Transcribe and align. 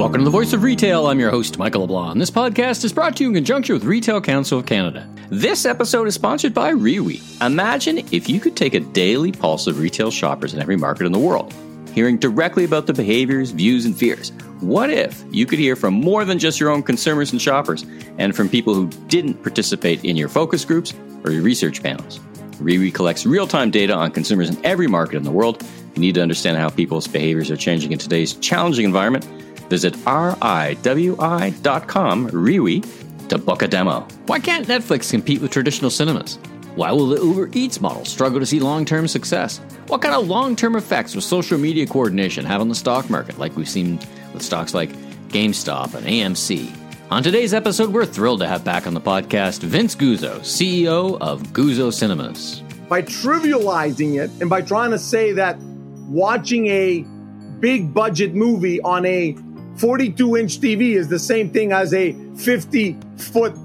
Welcome 0.00 0.20
to 0.20 0.24
the 0.24 0.30
Voice 0.30 0.54
of 0.54 0.62
Retail. 0.62 1.08
I'm 1.08 1.20
your 1.20 1.28
host, 1.28 1.58
Michael 1.58 1.82
LeBlanc. 1.82 2.18
This 2.18 2.30
podcast 2.30 2.84
is 2.84 2.92
brought 2.92 3.14
to 3.16 3.22
you 3.22 3.28
in 3.28 3.34
conjunction 3.34 3.74
with 3.74 3.84
Retail 3.84 4.18
Council 4.18 4.60
of 4.60 4.64
Canada. 4.64 5.06
This 5.28 5.66
episode 5.66 6.08
is 6.08 6.14
sponsored 6.14 6.54
by 6.54 6.72
RIWI. 6.72 7.44
Imagine 7.44 7.98
if 8.10 8.26
you 8.26 8.40
could 8.40 8.56
take 8.56 8.72
a 8.72 8.80
daily 8.80 9.30
pulse 9.30 9.66
of 9.66 9.78
retail 9.78 10.10
shoppers 10.10 10.54
in 10.54 10.62
every 10.62 10.78
market 10.78 11.04
in 11.04 11.12
the 11.12 11.18
world, 11.18 11.52
hearing 11.92 12.16
directly 12.16 12.64
about 12.64 12.86
the 12.86 12.94
behaviors, 12.94 13.50
views, 13.50 13.84
and 13.84 13.94
fears. 13.94 14.32
What 14.60 14.88
if 14.88 15.22
you 15.30 15.44
could 15.44 15.58
hear 15.58 15.76
from 15.76 15.92
more 15.92 16.24
than 16.24 16.38
just 16.38 16.58
your 16.58 16.70
own 16.70 16.82
consumers 16.82 17.30
and 17.30 17.42
shoppers, 17.42 17.84
and 18.16 18.34
from 18.34 18.48
people 18.48 18.72
who 18.72 18.88
didn't 19.08 19.42
participate 19.42 20.02
in 20.02 20.16
your 20.16 20.30
focus 20.30 20.64
groups 20.64 20.94
or 21.24 21.30
your 21.30 21.42
research 21.42 21.82
panels? 21.82 22.18
RIWI 22.52 22.94
collects 22.94 23.26
real 23.26 23.46
time 23.46 23.70
data 23.70 23.92
on 23.92 24.12
consumers 24.12 24.48
in 24.48 24.64
every 24.64 24.86
market 24.86 25.16
in 25.16 25.24
the 25.24 25.30
world. 25.30 25.62
You 25.94 26.00
need 26.00 26.14
to 26.14 26.22
understand 26.22 26.56
how 26.56 26.70
people's 26.70 27.06
behaviors 27.06 27.50
are 27.50 27.56
changing 27.58 27.92
in 27.92 27.98
today's 27.98 28.32
challenging 28.32 28.86
environment. 28.86 29.26
Visit 29.70 29.94
riwi.com, 29.94 30.80
RIWI, 32.30 33.28
to 33.28 33.38
book 33.38 33.62
a 33.62 33.68
demo. 33.68 34.06
Why 34.26 34.40
can't 34.40 34.66
Netflix 34.66 35.10
compete 35.10 35.40
with 35.40 35.52
traditional 35.52 35.90
cinemas? 35.90 36.38
Why 36.74 36.92
will 36.92 37.06
the 37.06 37.24
Uber 37.24 37.50
Eats 37.52 37.80
model 37.80 38.04
struggle 38.04 38.40
to 38.40 38.46
see 38.46 38.60
long 38.60 38.84
term 38.84 39.08
success? 39.08 39.58
What 39.86 40.02
kind 40.02 40.14
of 40.14 40.28
long 40.28 40.56
term 40.56 40.76
effects 40.76 41.14
will 41.14 41.22
social 41.22 41.56
media 41.58 41.86
coordination 41.86 42.44
have 42.44 42.60
on 42.60 42.68
the 42.68 42.74
stock 42.74 43.08
market, 43.08 43.38
like 43.38 43.56
we've 43.56 43.68
seen 43.68 43.98
with 44.32 44.42
stocks 44.42 44.74
like 44.74 44.90
GameStop 45.28 45.94
and 45.94 46.06
AMC? 46.06 46.76
On 47.10 47.22
today's 47.22 47.52
episode, 47.54 47.92
we're 47.92 48.06
thrilled 48.06 48.40
to 48.40 48.46
have 48.46 48.64
back 48.64 48.86
on 48.86 48.94
the 48.94 49.00
podcast 49.00 49.62
Vince 49.62 49.96
Guzzo, 49.96 50.38
CEO 50.40 51.18
of 51.20 51.42
Guzzo 51.48 51.92
Cinemas. 51.92 52.62
By 52.88 53.02
trivializing 53.02 54.20
it 54.20 54.30
and 54.40 54.48
by 54.48 54.62
trying 54.62 54.90
to 54.90 54.98
say 54.98 55.32
that 55.32 55.56
watching 56.08 56.66
a 56.68 57.04
big 57.58 57.92
budget 57.92 58.34
movie 58.34 58.80
on 58.80 59.04
a 59.06 59.36
42 59.80 60.36
inch 60.36 60.60
TV 60.60 60.92
is 60.94 61.08
the 61.08 61.18
same 61.18 61.48
thing 61.48 61.72
as 61.72 61.94
a 61.94 62.12
50 62.36 62.98
foot 63.16 63.56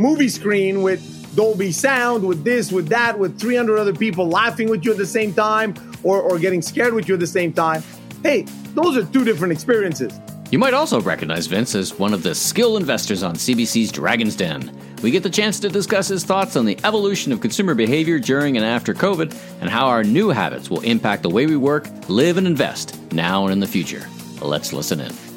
movie 0.00 0.30
screen 0.30 0.80
with 0.80 1.36
Dolby 1.36 1.72
sound, 1.72 2.26
with 2.26 2.42
this, 2.42 2.72
with 2.72 2.88
that, 2.88 3.18
with 3.18 3.38
300 3.38 3.76
other 3.76 3.92
people 3.92 4.28
laughing 4.28 4.70
with 4.70 4.86
you 4.86 4.92
at 4.92 4.96
the 4.96 5.06
same 5.06 5.34
time 5.34 5.74
or, 6.02 6.22
or 6.22 6.38
getting 6.38 6.62
scared 6.62 6.94
with 6.94 7.06
you 7.06 7.14
at 7.14 7.20
the 7.20 7.26
same 7.26 7.52
time. 7.52 7.82
Hey, 8.22 8.46
those 8.74 8.96
are 8.96 9.04
two 9.04 9.26
different 9.26 9.52
experiences. 9.52 10.18
You 10.50 10.58
might 10.58 10.72
also 10.72 11.02
recognize 11.02 11.46
Vince 11.46 11.74
as 11.74 11.98
one 11.98 12.14
of 12.14 12.22
the 12.22 12.34
skill 12.34 12.78
investors 12.78 13.22
on 13.22 13.34
CBC's 13.34 13.92
Dragon's 13.92 14.36
Den. 14.36 14.74
We 15.02 15.10
get 15.10 15.22
the 15.22 15.28
chance 15.28 15.60
to 15.60 15.68
discuss 15.68 16.08
his 16.08 16.24
thoughts 16.24 16.56
on 16.56 16.64
the 16.64 16.78
evolution 16.82 17.30
of 17.30 17.42
consumer 17.42 17.74
behavior 17.74 18.18
during 18.18 18.56
and 18.56 18.64
after 18.64 18.94
COVID 18.94 19.36
and 19.60 19.68
how 19.68 19.88
our 19.88 20.02
new 20.02 20.30
habits 20.30 20.70
will 20.70 20.80
impact 20.80 21.24
the 21.24 21.30
way 21.30 21.44
we 21.44 21.56
work, 21.56 21.86
live, 22.08 22.38
and 22.38 22.46
invest 22.46 22.98
now 23.12 23.44
and 23.44 23.52
in 23.52 23.60
the 23.60 23.66
future. 23.66 24.08
Let's 24.40 24.72
listen 24.72 25.00
in. 25.00 25.27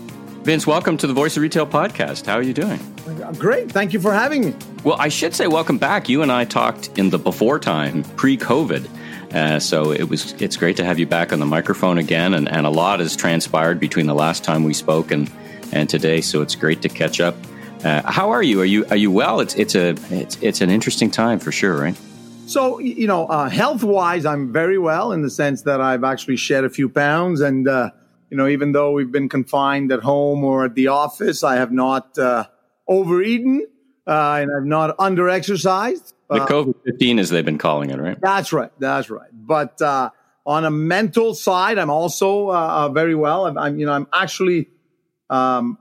Vince, 0.43 0.65
welcome 0.65 0.97
to 0.97 1.05
the 1.05 1.13
Voice 1.13 1.37
of 1.37 1.43
Retail 1.43 1.67
podcast. 1.67 2.25
How 2.25 2.33
are 2.33 2.41
you 2.41 2.51
doing? 2.51 2.79
Great. 3.37 3.71
Thank 3.71 3.93
you 3.93 3.99
for 3.99 4.11
having 4.11 4.45
me. 4.45 4.55
Well, 4.83 4.95
I 4.99 5.07
should 5.07 5.35
say 5.35 5.45
welcome 5.45 5.77
back. 5.77 6.09
You 6.09 6.23
and 6.23 6.31
I 6.31 6.45
talked 6.45 6.97
in 6.97 7.11
the 7.11 7.19
before 7.19 7.59
time, 7.59 8.03
pre 8.15 8.37
COVID. 8.37 8.89
Uh, 9.35 9.59
so 9.59 9.91
it 9.91 10.09
was 10.09 10.33
it's 10.41 10.57
great 10.57 10.77
to 10.77 10.83
have 10.83 10.97
you 10.97 11.05
back 11.05 11.31
on 11.31 11.39
the 11.39 11.45
microphone 11.45 11.99
again, 11.99 12.33
and, 12.33 12.49
and 12.49 12.65
a 12.65 12.71
lot 12.71 12.99
has 12.99 13.15
transpired 13.15 13.79
between 13.79 14.07
the 14.07 14.15
last 14.15 14.43
time 14.43 14.63
we 14.63 14.73
spoke 14.73 15.11
and 15.11 15.31
and 15.71 15.87
today. 15.87 16.21
So 16.21 16.41
it's 16.41 16.55
great 16.55 16.81
to 16.81 16.89
catch 16.89 17.21
up. 17.21 17.35
Uh, 17.83 18.01
how 18.11 18.31
are 18.31 18.41
you? 18.41 18.61
Are 18.61 18.65
you 18.65 18.83
are 18.87 18.97
you 18.97 19.11
well? 19.11 19.41
It's 19.41 19.53
it's 19.53 19.75
a 19.75 19.89
it's 20.09 20.39
it's 20.41 20.61
an 20.61 20.71
interesting 20.71 21.11
time 21.11 21.37
for 21.37 21.51
sure, 21.51 21.79
right? 21.79 21.95
So 22.47 22.79
you 22.79 23.05
know, 23.05 23.27
uh, 23.27 23.47
health 23.47 23.83
wise, 23.83 24.25
I'm 24.25 24.51
very 24.51 24.79
well 24.79 25.11
in 25.11 25.21
the 25.21 25.29
sense 25.29 25.61
that 25.61 25.81
I've 25.81 26.03
actually 26.03 26.37
shed 26.37 26.63
a 26.63 26.69
few 26.69 26.89
pounds, 26.89 27.41
and 27.41 27.67
uh, 27.67 27.91
you 28.31 28.37
know, 28.37 28.47
even 28.47 28.71
though 28.71 28.93
we've 28.93 29.11
been 29.11 29.27
confined 29.27 29.91
at 29.91 29.99
home 29.99 30.45
or 30.45 30.65
at 30.65 30.73
the 30.73 30.87
office, 30.87 31.43
I 31.43 31.57
have 31.57 31.71
not 31.71 32.17
uh, 32.17 32.45
overeaten 32.87 33.67
uh, 34.07 34.39
and 34.41 34.49
I've 34.55 34.65
not 34.65 34.97
underexercised. 34.97 36.13
The 36.29 36.39
COVID 36.39 36.75
15, 36.85 37.19
as 37.19 37.29
they've 37.29 37.43
been 37.43 37.57
calling 37.57 37.89
it, 37.89 37.99
right? 37.99 38.17
That's 38.21 38.53
right. 38.53 38.71
That's 38.79 39.09
right. 39.09 39.29
But 39.33 39.81
uh, 39.81 40.11
on 40.45 40.63
a 40.63 40.71
mental 40.71 41.35
side, 41.35 41.77
I'm 41.77 41.89
also 41.89 42.47
uh, 42.47 42.53
uh, 42.53 42.89
very 42.89 43.15
well. 43.15 43.47
I'm, 43.47 43.57
I'm, 43.57 43.77
you 43.77 43.85
know, 43.85 43.91
I'm 43.91 44.07
actually 44.13 44.69
um, 45.29 45.77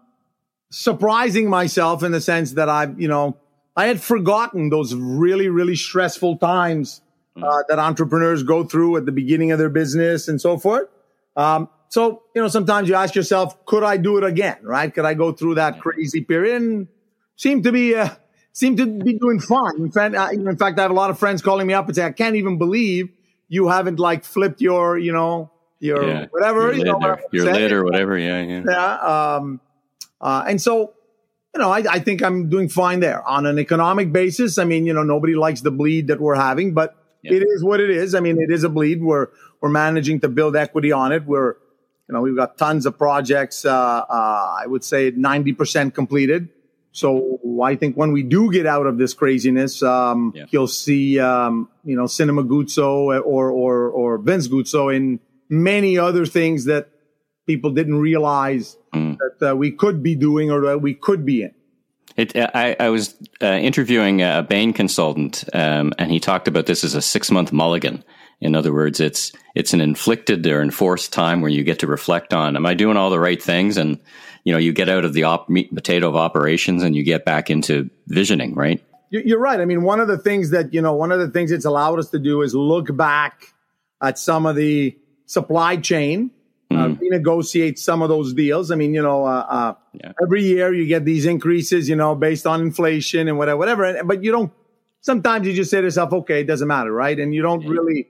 surprising 0.72 1.48
myself 1.48 2.02
in 2.02 2.10
the 2.10 2.20
sense 2.20 2.54
that 2.54 2.68
I've, 2.68 3.00
you 3.00 3.06
know, 3.06 3.36
I 3.76 3.86
had 3.86 4.02
forgotten 4.02 4.70
those 4.70 4.92
really, 4.92 5.48
really 5.48 5.76
stressful 5.76 6.38
times 6.38 7.00
uh, 7.36 7.42
mm. 7.42 7.62
that 7.68 7.78
entrepreneurs 7.78 8.42
go 8.42 8.64
through 8.64 8.96
at 8.96 9.06
the 9.06 9.12
beginning 9.12 9.52
of 9.52 9.60
their 9.60 9.70
business 9.70 10.26
and 10.26 10.40
so 10.40 10.58
forth. 10.58 10.88
Um, 11.36 11.68
so, 11.90 12.22
you 12.36 12.40
know, 12.40 12.46
sometimes 12.46 12.88
you 12.88 12.94
ask 12.94 13.16
yourself, 13.16 13.66
could 13.66 13.82
I 13.82 13.96
do 13.96 14.16
it 14.16 14.22
again? 14.22 14.58
Right? 14.62 14.94
Could 14.94 15.04
I 15.04 15.14
go 15.14 15.32
through 15.32 15.56
that 15.56 15.80
crazy 15.80 16.20
period? 16.22 16.62
And 16.62 16.88
seem 17.34 17.64
to 17.64 17.72
be, 17.72 17.96
uh, 17.96 18.10
seem 18.52 18.76
to 18.76 18.86
be 18.86 19.18
doing 19.18 19.40
fine. 19.40 19.76
In 19.76 19.90
fact, 19.90 20.14
I, 20.14 20.30
in 20.32 20.56
fact, 20.56 20.78
I 20.78 20.82
have 20.82 20.92
a 20.92 20.94
lot 20.94 21.10
of 21.10 21.18
friends 21.18 21.42
calling 21.42 21.66
me 21.66 21.74
up 21.74 21.86
and 21.86 21.96
say, 21.96 22.04
I 22.04 22.12
can't 22.12 22.36
even 22.36 22.58
believe 22.58 23.08
you 23.48 23.66
haven't 23.66 23.98
like 23.98 24.24
flipped 24.24 24.60
your, 24.60 24.98
you 24.98 25.12
know, 25.12 25.50
your 25.80 26.06
yeah, 26.06 26.26
whatever, 26.30 26.72
your 26.72 26.74
you 26.74 26.84
know, 26.84 27.00
or, 27.02 27.20
your 27.32 27.52
lid 27.52 27.72
or 27.72 27.84
whatever. 27.84 28.16
Yeah. 28.16 28.40
Yeah. 28.42 28.62
Yeah. 28.68 28.94
Um, 29.34 29.60
uh, 30.20 30.44
and 30.46 30.62
so, 30.62 30.94
you 31.52 31.60
know, 31.60 31.72
I, 31.72 31.78
I 31.90 31.98
think 31.98 32.22
I'm 32.22 32.48
doing 32.48 32.68
fine 32.68 33.00
there 33.00 33.26
on 33.26 33.46
an 33.46 33.58
economic 33.58 34.12
basis. 34.12 34.58
I 34.58 34.64
mean, 34.64 34.86
you 34.86 34.94
know, 34.94 35.02
nobody 35.02 35.34
likes 35.34 35.62
the 35.62 35.72
bleed 35.72 36.06
that 36.06 36.20
we're 36.20 36.36
having, 36.36 36.72
but 36.72 36.94
yeah. 37.24 37.32
it 37.32 37.42
is 37.42 37.64
what 37.64 37.80
it 37.80 37.90
is. 37.90 38.14
I 38.14 38.20
mean, 38.20 38.40
it 38.40 38.52
is 38.52 38.62
a 38.62 38.68
bleed. 38.68 39.02
We're, 39.02 39.26
we're 39.60 39.70
managing 39.70 40.20
to 40.20 40.28
build 40.28 40.54
equity 40.54 40.92
on 40.92 41.10
it. 41.10 41.26
We're, 41.26 41.56
you 42.10 42.14
know, 42.14 42.22
we've 42.22 42.34
got 42.34 42.58
tons 42.58 42.86
of 42.86 42.98
projects. 42.98 43.64
Uh, 43.64 43.70
uh, 43.72 44.56
I 44.60 44.66
would 44.66 44.82
say 44.82 45.12
90% 45.12 45.94
completed. 45.94 46.48
So 46.90 47.38
I 47.62 47.76
think 47.76 47.96
when 47.96 48.10
we 48.10 48.24
do 48.24 48.50
get 48.50 48.66
out 48.66 48.86
of 48.86 48.98
this 48.98 49.14
craziness, 49.14 49.80
um, 49.80 50.32
yeah. 50.34 50.46
you'll 50.50 50.66
see, 50.66 51.20
um, 51.20 51.68
you 51.84 51.94
know, 51.94 52.08
Cinema 52.08 52.42
Guzzo 52.42 53.22
or, 53.24 53.48
or, 53.48 53.88
or 53.90 54.18
Vince 54.18 54.48
Guzzo 54.48 54.92
in 54.94 55.20
many 55.48 55.98
other 55.98 56.26
things 56.26 56.64
that 56.64 56.88
people 57.46 57.70
didn't 57.70 58.00
realize 58.00 58.76
mm. 58.92 59.16
that 59.38 59.52
uh, 59.52 59.54
we 59.54 59.70
could 59.70 60.02
be 60.02 60.16
doing 60.16 60.50
or 60.50 60.62
that 60.62 60.82
we 60.82 60.94
could 60.94 61.24
be 61.24 61.42
in. 61.44 61.54
It, 62.16 62.34
I, 62.34 62.74
I, 62.80 62.88
was 62.88 63.14
uh, 63.40 63.46
interviewing 63.46 64.20
a 64.20 64.44
Bain 64.46 64.72
consultant, 64.72 65.44
um, 65.54 65.92
and 65.96 66.10
he 66.10 66.18
talked 66.18 66.48
about 66.48 66.66
this 66.66 66.82
as 66.82 66.96
a 66.96 67.00
six 67.00 67.30
month 67.30 67.52
mulligan. 67.52 68.02
In 68.40 68.54
other 68.54 68.72
words, 68.72 69.00
it's 69.00 69.32
it's 69.54 69.74
an 69.74 69.80
inflicted 69.80 70.46
or 70.46 70.62
enforced 70.62 71.12
time 71.12 71.42
where 71.42 71.50
you 71.50 71.62
get 71.62 71.80
to 71.80 71.86
reflect 71.86 72.32
on: 72.32 72.56
Am 72.56 72.64
I 72.64 72.74
doing 72.74 72.96
all 72.96 73.10
the 73.10 73.20
right 73.20 73.42
things? 73.42 73.76
And 73.76 73.98
you 74.44 74.52
know, 74.52 74.58
you 74.58 74.72
get 74.72 74.88
out 74.88 75.04
of 75.04 75.12
the 75.12 75.24
op- 75.24 75.50
meat 75.50 75.68
and 75.68 75.76
potato 75.76 76.08
of 76.08 76.16
operations 76.16 76.82
and 76.82 76.96
you 76.96 77.02
get 77.02 77.24
back 77.24 77.50
into 77.50 77.90
visioning, 78.06 78.54
right? 78.54 78.82
You're 79.10 79.40
right. 79.40 79.60
I 79.60 79.64
mean, 79.64 79.82
one 79.82 80.00
of 80.00 80.08
the 80.08 80.16
things 80.16 80.50
that 80.50 80.72
you 80.72 80.80
know, 80.80 80.94
one 80.94 81.12
of 81.12 81.18
the 81.18 81.28
things 81.28 81.50
it's 81.50 81.64
allowed 81.64 81.98
us 81.98 82.10
to 82.10 82.18
do 82.18 82.42
is 82.42 82.54
look 82.54 82.96
back 82.96 83.52
at 84.00 84.18
some 84.18 84.46
of 84.46 84.56
the 84.56 84.96
supply 85.26 85.76
chain, 85.76 86.30
mm. 86.70 86.78
uh, 86.78 86.88
mm-hmm. 86.88 87.02
renegotiate 87.02 87.78
some 87.78 88.02
of 88.02 88.08
those 88.08 88.32
deals. 88.32 88.70
I 88.70 88.76
mean, 88.76 88.94
you 88.94 89.02
know, 89.02 89.26
uh, 89.26 89.46
uh, 89.48 89.74
yeah. 89.92 90.12
every 90.22 90.44
year 90.44 90.72
you 90.72 90.86
get 90.86 91.04
these 91.04 91.26
increases, 91.26 91.88
you 91.88 91.96
know, 91.96 92.14
based 92.14 92.46
on 92.46 92.62
inflation 92.62 93.28
and 93.28 93.36
whatever, 93.36 93.58
whatever. 93.58 94.04
But 94.04 94.24
you 94.24 94.32
don't. 94.32 94.52
Sometimes 95.02 95.46
you 95.46 95.54
just 95.54 95.70
say 95.70 95.78
to 95.78 95.84
yourself, 95.84 96.12
"Okay, 96.12 96.42
it 96.42 96.46
doesn't 96.46 96.68
matter," 96.68 96.92
right? 96.92 97.18
And 97.18 97.34
you 97.34 97.42
don't 97.42 97.62
yeah. 97.62 97.70
really 97.70 98.08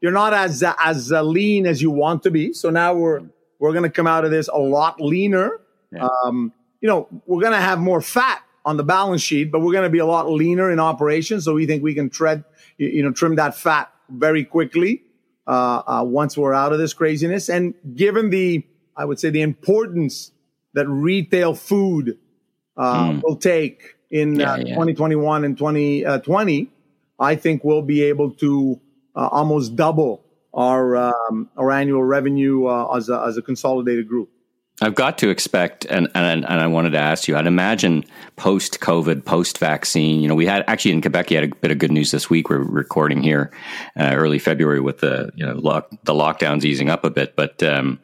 you're 0.00 0.12
not 0.12 0.32
as 0.32 0.64
as 0.78 1.10
lean 1.10 1.66
as 1.66 1.82
you 1.82 1.90
want 1.90 2.22
to 2.24 2.30
be. 2.30 2.52
So 2.52 2.70
now 2.70 2.94
we're 2.94 3.22
we're 3.58 3.72
going 3.72 3.84
to 3.84 3.90
come 3.90 4.06
out 4.06 4.24
of 4.24 4.30
this 4.30 4.48
a 4.48 4.58
lot 4.58 5.00
leaner. 5.00 5.60
Yeah. 5.92 6.08
Um, 6.24 6.52
you 6.80 6.88
know, 6.88 7.08
we're 7.26 7.42
going 7.42 7.52
to 7.52 7.60
have 7.60 7.78
more 7.78 8.00
fat 8.00 8.42
on 8.64 8.76
the 8.76 8.84
balance 8.84 9.22
sheet, 9.22 9.52
but 9.52 9.60
we're 9.60 9.72
going 9.72 9.84
to 9.84 9.90
be 9.90 9.98
a 9.98 10.06
lot 10.06 10.30
leaner 10.30 10.70
in 10.70 10.80
operations. 10.80 11.44
So 11.44 11.54
we 11.54 11.66
think 11.66 11.82
we 11.82 11.94
can 11.94 12.10
tread, 12.10 12.44
you 12.78 13.02
know, 13.02 13.12
trim 13.12 13.36
that 13.36 13.54
fat 13.54 13.92
very 14.08 14.44
quickly 14.44 15.02
uh, 15.46 15.82
uh, 15.86 16.04
once 16.04 16.36
we're 16.36 16.54
out 16.54 16.72
of 16.72 16.78
this 16.78 16.94
craziness. 16.94 17.48
And 17.48 17.74
given 17.94 18.30
the, 18.30 18.64
I 18.96 19.04
would 19.04 19.20
say, 19.20 19.30
the 19.30 19.42
importance 19.42 20.32
that 20.72 20.88
retail 20.88 21.54
food 21.54 22.18
uh, 22.76 23.10
mm. 23.10 23.22
will 23.22 23.36
take 23.36 23.96
in 24.10 24.40
yeah, 24.40 24.52
uh, 24.52 24.56
yeah. 24.56 24.74
2021 24.74 25.44
and 25.44 25.56
2020, 25.58 26.66
uh, 26.70 27.24
I 27.24 27.36
think 27.36 27.64
we'll 27.64 27.82
be 27.82 28.04
able 28.04 28.30
to 28.34 28.80
uh, 29.14 29.28
almost 29.30 29.76
double 29.76 30.24
our 30.52 30.96
um, 30.96 31.48
our 31.56 31.70
annual 31.70 32.02
revenue 32.02 32.66
uh, 32.66 32.96
as 32.96 33.08
a, 33.08 33.20
as 33.20 33.36
a 33.36 33.42
consolidated 33.42 34.08
group. 34.08 34.30
I've 34.82 34.94
got 34.94 35.18
to 35.18 35.28
expect, 35.28 35.84
and, 35.84 36.08
and 36.14 36.44
and 36.46 36.60
I 36.60 36.66
wanted 36.66 36.90
to 36.90 36.98
ask 36.98 37.28
you. 37.28 37.36
I'd 37.36 37.46
imagine 37.46 38.02
post 38.36 38.80
COVID, 38.80 39.26
post 39.26 39.58
vaccine. 39.58 40.22
You 40.22 40.28
know, 40.28 40.34
we 40.34 40.46
had 40.46 40.64
actually 40.66 40.92
in 40.92 41.02
Quebec, 41.02 41.30
you 41.30 41.36
had 41.36 41.52
a 41.52 41.54
bit 41.54 41.70
of 41.70 41.78
good 41.78 41.92
news 41.92 42.10
this 42.12 42.30
week. 42.30 42.48
We're 42.48 42.62
recording 42.62 43.22
here 43.22 43.50
uh, 43.98 44.12
early 44.14 44.38
February 44.38 44.80
with 44.80 45.00
the 45.00 45.30
you 45.34 45.44
know 45.44 45.52
lock, 45.52 45.90
the 46.04 46.14
lockdowns 46.14 46.64
easing 46.64 46.88
up 46.88 47.04
a 47.04 47.10
bit, 47.10 47.36
but 47.36 47.62
um, 47.62 48.00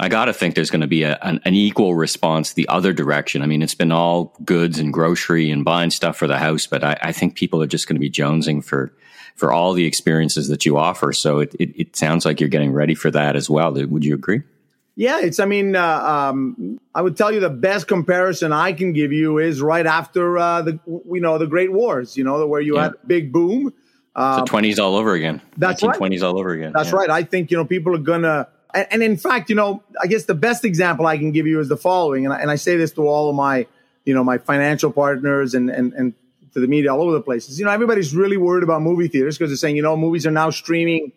I 0.00 0.08
got 0.08 0.24
to 0.24 0.32
think 0.32 0.54
there's 0.56 0.70
going 0.70 0.80
to 0.80 0.88
be 0.88 1.04
a, 1.04 1.18
an, 1.22 1.40
an, 1.44 1.54
equal 1.54 1.94
response 1.94 2.54
the 2.54 2.68
other 2.68 2.92
direction. 2.92 3.42
I 3.42 3.46
mean, 3.46 3.62
it's 3.62 3.76
been 3.76 3.92
all 3.92 4.34
goods 4.44 4.80
and 4.80 4.92
grocery 4.92 5.52
and 5.52 5.64
buying 5.64 5.90
stuff 5.90 6.16
for 6.16 6.26
the 6.26 6.38
house, 6.38 6.66
but 6.66 6.82
I, 6.82 6.98
I 7.00 7.12
think 7.12 7.36
people 7.36 7.62
are 7.62 7.66
just 7.68 7.86
going 7.86 7.94
to 7.94 8.00
be 8.00 8.10
jonesing 8.10 8.64
for 8.64 8.92
for 9.36 9.52
all 9.52 9.72
the 9.72 9.84
experiences 9.84 10.48
that 10.48 10.64
you 10.64 10.78
offer. 10.78 11.12
So 11.12 11.40
it, 11.40 11.54
it, 11.58 11.80
it 11.80 11.96
sounds 11.96 12.24
like 12.24 12.40
you're 12.40 12.48
getting 12.48 12.72
ready 12.72 12.94
for 12.94 13.10
that 13.10 13.36
as 13.36 13.50
well. 13.50 13.72
Would 13.72 14.04
you 14.04 14.14
agree? 14.14 14.42
Yeah, 14.96 15.20
it's. 15.20 15.40
I 15.40 15.44
mean, 15.44 15.74
uh, 15.74 15.98
um, 15.98 16.78
I 16.94 17.02
would 17.02 17.16
tell 17.16 17.32
you 17.32 17.40
the 17.40 17.50
best 17.50 17.88
comparison 17.88 18.52
I 18.52 18.72
can 18.72 18.92
give 18.92 19.12
you 19.12 19.38
is 19.38 19.60
right 19.60 19.86
after 19.86 20.38
uh, 20.38 20.62
the 20.62 20.78
you 20.86 21.20
know 21.20 21.36
the 21.36 21.48
Great 21.48 21.72
Wars. 21.72 22.16
You 22.16 22.22
know, 22.22 22.46
where 22.46 22.60
you 22.60 22.76
yeah. 22.76 22.84
had 22.84 22.92
big 23.04 23.32
boom. 23.32 23.74
Uh, 24.14 24.40
the 24.40 24.46
twenties 24.46 24.78
all 24.78 24.94
over 24.94 25.14
again. 25.14 25.42
That's 25.56 25.82
right. 25.82 25.96
Twenties 25.96 26.22
all 26.22 26.38
over 26.38 26.50
again. 26.50 26.72
That's 26.72 26.90
yeah. 26.90 26.96
right. 26.96 27.10
I 27.10 27.24
think 27.24 27.50
you 27.50 27.56
know 27.56 27.64
people 27.64 27.94
are 27.96 27.98
gonna. 27.98 28.48
And, 28.74 28.86
and, 28.90 29.02
in 29.02 29.16
fact, 29.16 29.48
you 29.48 29.56
know, 29.56 29.82
I 30.02 30.08
guess 30.08 30.24
the 30.24 30.34
best 30.34 30.64
example 30.64 31.06
I 31.06 31.16
can 31.16 31.30
give 31.30 31.46
you 31.46 31.60
is 31.60 31.68
the 31.68 31.76
following, 31.76 32.24
and 32.24 32.34
I, 32.34 32.40
and 32.40 32.50
I 32.50 32.56
say 32.56 32.76
this 32.76 32.92
to 32.92 33.06
all 33.06 33.30
of 33.30 33.36
my, 33.36 33.66
you 34.04 34.12
know, 34.12 34.24
my 34.24 34.38
financial 34.38 34.90
partners 34.90 35.54
and 35.54 35.70
and 35.70 35.92
and 35.92 36.14
to 36.54 36.60
the 36.60 36.66
media 36.66 36.92
all 36.92 37.02
over 37.02 37.12
the 37.12 37.22
places. 37.22 37.58
You 37.58 37.66
know, 37.66 37.70
everybody's 37.70 38.14
really 38.14 38.36
worried 38.36 38.64
about 38.64 38.82
movie 38.82 39.08
theaters 39.08 39.38
because 39.38 39.50
they're 39.50 39.56
saying, 39.56 39.76
you 39.76 39.82
know, 39.82 39.96
movies 39.96 40.26
are 40.26 40.32
now 40.32 40.50
streaming 40.50 41.12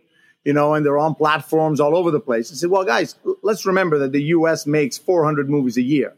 you 0.48 0.54
know, 0.54 0.74
and 0.74 0.86
they're 0.86 0.98
on 0.98 1.14
platforms 1.14 1.82
all 1.82 1.98
over 1.98 2.10
the 2.10 2.22
place. 2.22 2.54
I 2.54 2.56
said, 2.56 2.70
well, 2.70 2.86
guys, 2.86 3.16
let's 3.42 3.66
remember 3.66 4.00
that 4.00 4.14
the 4.14 4.24
U.S. 4.24 4.66
makes 4.66 4.98
400 4.98 5.50
movies 5.50 5.76
a 5.76 5.82
year. 5.82 6.16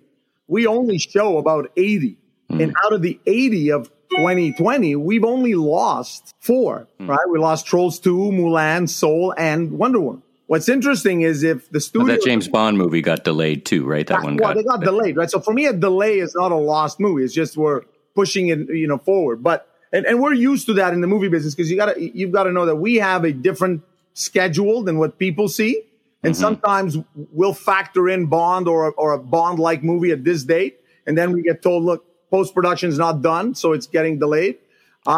We 0.48 0.68
only 0.68 1.00
show 1.00 1.40
about 1.40 1.72
80. 1.76 2.16
Mm. 2.52 2.64
And 2.64 2.76
out 2.86 2.94
of 2.94 3.02
the 3.02 3.20
80 3.26 3.72
of 3.72 3.90
2020, 4.12 4.96
we've 4.98 5.24
only 5.24 5.56
lost 5.56 6.36
four, 6.40 6.88
mm. 7.00 7.08
right? 7.08 7.28
We 7.28 7.40
lost 7.40 7.66
Trolls 7.66 7.98
2, 7.98 8.16
Mulan, 8.16 8.88
Soul, 8.88 9.34
and 9.36 9.72
Wonder 9.72 10.00
Woman. 10.00 10.22
What's 10.50 10.68
interesting 10.68 11.22
is 11.22 11.44
if 11.44 11.70
the 11.70 11.80
studio. 11.80 12.08
Well, 12.08 12.16
that 12.16 12.26
James 12.26 12.48
Bond 12.48 12.76
movie 12.76 13.04
got 13.04 13.24
delayed 13.24 13.68
too, 13.68 13.86
right? 13.86 14.08
That 14.08 14.24
one 14.24 14.36
well, 14.36 14.50
got. 14.50 14.58
they 14.58 14.64
got 14.64 14.82
delayed, 14.82 15.16
right? 15.16 15.30
So 15.30 15.40
for 15.40 15.54
me, 15.54 15.68
a 15.68 15.74
delay 15.74 16.18
is 16.18 16.34
not 16.34 16.52
a 16.52 16.56
lost 16.56 17.00
movie. 17.00 17.24
It's 17.24 17.36
just 17.36 17.56
we're 17.56 17.84
pushing 18.16 18.48
it, 18.48 18.68
you 18.70 18.88
know, 18.88 18.98
forward. 18.98 19.44
But 19.44 19.68
and, 19.94 20.08
and 20.08 20.20
we're 20.20 20.34
used 20.34 20.66
to 20.66 20.74
that 20.74 20.92
in 20.94 21.02
the 21.02 21.08
movie 21.08 21.28
business 21.28 21.54
because 21.54 21.70
you 21.70 21.78
gotta 21.78 22.02
you've 22.02 22.32
got 22.32 22.46
to 22.46 22.52
know 22.52 22.66
that 22.66 22.78
we 22.78 22.96
have 22.96 23.26
a 23.26 23.32
different 23.32 23.84
schedule 24.16 24.82
than 24.82 24.98
what 24.98 25.20
people 25.20 25.50
see. 25.50 25.84
And 26.24 26.34
mm-hmm. 26.34 26.42
sometimes 26.42 26.98
we'll 27.14 27.54
factor 27.54 28.10
in 28.10 28.26
Bond 28.26 28.68
or, 28.68 28.92
or 28.94 29.14
a 29.14 29.20
Bond 29.20 29.60
like 29.60 29.84
movie 29.84 30.10
at 30.10 30.24
this 30.24 30.44
date. 30.44 30.80
And 31.06 31.16
then 31.16 31.32
we 31.32 31.44
get 31.44 31.62
told, 31.62 31.84
look, 31.84 32.06
post 32.32 32.56
production 32.56 32.90
is 32.90 32.98
not 32.98 33.22
done. 33.22 33.54
So 33.54 33.74
it's 33.74 33.86
getting 33.86 34.18
delayed. 34.18 34.58
Uh, 35.06 35.16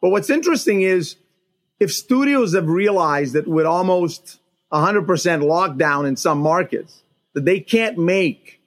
but 0.00 0.08
what's 0.08 0.30
interesting 0.30 0.80
is 0.80 1.16
if 1.78 1.92
studios 1.92 2.54
have 2.54 2.66
realized 2.66 3.34
that 3.34 3.46
with 3.46 3.66
almost 3.66 4.39
100% 4.72 5.06
lockdown 5.06 6.06
in 6.06 6.16
some 6.16 6.38
markets, 6.40 7.02
that 7.34 7.44
they 7.44 7.60
can't 7.60 7.98
make, 7.98 8.60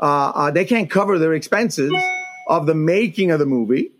uh, 0.00 0.32
uh, 0.34 0.50
they 0.50 0.64
can't 0.64 0.90
cover 0.90 1.18
their 1.18 1.34
expenses 1.34 1.92
of 2.48 2.66
the 2.66 2.74
making 2.74 3.30
of 3.30 3.38
the 3.38 3.46
movie, 3.46 3.92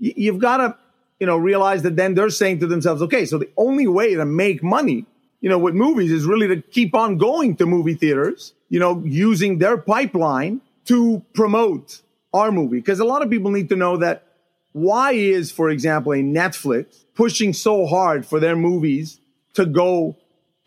y- 0.00 0.14
you've 0.16 0.38
got 0.38 0.56
to 0.58 0.76
you 1.20 1.26
know, 1.26 1.36
realize 1.36 1.82
that 1.82 1.96
then 1.96 2.14
they're 2.14 2.30
saying 2.30 2.60
to 2.60 2.66
themselves, 2.66 3.00
okay, 3.02 3.24
so 3.24 3.38
the 3.38 3.50
only 3.56 3.86
way 3.86 4.14
to 4.14 4.24
make 4.24 4.62
money, 4.62 5.06
you 5.40 5.48
know, 5.48 5.58
with 5.58 5.74
movies 5.74 6.10
is 6.10 6.26
really 6.26 6.48
to 6.48 6.60
keep 6.60 6.94
on 6.94 7.18
going 7.18 7.56
to 7.56 7.66
movie 7.66 7.94
theaters, 7.94 8.52
you 8.68 8.80
know, 8.80 9.00
using 9.04 9.58
their 9.58 9.76
pipeline 9.76 10.60
to 10.86 11.24
promote 11.32 12.02
our 12.32 12.50
movie. 12.50 12.78
Because 12.78 13.00
a 13.00 13.04
lot 13.04 13.22
of 13.22 13.30
people 13.30 13.50
need 13.50 13.68
to 13.68 13.76
know 13.76 13.96
that 13.98 14.24
why 14.72 15.12
is, 15.12 15.52
for 15.52 15.70
example, 15.70 16.12
a 16.12 16.16
Netflix 16.16 17.04
pushing 17.14 17.52
so 17.52 17.86
hard 17.86 18.26
for 18.26 18.40
their 18.40 18.56
movies 18.56 19.20
to 19.54 19.64
go 19.64 20.16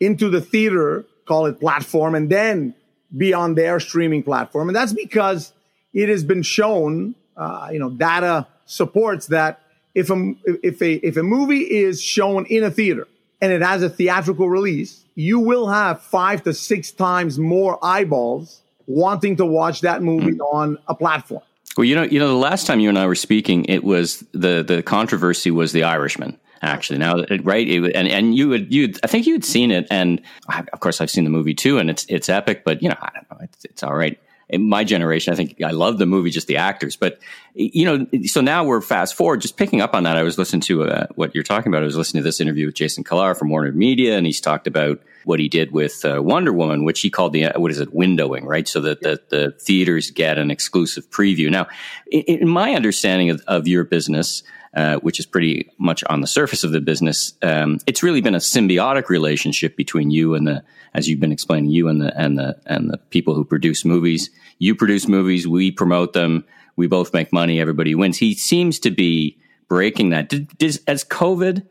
into 0.00 0.28
the 0.28 0.40
theater, 0.40 1.04
call 1.26 1.46
it 1.46 1.60
platform, 1.60 2.14
and 2.14 2.30
then 2.30 2.74
be 3.16 3.32
on 3.32 3.54
their 3.54 3.80
streaming 3.80 4.22
platform? 4.22 4.68
And 4.68 4.76
that's 4.76 4.92
because 4.92 5.52
it 5.92 6.08
has 6.08 6.24
been 6.24 6.42
shown, 6.42 7.14
uh, 7.36 7.68
you 7.72 7.78
know, 7.78 7.90
data 7.90 8.46
supports 8.66 9.26
that 9.28 9.60
if 9.94 10.10
a 10.10 10.34
if 10.44 10.80
a 10.82 10.94
if 11.06 11.16
a 11.16 11.22
movie 11.22 11.60
is 11.60 12.02
shown 12.02 12.46
in 12.46 12.62
a 12.62 12.70
theater 12.70 13.08
and 13.40 13.52
it 13.52 13.62
has 13.62 13.82
a 13.82 13.88
theatrical 13.88 14.48
release, 14.48 15.04
you 15.14 15.40
will 15.40 15.68
have 15.68 16.02
five 16.02 16.44
to 16.44 16.54
six 16.54 16.92
times 16.92 17.38
more 17.38 17.78
eyeballs 17.84 18.60
wanting 18.86 19.36
to 19.36 19.46
watch 19.46 19.80
that 19.82 20.02
movie 20.02 20.32
mm. 20.32 20.52
on 20.52 20.78
a 20.86 20.94
platform. 20.94 21.42
Well, 21.76 21.84
you 21.84 21.94
know, 21.94 22.02
you 22.02 22.18
know, 22.18 22.28
the 22.28 22.34
last 22.34 22.66
time 22.66 22.80
you 22.80 22.88
and 22.88 22.98
I 22.98 23.06
were 23.06 23.14
speaking, 23.14 23.64
it 23.66 23.84
was 23.84 24.24
the 24.32 24.62
the 24.62 24.82
controversy 24.82 25.50
was 25.50 25.72
The 25.72 25.84
Irishman. 25.84 26.38
Actually, 26.60 26.98
now, 26.98 27.24
right? 27.42 27.68
It, 27.68 27.94
and 27.94 28.08
and 28.08 28.34
you 28.34 28.48
would 28.48 28.72
you 28.72 28.92
I 29.02 29.06
think 29.06 29.26
you 29.26 29.34
had 29.34 29.44
seen 29.44 29.70
it, 29.70 29.86
and 29.90 30.20
of 30.48 30.80
course 30.80 31.00
I've 31.00 31.10
seen 31.10 31.24
the 31.24 31.30
movie 31.30 31.54
too, 31.54 31.78
and 31.78 31.88
it's 31.88 32.04
it's 32.08 32.28
epic. 32.28 32.64
But 32.64 32.82
you 32.82 32.88
know, 32.88 32.96
I 33.00 33.10
don't 33.14 33.30
know, 33.30 33.38
it's, 33.44 33.64
it's 33.64 33.82
all 33.82 33.94
right 33.94 34.18
in 34.48 34.66
my 34.66 34.82
generation, 34.82 35.32
I 35.32 35.36
think 35.36 35.62
I 35.62 35.72
love 35.72 35.98
the 35.98 36.06
movie, 36.06 36.30
just 36.30 36.46
the 36.46 36.56
actors. 36.56 36.96
But 36.96 37.18
you 37.54 37.84
know, 37.84 38.06
so 38.24 38.40
now 38.40 38.64
we're 38.64 38.80
fast 38.80 39.14
forward, 39.14 39.42
just 39.42 39.56
picking 39.56 39.82
up 39.82 39.94
on 39.94 40.04
that. 40.04 40.16
I 40.16 40.22
was 40.22 40.38
listening 40.38 40.62
to 40.62 40.84
uh, 40.84 41.06
what 41.16 41.34
you're 41.34 41.44
talking 41.44 41.70
about. 41.70 41.82
I 41.82 41.86
was 41.86 41.96
listening 41.96 42.22
to 42.22 42.28
this 42.28 42.40
interview 42.40 42.66
with 42.66 42.74
Jason 42.74 43.04
Kilar 43.04 43.36
from 43.36 43.50
Warner 43.50 43.72
Media, 43.72 44.16
and 44.16 44.24
he's 44.24 44.40
talked 44.40 44.66
about 44.66 45.00
what 45.24 45.38
he 45.38 45.48
did 45.48 45.72
with 45.72 46.02
uh, 46.04 46.22
Wonder 46.22 46.52
Woman, 46.52 46.84
which 46.84 47.00
he 47.00 47.10
called 47.10 47.34
the 47.34 47.46
uh, 47.46 47.60
what 47.60 47.70
is 47.70 47.80
it, 47.80 47.94
windowing, 47.94 48.44
right? 48.44 48.66
So 48.66 48.80
that 48.80 49.02
the, 49.02 49.20
the 49.28 49.50
theaters 49.60 50.10
get 50.10 50.38
an 50.38 50.50
exclusive 50.50 51.10
preview. 51.10 51.50
Now, 51.50 51.66
in, 52.10 52.22
in 52.22 52.48
my 52.48 52.74
understanding 52.74 53.30
of, 53.30 53.42
of 53.46 53.68
your 53.68 53.84
business. 53.84 54.42
Uh, 54.78 54.96
which 55.00 55.18
is 55.18 55.26
pretty 55.26 55.68
much 55.78 56.04
on 56.04 56.20
the 56.20 56.26
surface 56.28 56.62
of 56.62 56.70
the 56.70 56.80
business. 56.80 57.32
Um, 57.42 57.78
it's 57.88 58.00
really 58.00 58.20
been 58.20 58.36
a 58.36 58.38
symbiotic 58.38 59.08
relationship 59.08 59.76
between 59.76 60.12
you 60.12 60.36
and 60.36 60.46
the, 60.46 60.62
as 60.94 61.08
you've 61.08 61.18
been 61.18 61.32
explaining, 61.32 61.70
you 61.70 61.88
and 61.88 62.00
the 62.00 62.16
and 62.16 62.38
the 62.38 62.60
and 62.64 62.88
the 62.88 62.96
people 62.96 63.34
who 63.34 63.44
produce 63.44 63.84
movies. 63.84 64.30
You 64.60 64.76
produce 64.76 65.08
movies, 65.08 65.48
we 65.48 65.72
promote 65.72 66.12
them, 66.12 66.44
we 66.76 66.86
both 66.86 67.12
make 67.12 67.32
money, 67.32 67.60
everybody 67.60 67.96
wins. 67.96 68.18
He 68.18 68.34
seems 68.34 68.78
to 68.78 68.92
be 68.92 69.36
breaking 69.68 70.10
that. 70.10 70.28
Did, 70.28 70.56
did, 70.58 70.78
has 70.86 71.02
COVID 71.02 71.66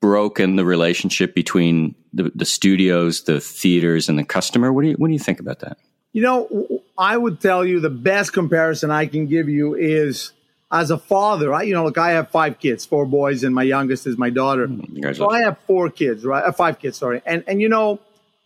broken 0.00 0.56
the 0.56 0.64
relationship 0.64 1.34
between 1.34 1.94
the, 2.14 2.32
the 2.34 2.46
studios, 2.46 3.24
the 3.24 3.38
theaters, 3.38 4.08
and 4.08 4.18
the 4.18 4.24
customer? 4.24 4.72
What 4.72 4.80
do 4.80 4.88
you 4.88 4.94
what 4.94 5.08
do 5.08 5.12
you 5.12 5.18
think 5.18 5.40
about 5.40 5.58
that? 5.58 5.76
You 6.14 6.22
know, 6.22 6.80
I 6.96 7.18
would 7.18 7.38
tell 7.38 7.66
you 7.66 7.80
the 7.80 7.90
best 7.90 8.32
comparison 8.32 8.90
I 8.90 9.04
can 9.04 9.26
give 9.26 9.50
you 9.50 9.74
is 9.74 10.32
as 10.70 10.90
a 10.90 10.98
father, 10.98 11.54
I, 11.54 11.62
you 11.62 11.74
know, 11.74 11.84
look, 11.84 11.98
I 11.98 12.10
have 12.10 12.30
five 12.30 12.58
kids, 12.58 12.84
four 12.84 13.06
boys, 13.06 13.44
and 13.44 13.54
my 13.54 13.62
youngest 13.62 14.06
is 14.06 14.18
my 14.18 14.30
daughter. 14.30 14.68
So 15.14 15.30
I 15.30 15.42
have 15.42 15.58
four 15.66 15.90
kids, 15.90 16.24
right? 16.24 16.42
Uh, 16.42 16.52
five 16.52 16.78
kids, 16.78 16.98
sorry. 16.98 17.22
And, 17.24 17.44
and, 17.46 17.62
you 17.62 17.68
know, 17.68 18.00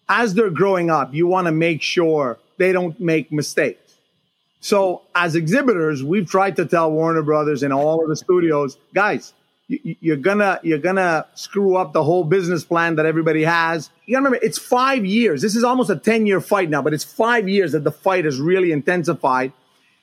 as 0.08 0.34
they're 0.34 0.50
growing 0.50 0.90
up, 0.90 1.14
you 1.14 1.26
want 1.26 1.46
to 1.46 1.52
make 1.52 1.80
sure 1.80 2.38
they 2.58 2.72
don't 2.72 2.98
make 3.00 3.32
mistakes. 3.32 3.96
So 4.60 5.02
as 5.14 5.34
exhibitors, 5.34 6.04
we've 6.04 6.28
tried 6.28 6.56
to 6.56 6.66
tell 6.66 6.92
Warner 6.92 7.22
Brothers 7.22 7.62
and 7.62 7.72
all 7.72 8.02
of 8.02 8.08
the 8.08 8.16
studios, 8.16 8.76
guys, 8.92 9.32
you, 9.68 9.96
you're 10.00 10.16
gonna, 10.16 10.60
you're 10.62 10.78
gonna 10.78 11.26
screw 11.34 11.76
up 11.76 11.94
the 11.94 12.04
whole 12.04 12.24
business 12.24 12.64
plan 12.64 12.96
that 12.96 13.06
everybody 13.06 13.44
has. 13.44 13.88
You 14.04 14.16
gotta 14.16 14.24
remember, 14.24 14.44
it's 14.44 14.58
five 14.58 15.06
years. 15.06 15.40
This 15.40 15.56
is 15.56 15.64
almost 15.64 15.88
a 15.88 15.96
10 15.96 16.26
year 16.26 16.42
fight 16.42 16.68
now, 16.68 16.82
but 16.82 16.92
it's 16.92 17.04
five 17.04 17.48
years 17.48 17.72
that 17.72 17.84
the 17.84 17.92
fight 17.92 18.26
has 18.26 18.38
really 18.38 18.72
intensified 18.72 19.52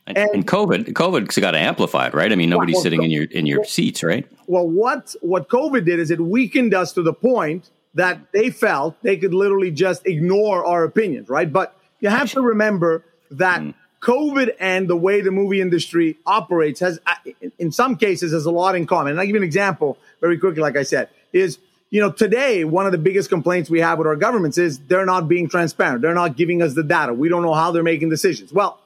and, 0.07 0.29
and, 0.33 0.47
COVID, 0.47 0.93
COVID 0.93 1.41
got 1.41 1.55
amplified, 1.55 2.13
right? 2.13 2.31
I 2.31 2.35
mean, 2.35 2.49
nobody's 2.49 2.75
well, 2.75 2.83
sitting 2.83 3.03
in 3.03 3.11
your 3.11 3.25
in 3.25 3.45
your 3.45 3.63
seats, 3.65 4.03
right? 4.03 4.27
Well, 4.47 4.67
what 4.67 5.15
what 5.21 5.49
COVID 5.49 5.85
did 5.85 5.99
is 5.99 6.11
it 6.11 6.21
weakened 6.21 6.73
us 6.73 6.93
to 6.93 7.01
the 7.01 7.13
point 7.13 7.69
that 7.93 8.19
they 8.31 8.49
felt 8.49 8.95
they 9.01 9.17
could 9.17 9.33
literally 9.33 9.71
just 9.71 10.05
ignore 10.05 10.65
our 10.65 10.83
opinions, 10.83 11.29
right? 11.29 11.51
But 11.51 11.75
you 11.99 12.09
have 12.09 12.31
to 12.31 12.41
remember 12.41 13.03
that 13.31 13.61
mm. 13.61 13.73
COVID 14.01 14.51
and 14.59 14.87
the 14.87 14.95
way 14.95 15.21
the 15.21 15.31
movie 15.31 15.59
industry 15.59 16.17
operates 16.25 16.79
has, 16.79 16.99
uh, 17.07 17.15
in 17.57 17.71
some 17.71 17.97
cases, 17.97 18.31
has 18.31 18.45
a 18.45 18.51
lot 18.51 18.75
in 18.75 18.85
common. 18.85 19.11
And 19.11 19.19
I'll 19.19 19.25
give 19.25 19.35
you 19.35 19.41
an 19.41 19.43
example 19.43 19.97
very 20.21 20.37
quickly. 20.37 20.61
Like 20.61 20.77
I 20.77 20.83
said, 20.83 21.09
is 21.33 21.57
you 21.89 22.01
know, 22.01 22.11
today, 22.11 22.65
one 22.65 22.85
of 22.85 22.91
the 22.91 22.97
biggest 22.97 23.29
complaints 23.29 23.69
we 23.69 23.79
have 23.79 23.97
with 23.97 24.07
our 24.07 24.15
governments 24.15 24.57
is 24.57 24.79
they're 24.79 25.05
not 25.05 25.27
being 25.27 25.47
transparent. 25.47 26.01
They're 26.01 26.13
not 26.13 26.35
giving 26.35 26.61
us 26.61 26.73
the 26.73 26.83
data. 26.83 27.13
We 27.13 27.29
don't 27.29 27.41
know 27.41 27.53
how 27.53 27.71
they're 27.71 27.83
making 27.83 28.09
decisions. 28.09 28.51
Well, 28.51 28.79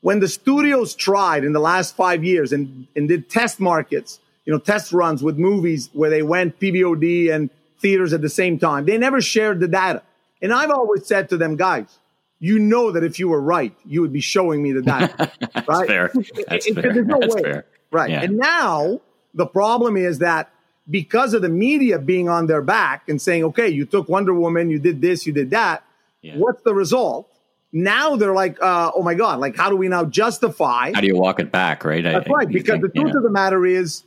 when 0.00 0.20
the 0.20 0.28
studios 0.28 0.94
tried 0.94 1.44
in 1.44 1.52
the 1.52 1.60
last 1.60 1.94
five 1.94 2.24
years 2.24 2.52
and, 2.52 2.86
and 2.96 3.08
did 3.08 3.28
test 3.28 3.60
markets, 3.60 4.20
you 4.44 4.52
know, 4.52 4.58
test 4.58 4.92
runs 4.92 5.22
with 5.22 5.38
movies 5.38 5.90
where 5.92 6.10
they 6.10 6.22
went 6.22 6.58
PVOD 6.58 7.32
and 7.32 7.50
theaters 7.80 8.12
at 8.12 8.22
the 8.22 8.28
same 8.28 8.58
time, 8.58 8.86
they 8.86 8.98
never 8.98 9.20
shared 9.20 9.60
the 9.60 9.68
data. 9.68 10.02
And 10.42 10.52
I've 10.52 10.70
always 10.70 11.06
said 11.06 11.28
to 11.30 11.36
them, 11.36 11.56
guys, 11.56 11.98
you 12.38 12.58
know 12.58 12.90
that 12.92 13.04
if 13.04 13.18
you 13.18 13.28
were 13.28 13.40
right, 13.40 13.74
you 13.84 14.00
would 14.00 14.12
be 14.12 14.20
showing 14.20 14.62
me 14.62 14.72
the 14.72 14.82
data. 14.82 15.30
That's 15.54 15.68
right? 15.68 15.86
fair. 15.86 16.10
That's 16.48 16.66
it, 16.66 16.74
fair. 16.74 17.04
No 17.04 17.20
That's 17.20 17.34
way. 17.34 17.42
fair. 17.42 17.66
Right. 17.90 18.10
Yeah. 18.10 18.22
And 18.22 18.38
now 18.38 19.00
the 19.34 19.46
problem 19.46 19.96
is 19.96 20.20
that 20.20 20.50
because 20.88 21.34
of 21.34 21.42
the 21.42 21.48
media 21.48 21.98
being 21.98 22.28
on 22.28 22.46
their 22.46 22.62
back 22.62 23.08
and 23.08 23.20
saying, 23.20 23.44
okay, 23.44 23.68
you 23.68 23.84
took 23.84 24.08
Wonder 24.08 24.32
Woman, 24.32 24.70
you 24.70 24.78
did 24.78 25.02
this, 25.02 25.26
you 25.26 25.32
did 25.32 25.50
that. 25.50 25.84
Yeah. 26.22 26.36
What's 26.36 26.62
the 26.62 26.74
result? 26.74 27.29
Now 27.72 28.16
they're 28.16 28.34
like, 28.34 28.60
uh, 28.60 28.90
oh 28.94 29.02
my 29.02 29.14
God, 29.14 29.38
like, 29.38 29.56
how 29.56 29.70
do 29.70 29.76
we 29.76 29.88
now 29.88 30.04
justify? 30.04 30.92
How 30.92 31.00
do 31.00 31.06
you 31.06 31.16
walk 31.16 31.38
it 31.38 31.52
back, 31.52 31.84
right? 31.84 32.02
That's 32.02 32.28
I, 32.28 32.32
right. 32.32 32.48
Because 32.48 32.80
think, 32.80 32.92
the 32.92 33.00
truth 33.00 33.14
of 33.14 33.22
the 33.22 33.30
matter 33.30 33.64
is, 33.64 34.02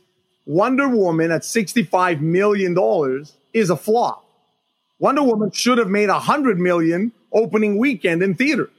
Wonder 0.46 0.88
Woman 0.88 1.30
at 1.30 1.42
$65 1.42 2.20
million 2.20 2.76
is 3.54 3.70
a 3.70 3.76
flop. 3.76 4.24
Wonder 4.98 5.22
Woman 5.22 5.50
should 5.50 5.78
have 5.78 5.88
made 5.88 6.10
a 6.10 6.18
hundred 6.18 6.58
million 6.58 7.12
opening 7.32 7.78
weekend 7.78 8.22
in 8.22 8.34
theaters. 8.34 8.70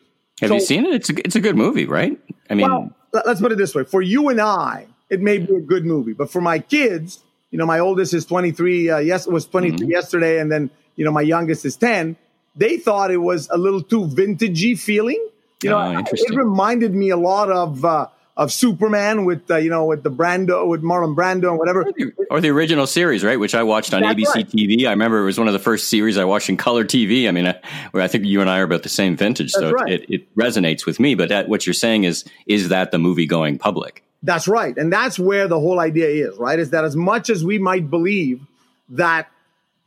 Have 0.41 0.49
so, 0.49 0.55
you 0.55 0.61
seen 0.61 0.85
it? 0.85 0.93
It's 0.93 1.09
a, 1.09 1.25
it's 1.25 1.35
a 1.35 1.39
good 1.39 1.55
movie, 1.55 1.85
right? 1.85 2.19
I 2.49 2.53
mean, 2.53 2.69
well, 2.69 2.93
let's 3.25 3.41
put 3.41 3.51
it 3.51 3.57
this 3.57 3.73
way: 3.73 3.83
for 3.83 4.01
you 4.01 4.29
and 4.29 4.39
I, 4.39 4.87
it 5.09 5.21
may 5.21 5.37
be 5.37 5.55
a 5.55 5.61
good 5.61 5.85
movie, 5.85 6.13
but 6.13 6.29
for 6.29 6.41
my 6.41 6.59
kids, 6.59 7.23
you 7.51 7.57
know, 7.57 7.65
my 7.65 7.79
oldest 7.79 8.13
is 8.13 8.25
23. 8.25 8.89
Uh, 8.89 8.97
yes, 8.97 9.27
was 9.27 9.45
23 9.45 9.77
mm-hmm. 9.77 9.89
yesterday, 9.89 10.39
and 10.39 10.51
then 10.51 10.69
you 10.95 11.05
know, 11.05 11.11
my 11.11 11.21
youngest 11.21 11.65
is 11.65 11.77
10 11.77 12.17
they 12.55 12.77
thought 12.77 13.11
it 13.11 13.17
was 13.17 13.47
a 13.51 13.57
little 13.57 13.81
too 13.81 14.05
vintagey 14.07 14.77
feeling. 14.79 15.21
You 15.63 15.69
know, 15.69 15.77
Oh, 15.77 16.03
it 16.11 16.35
reminded 16.35 16.93
me 16.93 17.09
a 17.09 17.17
lot 17.17 17.49
of 17.49 17.83
uh, 17.83 18.07
of 18.37 18.51
Superman 18.51 19.25
with 19.25 19.49
uh, 19.49 19.57
you 19.57 19.69
know 19.69 19.85
with 19.85 20.03
the 20.03 20.11
Brando 20.11 20.67
with 20.67 20.81
Marlon 20.83 21.15
Brando 21.15 21.49
and 21.49 21.57
whatever. 21.57 21.85
Or 22.29 22.41
the 22.41 22.49
original 22.49 22.87
series, 22.87 23.23
right, 23.23 23.39
which 23.39 23.55
I 23.55 23.63
watched 23.63 23.93
on 23.93 24.01
That's 24.01 24.15
ABC 24.15 24.35
right. 24.35 24.49
TV. 24.49 24.85
I 24.85 24.91
remember 24.91 25.21
it 25.21 25.25
was 25.25 25.37
one 25.37 25.47
of 25.47 25.53
the 25.53 25.59
first 25.59 25.89
series 25.89 26.17
I 26.17 26.25
watched 26.25 26.49
in 26.49 26.57
color 26.57 26.83
TV. 26.83 27.27
I 27.27 27.31
mean, 27.31 27.47
I, 27.47 27.59
I 27.93 28.07
think 28.07 28.25
you 28.25 28.41
and 28.41 28.49
I 28.49 28.59
are 28.59 28.63
about 28.63 28.83
the 28.83 28.89
same 28.89 29.15
vintage, 29.15 29.51
so 29.51 29.71
right. 29.71 29.89
it, 29.89 30.09
it 30.09 30.35
resonates 30.35 30.85
with 30.85 30.99
me. 30.99 31.15
But 31.15 31.29
that, 31.29 31.47
what 31.47 31.65
you're 31.65 31.73
saying 31.73 32.03
is, 32.03 32.25
is 32.45 32.69
that 32.69 32.91
the 32.91 32.99
movie 32.99 33.25
going 33.25 33.57
public? 33.57 34.03
That's 34.21 34.47
right. 34.47 34.75
And 34.75 34.91
that's 34.91 35.19
where 35.19 35.47
the 35.47 35.59
whole 35.59 35.79
idea 35.79 36.07
is, 36.07 36.37
right? 36.37 36.57
Is 36.57 36.71
that 36.71 36.83
as 36.83 36.95
much 36.95 37.29
as 37.29 37.45
we 37.45 37.59
might 37.59 37.89
believe 37.89 38.41
that 38.89 39.29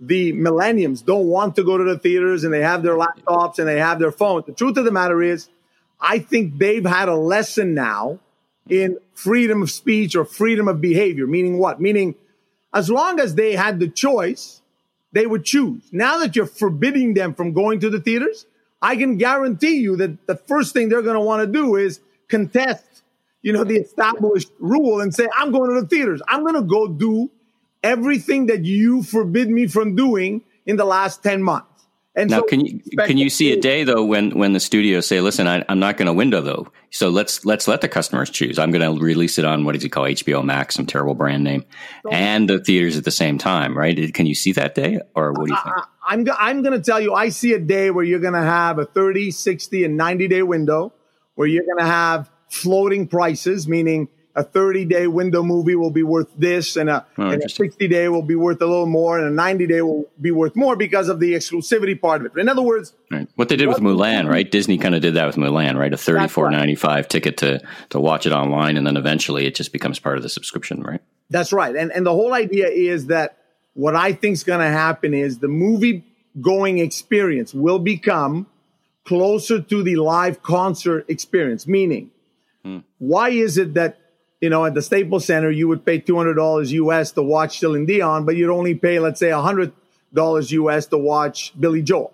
the 0.00 0.32
millenniums 0.32 1.02
don't 1.02 1.26
want 1.26 1.56
to 1.56 1.64
go 1.64 1.76
to 1.76 1.84
the 1.84 1.98
theaters 1.98 2.44
and 2.44 2.52
they 2.52 2.62
have 2.62 2.82
their 2.82 2.96
laptops 2.96 3.58
and 3.58 3.66
they 3.66 3.78
have 3.78 3.98
their 3.98 4.12
phones, 4.12 4.46
the 4.46 4.52
truth 4.52 4.76
of 4.76 4.84
the 4.84 4.92
matter 4.92 5.22
is, 5.22 5.48
I 6.00 6.20
think 6.20 6.58
they've 6.58 6.84
had 6.84 7.08
a 7.08 7.16
lesson 7.16 7.74
now 7.74 8.20
in 8.68 8.98
freedom 9.14 9.62
of 9.62 9.70
speech 9.70 10.14
or 10.14 10.24
freedom 10.24 10.68
of 10.68 10.80
behavior. 10.80 11.26
Meaning 11.26 11.58
what? 11.58 11.80
Meaning, 11.80 12.14
as 12.72 12.88
long 12.88 13.18
as 13.18 13.34
they 13.34 13.56
had 13.56 13.80
the 13.80 13.88
choice, 13.88 14.62
they 15.12 15.26
would 15.26 15.44
choose. 15.44 15.82
Now 15.90 16.18
that 16.18 16.36
you're 16.36 16.46
forbidding 16.46 17.14
them 17.14 17.34
from 17.34 17.52
going 17.52 17.80
to 17.80 17.90
the 17.90 18.00
theaters, 18.00 18.46
I 18.80 18.96
can 18.96 19.16
guarantee 19.16 19.78
you 19.78 19.96
that 19.96 20.26
the 20.26 20.36
first 20.36 20.72
thing 20.72 20.88
they're 20.88 21.02
going 21.02 21.14
to 21.14 21.20
want 21.20 21.44
to 21.44 21.52
do 21.52 21.74
is 21.74 22.00
contest, 22.28 22.84
you 23.42 23.52
know, 23.52 23.64
the 23.64 23.76
established 23.76 24.52
rule 24.60 25.00
and 25.00 25.12
say, 25.12 25.26
I'm 25.36 25.50
going 25.50 25.74
to 25.74 25.80
the 25.80 25.88
theaters. 25.88 26.22
I'm 26.28 26.42
going 26.42 26.54
to 26.54 26.62
go 26.62 26.86
do 26.86 27.30
everything 27.82 28.46
that 28.46 28.64
you 28.64 29.02
forbid 29.02 29.48
me 29.48 29.66
from 29.66 29.94
doing 29.94 30.42
in 30.66 30.76
the 30.76 30.84
last 30.84 31.22
10 31.22 31.42
months. 31.42 31.66
And 32.18 32.30
Now, 32.30 32.38
so 32.38 32.46
can 32.46 32.66
you 32.66 32.80
can 32.98 33.16
you 33.16 33.30
see 33.30 33.52
a 33.52 33.60
day 33.60 33.84
though 33.84 34.04
when 34.04 34.36
when 34.36 34.52
the 34.52 34.58
studios 34.58 35.06
say, 35.06 35.20
"Listen, 35.20 35.46
I, 35.46 35.64
I'm 35.68 35.78
not 35.78 35.96
going 35.96 36.06
to 36.06 36.12
window 36.12 36.40
though, 36.40 36.66
so 36.90 37.10
let's 37.10 37.44
let's 37.44 37.68
let 37.68 37.80
the 37.80 37.88
customers 37.88 38.28
choose. 38.28 38.58
I'm 38.58 38.72
going 38.72 38.82
to 38.82 39.00
release 39.00 39.38
it 39.38 39.44
on 39.44 39.64
what 39.64 39.74
does 39.74 39.84
he 39.84 39.88
call 39.88 40.02
HBO 40.02 40.44
Max, 40.44 40.74
some 40.74 40.84
terrible 40.84 41.14
brand 41.14 41.44
name, 41.44 41.64
and 42.10 42.50
the 42.50 42.58
theaters 42.58 42.96
at 42.96 43.04
the 43.04 43.12
same 43.12 43.38
time, 43.38 43.78
right? 43.78 44.12
Can 44.12 44.26
you 44.26 44.34
see 44.34 44.50
that 44.52 44.74
day, 44.74 44.98
or 45.14 45.32
what 45.32 45.46
do 45.46 45.52
you 45.52 45.58
uh, 45.58 45.62
think? 45.62 45.76
I, 45.76 45.84
I'm, 46.08 46.26
I'm 46.40 46.62
going 46.62 46.72
to 46.72 46.84
tell 46.84 47.00
you, 47.00 47.14
I 47.14 47.28
see 47.28 47.52
a 47.52 47.58
day 47.60 47.92
where 47.92 48.02
you're 48.02 48.18
going 48.18 48.34
to 48.34 48.42
have 48.42 48.80
a 48.80 48.84
30, 48.84 49.30
60, 49.30 49.84
and 49.84 49.96
90 49.96 50.26
day 50.26 50.42
window 50.42 50.92
where 51.36 51.46
you're 51.46 51.66
going 51.66 51.78
to 51.78 51.86
have 51.86 52.28
floating 52.48 53.06
prices, 53.06 53.68
meaning 53.68 54.08
a 54.34 54.42
30 54.44 54.84
day 54.84 55.06
window 55.06 55.42
movie 55.42 55.74
will 55.74 55.90
be 55.90 56.02
worth 56.02 56.28
this 56.36 56.76
and 56.76 56.88
a, 56.88 57.06
Oh, 57.16 57.30
and 57.30 57.42
a 57.42 57.48
60 57.48 57.88
day 57.88 58.08
will 58.08 58.22
be 58.22 58.36
worth 58.36 58.60
a 58.62 58.66
little 58.66 58.86
more 58.86 59.18
and 59.18 59.26
a 59.26 59.30
90 59.30 59.66
day 59.66 59.82
will 59.82 60.08
be 60.20 60.30
worth 60.30 60.54
more 60.54 60.76
because 60.76 61.08
of 61.08 61.18
the 61.18 61.34
exclusivity 61.34 62.00
part 62.00 62.24
of 62.24 62.36
it. 62.36 62.40
In 62.40 62.48
other 62.48 62.62
words, 62.62 62.94
Right. 63.10 63.28
What 63.36 63.48
they 63.48 63.56
did 63.56 63.68
with 63.68 63.78
Mulan, 63.78 64.28
right? 64.28 64.48
Disney 64.48 64.76
kind 64.76 64.94
of 64.94 65.00
did 65.00 65.14
that 65.14 65.26
with 65.26 65.36
Mulan, 65.36 65.76
right? 65.76 65.92
A 65.92 65.96
thirty 65.96 66.28
four 66.28 66.50
ninety 66.50 66.74
five 66.74 67.08
ticket 67.08 67.38
to 67.38 67.60
to 67.88 67.98
watch 67.98 68.26
it 68.26 68.32
online, 68.32 68.76
and 68.76 68.86
then 68.86 68.96
eventually 68.96 69.46
it 69.46 69.54
just 69.54 69.72
becomes 69.72 69.98
part 69.98 70.18
of 70.18 70.22
the 70.22 70.28
subscription, 70.28 70.82
right? 70.82 71.00
That's 71.30 71.52
right. 71.52 71.74
And 71.74 71.90
and 71.90 72.04
the 72.04 72.12
whole 72.12 72.34
idea 72.34 72.68
is 72.68 73.06
that 73.06 73.38
what 73.72 73.96
I 73.96 74.12
think 74.12 74.34
is 74.34 74.44
going 74.44 74.60
to 74.60 74.70
happen 74.70 75.14
is 75.14 75.38
the 75.38 75.48
movie 75.48 76.04
going 76.40 76.78
experience 76.78 77.54
will 77.54 77.78
become 77.78 78.46
closer 79.04 79.60
to 79.62 79.82
the 79.82 79.96
live 79.96 80.42
concert 80.42 81.06
experience. 81.08 81.66
Meaning, 81.66 82.10
hmm. 82.62 82.80
why 82.98 83.30
is 83.30 83.56
it 83.56 83.72
that 83.74 83.98
you 84.40 84.50
know 84.50 84.64
at 84.64 84.74
the 84.74 84.82
Staples 84.82 85.24
Center 85.24 85.50
you 85.50 85.68
would 85.68 85.84
pay 85.84 85.98
two 85.98 86.16
hundred 86.16 86.34
dollars 86.34 86.72
US 86.72 87.12
to 87.12 87.22
watch 87.22 87.58
Celine 87.58 87.86
Dion, 87.86 88.24
but 88.24 88.36
you'd 88.36 88.52
only 88.52 88.74
pay 88.74 88.98
let's 88.98 89.20
say 89.20 89.30
hundred 89.30 89.72
dollars 90.12 90.52
US 90.52 90.86
to 90.86 90.98
watch 90.98 91.52
Billy 91.58 91.82
Joel? 91.82 92.12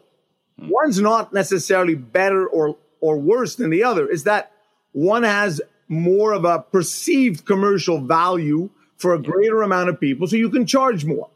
Hmm. 0.59 0.69
One's 0.69 1.01
not 1.01 1.33
necessarily 1.33 1.95
better 1.95 2.47
or 2.47 2.77
or 3.01 3.19
worse 3.19 3.57
than 3.57 3.71
the 3.71 3.85
other. 3.85 4.09
Is 4.09 4.25
that 4.25 4.53
one 4.93 5.23
has 5.23 5.61
more 5.89 6.33
of 6.33 6.45
a 6.45 6.61
perceived 6.61 7.45
commercial 7.45 8.01
value 8.01 8.71
for 8.97 9.15
a 9.15 9.19
greater 9.19 9.63
amount 9.63 9.89
of 9.91 10.01
people, 10.01 10.27
so 10.27 10.37
you 10.37 10.49
can 10.49 10.67
charge 10.67 11.05
more. 11.05 11.29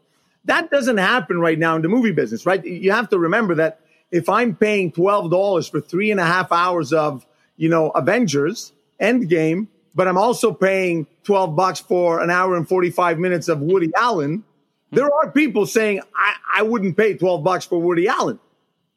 That 0.45 0.71
doesn't 0.71 0.97
happen 0.97 1.39
right 1.39 1.59
now 1.59 1.75
in 1.75 1.81
the 1.81 1.89
movie 1.89 2.11
business, 2.11 2.45
right? 2.45 2.63
You 2.65 2.91
have 2.91 3.09
to 3.09 3.19
remember 3.19 3.55
that 3.55 3.81
if 4.11 4.29
I'm 4.29 4.55
paying 4.55 4.91
twelve 4.91 5.29
dollars 5.29 5.67
for 5.67 5.79
three 5.79 6.11
and 6.11 6.19
a 6.19 6.25
half 6.25 6.51
hours 6.51 6.93
of 6.93 7.25
you 7.57 7.69
know 7.69 7.89
Avengers 7.91 8.73
Endgame, 8.99 9.67
but 9.99 10.07
I'm 10.07 10.17
also 10.17 10.53
paying 10.53 11.07
twelve 11.25 11.57
bucks 11.57 11.81
for 11.81 12.21
an 12.23 12.29
hour 12.29 12.55
and 12.55 12.65
forty 12.65 12.89
five 12.89 13.19
minutes 13.19 13.49
of 13.49 13.59
Woody 13.59 13.91
Allen. 13.97 14.45
There 14.91 15.13
are 15.13 15.29
people 15.29 15.65
saying 15.65 15.99
I, 16.15 16.35
I 16.55 16.61
wouldn't 16.61 16.95
pay 16.95 17.17
twelve 17.17 17.43
bucks 17.43 17.65
for 17.65 17.81
Woody 17.81 18.07
Allen. 18.07 18.39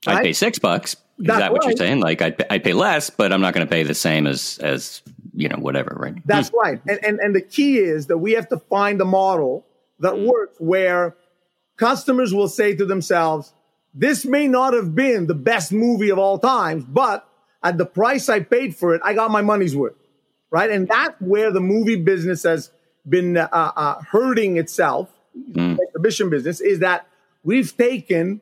I'd 0.06 0.14
Right? 0.14 0.24
pay 0.26 0.32
six 0.32 0.60
bucks. 0.60 0.94
Is 1.18 1.26
that 1.26 1.50
what 1.50 1.64
you're 1.64 1.76
saying? 1.76 1.98
Like 1.98 2.22
I'd, 2.22 2.38
pay- 2.38 2.46
I'd 2.50 2.62
pay 2.62 2.72
less, 2.72 3.10
but 3.10 3.32
I'm 3.32 3.40
not 3.40 3.52
going 3.52 3.66
to 3.66 3.70
pay 3.70 3.82
the 3.82 3.96
same 3.96 4.28
as 4.28 4.58
as 4.62 5.02
you 5.34 5.48
know 5.48 5.56
whatever, 5.56 5.96
right? 5.98 6.14
That's 6.24 6.50
hmm. 6.50 6.58
right. 6.58 6.80
And, 6.88 7.04
and 7.04 7.18
and 7.18 7.34
the 7.34 7.42
key 7.42 7.78
is 7.78 8.06
that 8.06 8.18
we 8.18 8.34
have 8.34 8.48
to 8.50 8.58
find 8.58 9.00
a 9.00 9.04
model 9.04 9.66
that 9.98 10.14
hmm. 10.14 10.26
works 10.26 10.54
where 10.60 11.16
customers 11.78 12.32
will 12.32 12.48
say 12.48 12.76
to 12.76 12.86
themselves, 12.86 13.52
this 13.92 14.24
may 14.24 14.46
not 14.46 14.72
have 14.72 14.94
been 14.94 15.26
the 15.26 15.34
best 15.34 15.72
movie 15.72 16.10
of 16.10 16.20
all 16.20 16.38
times, 16.38 16.84
but 16.84 17.28
at 17.60 17.76
the 17.76 17.86
price 17.86 18.28
I 18.28 18.38
paid 18.38 18.76
for 18.76 18.94
it, 18.94 19.00
I 19.04 19.14
got 19.14 19.32
my 19.32 19.42
money's 19.42 19.74
worth. 19.74 19.96
Right. 20.52 20.70
And 20.70 20.86
that's 20.86 21.18
where 21.20 21.50
the 21.50 21.60
movie 21.60 21.96
business 21.96 22.42
has 22.42 22.70
been 23.08 23.36
uh, 23.38 23.48
uh, 23.52 24.02
hurting 24.02 24.58
itself, 24.58 25.08
the 25.34 25.78
exhibition 25.88 26.28
business, 26.30 26.60
is 26.60 26.80
that 26.80 27.06
we've 27.42 27.74
taken 27.76 28.40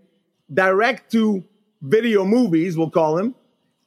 direct 0.52 1.12
to 1.12 1.45
video 1.81 2.25
movies, 2.25 2.76
we'll 2.76 2.90
call 2.90 3.14
them, 3.14 3.37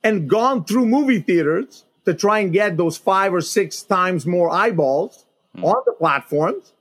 and 0.06 0.30
gone 0.30 0.64
through 0.64 0.86
movie 0.86 1.20
theaters 1.20 1.84
to 2.06 2.14
try 2.14 2.40
and 2.40 2.54
get 2.54 2.78
those 2.78 2.98
five 2.98 3.34
or 3.34 3.42
six 3.42 3.84
times 3.84 4.26
more 4.26 4.50
eyeballs 4.50 5.26
on 5.62 5.76
the 5.86 5.92
platforms. 5.94 6.72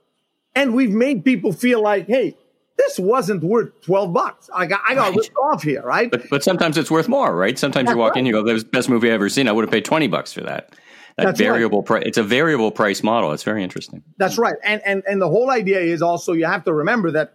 And 0.55 0.73
we've 0.73 0.91
made 0.91 1.25
people 1.25 1.51
feel 1.51 1.81
like, 1.81 2.07
hey, 2.07 2.37
this 2.77 2.97
wasn't 2.97 3.43
worth 3.43 3.81
12 3.81 4.13
bucks. 4.13 4.49
I 4.55 4.65
got, 4.65 4.81
I 4.87 4.95
got 4.95 5.09
Right. 5.09 5.17
ripped 5.17 5.35
off 5.35 5.61
here, 5.63 5.81
right? 5.83 6.09
But 6.09 6.29
but 6.29 6.43
sometimes 6.43 6.77
it's 6.77 6.89
worth 6.89 7.07
more, 7.09 7.35
right? 7.35 7.59
Sometimes 7.59 7.83
you 7.87 7.95
That's 7.95 7.97
walk 7.97 8.15
in, 8.17 8.23
right. 8.23 8.27
you 8.27 8.33
go, 8.33 8.43
"That 8.43 8.53
was 8.53 8.63
the 8.63 8.69
best 8.69 8.89
movie 8.89 9.09
I've 9.09 9.15
ever 9.15 9.29
seen." 9.29 9.47
I 9.47 9.51
would 9.51 9.63
have 9.63 9.71
paid 9.71 9.85
twenty 9.85 10.07
bucks 10.07 10.33
for 10.33 10.41
that. 10.41 10.73
That 11.17 11.25
That's 11.25 11.39
right. 11.39 11.47
variable 11.47 11.83
price. 11.83 12.03
It's 12.05 12.17
a 12.17 12.23
variable 12.23 12.71
price 12.71 13.03
model. 13.03 13.33
It's 13.33 13.43
very 13.43 13.63
interesting. 13.63 14.01
That's 14.17 14.37
right. 14.37 14.55
And, 14.63 14.81
and, 14.83 15.03
and 15.07 15.21
the 15.21 15.29
whole 15.29 15.51
idea 15.51 15.79
is 15.79 16.01
also 16.01 16.33
you 16.33 16.45
have 16.45 16.63
to 16.65 16.73
remember 16.73 17.11
that 17.11 17.33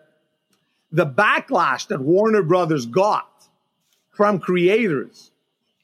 the 0.90 1.06
backlash 1.06 1.86
that 1.88 2.00
Warner 2.00 2.42
Brothers 2.42 2.86
got 2.86 3.28
from 4.10 4.40
creators 4.40 5.30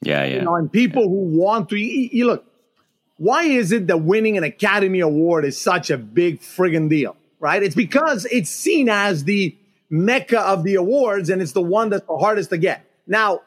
Yeah, 0.01 0.25
yeah. 0.25 0.35
you 0.35 0.41
know, 0.41 0.55
and 0.55 0.69
people 0.71 1.03
who 1.03 1.37
want 1.39 1.69
to. 1.69 1.77
You, 1.77 2.09
you 2.11 2.25
look, 2.25 2.45
why 3.17 3.43
is 3.43 3.71
it 3.71 3.87
that 3.87 4.01
winning 4.01 4.37
an 4.37 4.43
Academy 4.43 4.99
Award 4.99 5.45
is 5.45 5.59
such 5.59 5.89
a 5.89 5.97
big 5.97 6.41
friggin' 6.41 6.89
deal, 6.89 7.15
right? 7.39 7.63
It's 7.63 7.75
because 7.75 8.25
it's 8.25 8.49
seen 8.49 8.89
as 8.89 9.23
the 9.23 9.55
mecca 9.89 10.41
of 10.41 10.63
the 10.65 10.75
awards, 10.75 11.29
and 11.29 11.41
it's 11.41 11.53
the 11.53 11.61
one 11.61 11.91
that's 11.91 12.05
the 12.05 12.17
hardest 12.17 12.49
to 12.49 12.57
get. 12.57 12.85
Now, 13.07 13.41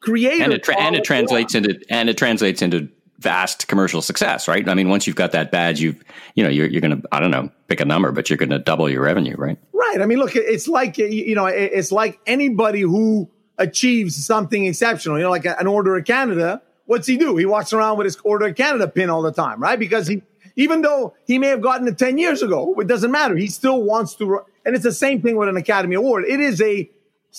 creators 0.00 0.40
and 0.42 0.52
it 0.52 0.62
tra- 0.62 0.78
and 0.78 0.94
it 0.94 1.04
translates 1.04 1.54
into 1.54 1.80
and 1.88 2.10
it 2.10 2.18
translates 2.18 2.60
into 2.60 2.88
vast 3.18 3.66
commercial 3.66 4.00
success, 4.00 4.46
right? 4.46 4.68
I 4.68 4.74
mean, 4.74 4.88
once 4.88 5.06
you've 5.06 5.16
got 5.16 5.32
that 5.32 5.50
badge, 5.50 5.80
you've 5.80 6.02
you 6.34 6.44
know 6.44 6.50
you're 6.50 6.66
you're 6.66 6.80
going 6.80 7.00
to 7.00 7.08
I 7.12 7.20
don't 7.20 7.30
know 7.30 7.50
pick 7.66 7.80
a 7.80 7.84
number, 7.84 8.12
but 8.12 8.30
you're 8.30 8.36
going 8.36 8.50
to 8.50 8.58
double 8.58 8.88
your 8.88 9.02
revenue, 9.02 9.36
right? 9.36 9.58
Right. 9.72 10.00
I 10.00 10.06
mean, 10.06 10.18
look, 10.18 10.36
it's 10.36 10.68
like 10.68 10.98
you 10.98 11.34
know, 11.34 11.46
it's 11.46 11.92
like 11.92 12.20
anybody 12.26 12.80
who 12.80 13.28
achieves 13.58 14.24
something 14.24 14.66
exceptional. 14.66 15.18
You 15.18 15.24
know, 15.24 15.30
like 15.30 15.44
an 15.46 15.66
Order 15.66 15.96
of 15.96 16.04
Canada. 16.04 16.62
What's 16.86 17.06
he 17.06 17.18
do? 17.18 17.36
He 17.36 17.44
walks 17.44 17.72
around 17.72 17.98
with 17.98 18.06
his 18.06 18.16
Order 18.24 18.46
of 18.46 18.56
Canada 18.56 18.88
pin 18.88 19.10
all 19.10 19.20
the 19.20 19.32
time, 19.32 19.60
right? 19.60 19.78
Because 19.78 20.06
he, 20.06 20.22
even 20.56 20.80
though 20.80 21.14
he 21.26 21.38
may 21.38 21.48
have 21.48 21.60
gotten 21.60 21.86
it 21.86 21.98
ten 21.98 22.16
years 22.16 22.42
ago, 22.42 22.74
it 22.78 22.86
doesn't 22.86 23.10
matter. 23.10 23.36
He 23.36 23.48
still 23.48 23.82
wants 23.82 24.14
to. 24.16 24.40
And 24.64 24.74
it's 24.74 24.84
the 24.84 24.92
same 24.92 25.20
thing 25.22 25.36
with 25.36 25.48
an 25.48 25.56
Academy 25.56 25.96
Award. 25.96 26.24
It 26.26 26.40
is 26.40 26.60
a, 26.60 26.90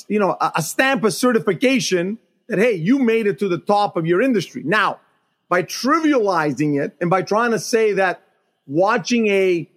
you 0.08 0.20
know, 0.20 0.38
a 0.40 0.62
stamp 0.62 1.04
of 1.04 1.14
certification 1.14 2.18
that 2.48 2.60
hey, 2.60 2.74
you 2.74 3.00
made 3.00 3.28
it 3.28 3.40
to 3.40 3.48
the 3.48 3.60
top 3.60 3.98
of 3.98 4.06
your 4.06 4.22
industry. 4.22 4.64
Now, 4.66 5.00
by 5.50 5.64
trivializing 5.64 6.82
it 6.82 6.96
and 7.02 7.10
by 7.10 7.24
trying 7.24 7.52
to 7.52 7.60
say 7.60 7.94
that 7.94 8.22
watching 8.68 9.28
a 9.28 9.70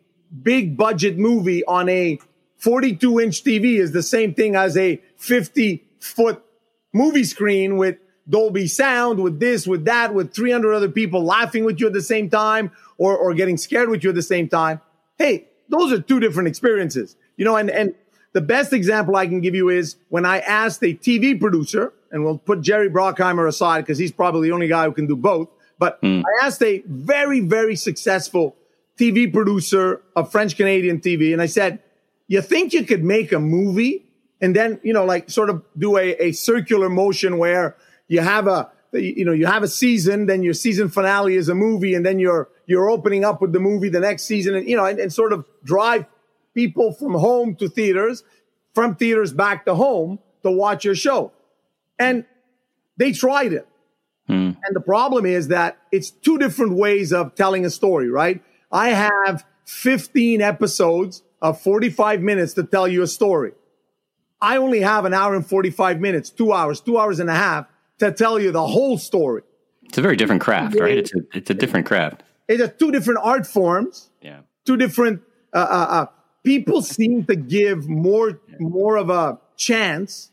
big 0.42 0.76
budget 0.76 1.18
movie 1.18 1.64
on 1.64 1.88
a 1.88 2.18
42 2.58 3.20
inch 3.20 3.42
TV 3.42 3.78
is 3.78 3.92
the 3.92 4.02
same 4.02 4.34
thing 4.34 4.54
as 4.54 4.76
a 4.76 5.02
50 5.16 5.82
foot 5.98 6.44
movie 6.92 7.24
screen 7.24 7.76
with 7.76 7.96
Dolby 8.28 8.68
sound, 8.68 9.20
with 9.20 9.40
this, 9.40 9.66
with 9.66 9.86
that, 9.86 10.14
with 10.14 10.32
300 10.32 10.72
other 10.72 10.88
people 10.88 11.24
laughing 11.24 11.64
with 11.64 11.80
you 11.80 11.88
at 11.88 11.92
the 11.92 12.02
same 12.02 12.30
time 12.30 12.70
or, 12.98 13.16
or 13.16 13.34
getting 13.34 13.56
scared 13.56 13.88
with 13.88 14.04
you 14.04 14.10
at 14.10 14.14
the 14.14 14.22
same 14.22 14.48
time. 14.48 14.80
Hey, 15.18 15.48
those 15.68 15.92
are 15.92 16.00
two 16.00 16.20
different 16.20 16.48
experiences, 16.48 17.16
you 17.36 17.44
know, 17.44 17.56
and, 17.56 17.70
and 17.70 17.94
the 18.32 18.40
best 18.40 18.72
example 18.72 19.16
I 19.16 19.26
can 19.26 19.40
give 19.40 19.54
you 19.54 19.68
is 19.68 19.96
when 20.08 20.24
I 20.24 20.38
asked 20.40 20.82
a 20.82 20.94
TV 20.94 21.38
producer, 21.38 21.92
and 22.10 22.24
we'll 22.24 22.38
put 22.38 22.60
Jerry 22.60 22.90
Bruckheimer 22.90 23.48
aside 23.48 23.80
because 23.80 23.98
he's 23.98 24.12
probably 24.12 24.48
the 24.48 24.54
only 24.54 24.68
guy 24.68 24.84
who 24.84 24.92
can 24.92 25.06
do 25.06 25.16
both. 25.16 25.48
But 25.82 25.98
hmm. 26.00 26.22
I 26.24 26.46
asked 26.46 26.62
a 26.62 26.82
very, 26.86 27.40
very 27.40 27.76
successful 27.76 28.56
TV 28.98 29.32
producer 29.32 30.02
of 30.14 30.30
French 30.30 30.56
Canadian 30.56 31.00
TV, 31.00 31.32
and 31.32 31.42
I 31.42 31.46
said, 31.46 31.80
You 32.28 32.40
think 32.40 32.72
you 32.72 32.84
could 32.84 33.02
make 33.02 33.32
a 33.32 33.40
movie 33.40 34.06
and 34.40 34.54
then 34.54 34.80
you 34.82 34.92
know 34.92 35.04
like 35.04 35.30
sort 35.30 35.50
of 35.50 35.64
do 35.78 35.96
a, 35.96 36.14
a 36.28 36.32
circular 36.32 36.88
motion 36.88 37.38
where 37.38 37.76
you 38.08 38.20
have 38.20 38.46
a 38.46 38.70
you 38.92 39.24
know 39.24 39.32
you 39.32 39.46
have 39.46 39.62
a 39.62 39.68
season 39.68 40.26
then 40.26 40.42
your 40.42 40.52
season 40.52 40.88
finale 40.88 41.36
is 41.36 41.48
a 41.48 41.54
movie 41.54 41.94
and 41.94 42.04
then 42.04 42.18
you're 42.18 42.48
you're 42.66 42.90
opening 42.90 43.24
up 43.24 43.40
with 43.40 43.52
the 43.52 43.60
movie 43.60 43.88
the 43.88 44.00
next 44.00 44.24
season 44.24 44.56
and 44.56 44.68
you 44.68 44.76
know 44.76 44.84
and, 44.84 44.98
and 44.98 45.12
sort 45.12 45.32
of 45.32 45.46
drive 45.62 46.04
people 46.54 46.92
from 46.92 47.12
home 47.14 47.54
to 47.54 47.68
theaters 47.68 48.24
from 48.74 48.96
theaters 48.96 49.32
back 49.32 49.64
to 49.64 49.74
home 49.74 50.18
to 50.42 50.50
watch 50.50 50.84
your 50.84 50.94
show. 50.94 51.32
And 51.98 52.24
they 52.96 53.12
tried 53.12 53.52
it 53.52 53.66
and 54.28 54.56
the 54.72 54.80
problem 54.80 55.26
is 55.26 55.48
that 55.48 55.76
it's 55.90 56.10
two 56.10 56.38
different 56.38 56.74
ways 56.74 57.12
of 57.12 57.34
telling 57.34 57.64
a 57.66 57.70
story 57.70 58.08
right 58.08 58.42
i 58.70 58.88
have 58.90 59.44
15 59.64 60.40
episodes 60.40 61.22
of 61.40 61.60
45 61.60 62.22
minutes 62.22 62.54
to 62.54 62.62
tell 62.62 62.88
you 62.88 63.02
a 63.02 63.06
story 63.06 63.52
I 64.42 64.56
only 64.56 64.80
have 64.80 65.04
an 65.04 65.14
hour 65.14 65.36
and 65.36 65.46
45 65.46 66.00
minutes, 66.00 66.28
two 66.28 66.52
hours, 66.52 66.80
two 66.80 66.98
hours 66.98 67.20
and 67.20 67.30
a 67.30 67.34
half 67.34 67.66
to 67.98 68.10
tell 68.10 68.40
you 68.40 68.50
the 68.50 68.66
whole 68.66 68.98
story. 68.98 69.42
It's 69.84 69.96
a 69.98 70.02
very 70.02 70.16
different 70.16 70.40
craft, 70.42 70.74
right? 70.80 70.98
It's 70.98 71.14
a, 71.14 71.20
it's 71.32 71.50
a 71.50 71.54
different 71.54 71.86
craft. 71.86 72.24
It's 72.48 72.60
a 72.60 72.66
two 72.66 72.90
different 72.90 73.20
art 73.22 73.46
forms, 73.46 74.10
Yeah. 74.20 74.40
two 74.64 74.76
different, 74.76 75.22
uh, 75.54 75.58
uh, 75.58 75.86
uh, 75.88 76.06
people 76.42 76.82
seem 76.82 77.24
to 77.26 77.36
give 77.36 77.88
more, 77.88 78.40
more 78.58 78.96
of 78.96 79.10
a 79.10 79.38
chance 79.56 80.31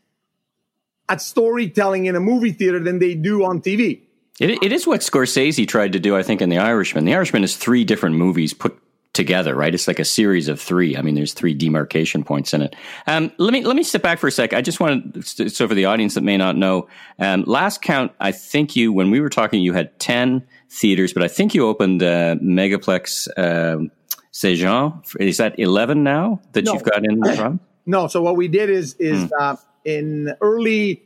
at 1.10 1.22
storytelling 1.22 2.06
in 2.06 2.16
a 2.16 2.20
movie 2.20 2.52
theater 2.52 2.80
than 2.80 3.00
they 3.00 3.16
do 3.16 3.44
on 3.44 3.62
TV. 3.62 4.02
It, 4.40 4.64
it 4.64 4.72
is 4.72 4.88
what 4.88 5.02
Scorsese 5.02 5.68
tried 5.68 5.94
to 5.94 6.00
do, 6.00 6.16
I 6.16 6.24
think, 6.24 6.42
in 6.42 6.50
The 6.50 6.60
Irishman. 6.60 7.04
The 7.06 7.14
Irishman 7.14 7.44
is 7.44 7.58
three 7.58 7.84
different 7.84 8.16
movies 8.16 8.54
put 8.54 8.78
together, 9.12 9.54
right? 9.56 9.74
It's 9.74 9.88
like 9.88 10.00
a 10.00 10.06
series 10.06 10.48
of 10.48 10.62
three. 10.62 10.96
I 10.96 11.02
mean, 11.02 11.16
there's 11.16 11.34
three 11.34 11.54
demarcation 11.54 12.24
points 12.24 12.54
in 12.54 12.62
it. 12.62 12.76
Um, 13.08 13.32
let 13.38 13.52
me 13.52 13.66
let 13.66 13.76
me 13.76 13.84
step 13.84 14.02
back 14.02 14.20
for 14.20 14.28
a 14.28 14.32
sec. 14.32 14.54
I 14.54 14.62
just 14.62 14.80
wanted 14.80 15.26
so 15.26 15.68
for 15.68 15.74
the 15.74 15.86
audience 15.86 16.14
that 16.14 16.22
may 16.22 16.38
not 16.38 16.56
know, 16.56 16.88
um, 17.18 17.44
last 17.48 17.82
count, 17.82 18.14
I 18.20 18.32
think 18.32 18.76
you 18.78 18.94
when 18.94 19.12
we 19.12 19.20
were 19.20 19.30
talking, 19.30 19.62
you 19.62 19.74
had 19.74 19.98
ten 20.00 20.48
theaters, 20.70 21.12
but 21.12 21.24
I 21.24 21.28
think 21.28 21.54
you 21.54 21.68
opened 21.68 22.02
uh, 22.04 22.36
Megaplex 22.36 23.28
um, 23.38 23.92
Jean. 24.32 25.02
Is 25.20 25.38
that 25.38 25.60
eleven 25.60 26.04
now 26.04 26.40
that 26.54 26.66
No. 26.66 26.74
you've 26.74 26.84
got 26.84 27.04
in 27.04 27.22
from? 27.36 27.60
No, 27.86 28.08
so 28.08 28.22
what 28.22 28.38
we 28.38 28.48
did 28.48 28.70
is 28.70 28.94
is 29.00 29.30
uh, 29.38 29.56
in 29.86 30.36
early 30.42 31.04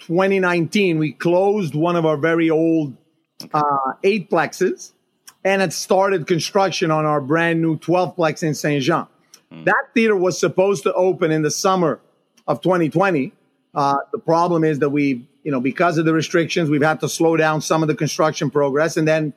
2019 0.00 0.98
we 0.98 1.12
closed 1.12 1.74
one 1.74 1.96
of 1.96 2.06
our 2.06 2.16
very 2.16 2.50
old 2.50 2.96
uh, 3.52 3.92
eight 4.02 4.30
plexes 4.30 4.92
and 5.44 5.62
it 5.62 5.72
started 5.72 6.26
construction 6.26 6.90
on 6.90 7.06
our 7.06 7.20
brand 7.20 7.62
new 7.62 7.76
12 7.78 8.16
plex 8.16 8.42
in 8.42 8.54
Saint 8.54 8.82
Jean. 8.82 9.06
That 9.64 9.88
theater 9.94 10.16
was 10.16 10.38
supposed 10.38 10.84
to 10.84 10.94
open 10.94 11.32
in 11.32 11.42
the 11.42 11.50
summer 11.50 12.00
of 12.46 12.60
2020. 12.60 13.32
Uh, 13.74 13.96
the 14.12 14.18
problem 14.18 14.62
is 14.62 14.78
that 14.78 14.90
we, 14.90 15.26
you 15.42 15.50
know, 15.50 15.60
because 15.60 15.98
of 15.98 16.04
the 16.04 16.12
restrictions, 16.12 16.70
we've 16.70 16.82
had 16.82 17.00
to 17.00 17.08
slow 17.08 17.36
down 17.36 17.60
some 17.60 17.82
of 17.82 17.88
the 17.88 17.94
construction 17.94 18.50
progress, 18.50 18.96
and 18.96 19.08
then 19.08 19.32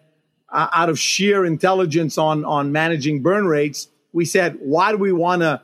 uh, 0.49 0.67
out 0.71 0.89
of 0.89 0.99
sheer 0.99 1.45
intelligence 1.45 2.17
on 2.17 2.45
on 2.45 2.71
managing 2.71 3.23
burn 3.23 3.47
rates, 3.47 3.87
we 4.11 4.25
said, 4.25 4.57
why 4.59 4.91
do 4.91 4.97
we 4.97 5.11
want 5.11 5.41
to 5.41 5.61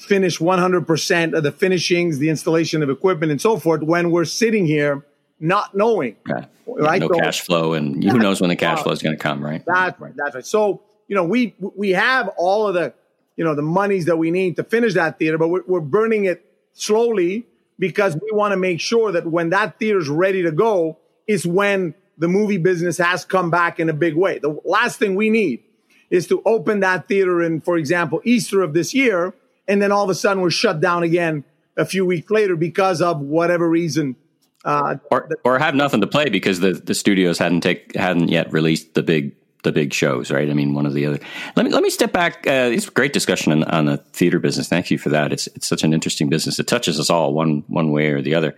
finish 0.00 0.38
100% 0.38 1.34
of 1.34 1.42
the 1.42 1.52
finishings, 1.52 2.18
the 2.18 2.28
installation 2.28 2.82
of 2.82 2.90
equipment, 2.90 3.30
and 3.30 3.40
so 3.40 3.56
forth 3.58 3.82
when 3.82 4.10
we're 4.10 4.24
sitting 4.24 4.66
here 4.66 5.04
not 5.38 5.74
knowing? 5.74 6.16
Yeah. 6.28 6.46
Right? 6.66 7.00
No 7.00 7.08
So- 7.08 7.14
cash 7.18 7.40
flow, 7.42 7.74
and 7.74 8.02
who 8.02 8.18
knows 8.18 8.40
when 8.40 8.50
the 8.50 8.56
cash 8.56 8.82
flow 8.82 8.92
is 8.92 9.02
going 9.02 9.16
to 9.16 9.22
come, 9.22 9.44
right? 9.44 9.62
That's 9.66 10.00
right. 10.00 10.12
That's 10.16 10.34
right. 10.34 10.46
So, 10.46 10.82
you 11.08 11.16
know, 11.16 11.24
we 11.24 11.54
we 11.58 11.90
have 11.90 12.28
all 12.36 12.68
of 12.68 12.74
the, 12.74 12.94
you 13.36 13.44
know, 13.44 13.54
the 13.54 13.62
monies 13.62 14.06
that 14.06 14.16
we 14.16 14.30
need 14.30 14.56
to 14.56 14.64
finish 14.64 14.94
that 14.94 15.18
theater, 15.18 15.36
but 15.38 15.48
we're, 15.48 15.64
we're 15.66 15.80
burning 15.80 16.24
it 16.26 16.44
slowly 16.72 17.46
because 17.78 18.14
we 18.14 18.30
want 18.32 18.52
to 18.52 18.56
make 18.56 18.80
sure 18.80 19.10
that 19.12 19.26
when 19.26 19.50
that 19.50 19.78
theater's 19.78 20.08
ready 20.08 20.42
to 20.42 20.52
go 20.52 20.98
is 21.26 21.44
when 21.46 21.94
the 22.18 22.28
movie 22.28 22.58
business 22.58 22.98
has 22.98 23.24
come 23.24 23.50
back 23.50 23.80
in 23.80 23.88
a 23.88 23.92
big 23.94 24.14
way. 24.14 24.38
The 24.38 24.60
last 24.64 24.98
thing 24.98 25.14
we 25.16 25.30
need 25.30 25.64
is 26.10 26.26
to 26.28 26.42
open 26.44 26.80
that 26.80 27.08
theater 27.08 27.40
in, 27.42 27.60
for 27.62 27.76
example, 27.78 28.20
Easter 28.24 28.60
of 28.62 28.74
this 28.74 28.92
year, 28.94 29.32
and 29.70 29.80
then 29.80 29.92
all 29.92 30.04
of 30.04 30.10
a 30.10 30.14
sudden 30.14 30.42
we're 30.42 30.50
shut 30.50 30.80
down 30.80 31.02
again 31.02 31.44
a 31.76 31.84
few 31.84 32.04
weeks 32.04 32.30
later 32.30 32.56
because 32.56 33.00
of 33.00 33.20
whatever 33.20 33.68
reason. 33.68 34.16
Uh, 34.62 34.96
or 35.10 35.30
or 35.44 35.58
have 35.58 35.74
nothing 35.74 36.02
to 36.02 36.06
play 36.06 36.28
because 36.28 36.60
the, 36.60 36.72
the 36.72 36.92
studios 36.92 37.38
hadn't 37.38 37.62
take 37.62 37.96
hadn't 37.96 38.28
yet 38.28 38.52
released 38.52 38.92
the 38.92 39.02
big 39.02 39.34
the 39.62 39.72
big 39.72 39.92
shows, 39.92 40.30
right? 40.30 40.48
I 40.48 40.54
mean, 40.54 40.74
one 40.74 40.86
of 40.86 40.94
the 40.94 41.06
other. 41.06 41.18
Let 41.56 41.64
me 41.64 41.72
let 41.72 41.82
me 41.82 41.90
step 41.90 42.12
back. 42.12 42.46
Uh, 42.46 42.70
it's 42.72 42.88
a 42.88 42.90
great 42.90 43.12
discussion 43.12 43.52
on, 43.52 43.64
on 43.64 43.86
the 43.86 43.96
theater 43.98 44.38
business. 44.38 44.68
Thank 44.68 44.90
you 44.90 44.98
for 44.98 45.08
that. 45.10 45.32
It's 45.32 45.46
it's 45.48 45.66
such 45.66 45.82
an 45.82 45.94
interesting 45.94 46.28
business. 46.28 46.58
It 46.58 46.66
touches 46.66 47.00
us 47.00 47.08
all 47.08 47.32
one 47.32 47.64
one 47.68 47.90
way 47.90 48.08
or 48.08 48.20
the 48.20 48.34
other. 48.34 48.54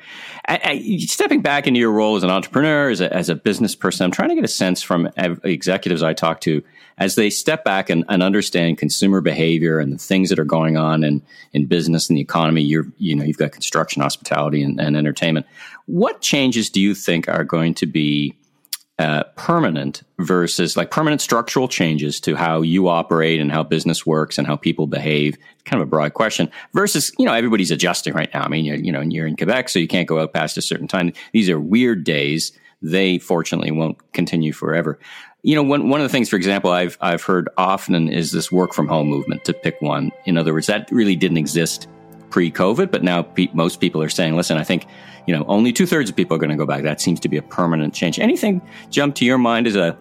I, 0.49 0.61
I, 0.65 0.99
stepping 1.07 1.41
back 1.41 1.69
into 1.69 1.79
your 1.79 1.93
role 1.93 2.17
as 2.17 2.25
an 2.25 2.31
entrepreneur, 2.31 2.91
as 2.91 3.01
a, 3.01 3.13
as 3.13 3.29
a 3.29 3.37
business 3.37 3.77
person, 3.77 4.05
I'm 4.05 4.11
trying 4.11 4.31
to 4.31 4.35
get 4.35 4.45
a 4.45 4.49
sense 4.49 4.83
from 4.83 5.09
ev- 5.17 5.41
executives 5.45 6.03
I 6.03 6.15
talk 6.15 6.41
to 6.43 6.63
as 7.03 7.17
they 7.17 7.31
step 7.31 7.65
back 7.65 7.91
and, 7.91 8.05
and 8.09 8.23
understand 8.23 8.79
consumer 8.79 9.21
behavior 9.21 9.81
and 9.81 9.93
the 9.93 9.99
things 9.99 10.29
that 10.29 10.39
are 10.39 10.45
going 10.45 10.77
on 10.77 11.03
in, 11.03 11.21
in 11.53 11.67
business 11.67 12.09
and 12.09 12.17
the 12.17 12.23
economy. 12.23 12.63
You're 12.63 12.87
you 12.97 13.17
know 13.17 13.25
you've 13.25 13.39
got 13.39 13.51
construction, 13.51 14.03
hospitality, 14.03 14.63
and, 14.63 14.81
and 14.81 14.97
entertainment. 14.97 15.47
What 15.87 16.21
changes 16.21 16.71
do 16.71 16.81
you 16.81 16.95
think 16.95 17.29
are 17.29 17.43
going 17.43 17.75
to 17.75 17.87
be 17.87 18.37
uh, 19.01 19.25
permanent 19.35 20.05
versus 20.21 20.77
like 20.77 20.93
permanent 20.93 21.21
structural 21.21 21.67
changes 21.67 22.21
to 22.21 22.37
how 22.37 22.63
you 22.63 22.89
operate 22.89 23.41
and 23.41 23.51
how 23.51 23.65
business 23.65 24.07
works 24.07 24.39
and 24.39 24.47
how 24.47 24.55
people 24.55 24.87
behave? 24.87 25.35
It's 25.55 25.63
kind 25.65 25.83
of 25.83 25.89
a 25.89 25.91
broad 25.91 26.15
question. 26.15 26.49
Versus, 26.73 27.11
you 27.19 27.27
know, 27.27 27.35
everybody's 27.35 27.73
adjusting 27.73 28.15
right 28.15 28.33
now. 28.33 28.45
I 28.45 28.49
mean, 28.49 28.65
you're, 28.65 28.77
you 28.77 28.93
know, 28.93 29.01
you're 29.01 29.27
in 29.27 29.35
Quebec, 29.35 29.71
so 29.71 29.81
you 29.81 29.89
can't 29.89 30.07
go 30.07 30.21
out 30.21 30.33
past 30.33 30.57
a 30.57 30.63
certain 30.63 30.87
time. 30.87 31.13
These 31.33 31.51
are 31.51 31.59
weird 31.59 32.05
days. 32.05 32.53
They 32.81 33.19
fortunately 33.19 33.73
won't 33.73 34.13
continue 34.13 34.53
forever. 34.53 35.01
You 35.45 35.57
know, 35.57 35.63
one 35.63 35.89
one 35.89 36.01
of 36.01 36.05
the 36.05 36.09
things, 36.09 36.29
for 36.29 36.37
example, 36.37 36.71
I've 36.71 36.97
I've 37.01 37.23
heard 37.23 37.49
often 37.59 38.09
is 38.09 38.31
this 38.31 38.53
work 38.53 38.73
from 38.73 38.87
home 38.87 39.09
movement. 39.09 39.45
To 39.47 39.53
pick 39.53 39.81
one, 39.83 40.13
in 40.25 40.39
other 40.39 40.53
words, 40.53 40.69
that 40.69 40.89
really 40.93 41.17
didn't 41.17 41.39
exist 41.39 41.89
pre-COVID, 42.31 42.91
but 42.91 43.03
now 43.03 43.23
pe- 43.23 43.49
most 43.53 43.81
people 43.81 44.01
are 44.03 44.09
saying, 44.09 44.37
"Listen, 44.37 44.57
I 44.57 44.63
think 44.63 44.87
you 45.27 45.35
know 45.35 45.45
only 45.49 45.73
two 45.73 45.85
thirds 45.85 46.09
of 46.09 46.15
people 46.15 46.37
are 46.37 46.39
going 46.39 46.51
to 46.51 46.57
go 46.57 46.67
back." 46.67 46.85
That 46.85 47.01
seems 47.01 47.19
to 47.21 47.29
be 47.29 47.37
a 47.37 47.43
permanent 47.43 47.93
change. 47.93 48.21
Anything 48.21 48.63
jump 48.89 49.17
to 49.17 49.25
your 49.25 49.39
mind 49.39 49.67
as 49.67 49.75
a 49.75 49.99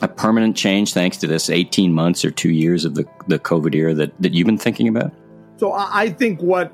a 0.00 0.08
permanent 0.08 0.56
change 0.56 0.94
thanks 0.94 1.18
to 1.18 1.26
this 1.26 1.50
eighteen 1.50 1.92
months 1.92 2.24
or 2.24 2.30
two 2.30 2.50
years 2.50 2.86
of 2.86 2.94
the 2.94 3.04
the 3.28 3.38
COVID 3.38 3.74
era 3.74 3.92
that 3.92 4.12
that 4.22 4.32
you've 4.32 4.46
been 4.46 4.56
thinking 4.56 4.88
about? 4.88 5.12
So 5.58 5.72
I 5.74 6.08
think 6.08 6.40
what 6.40 6.72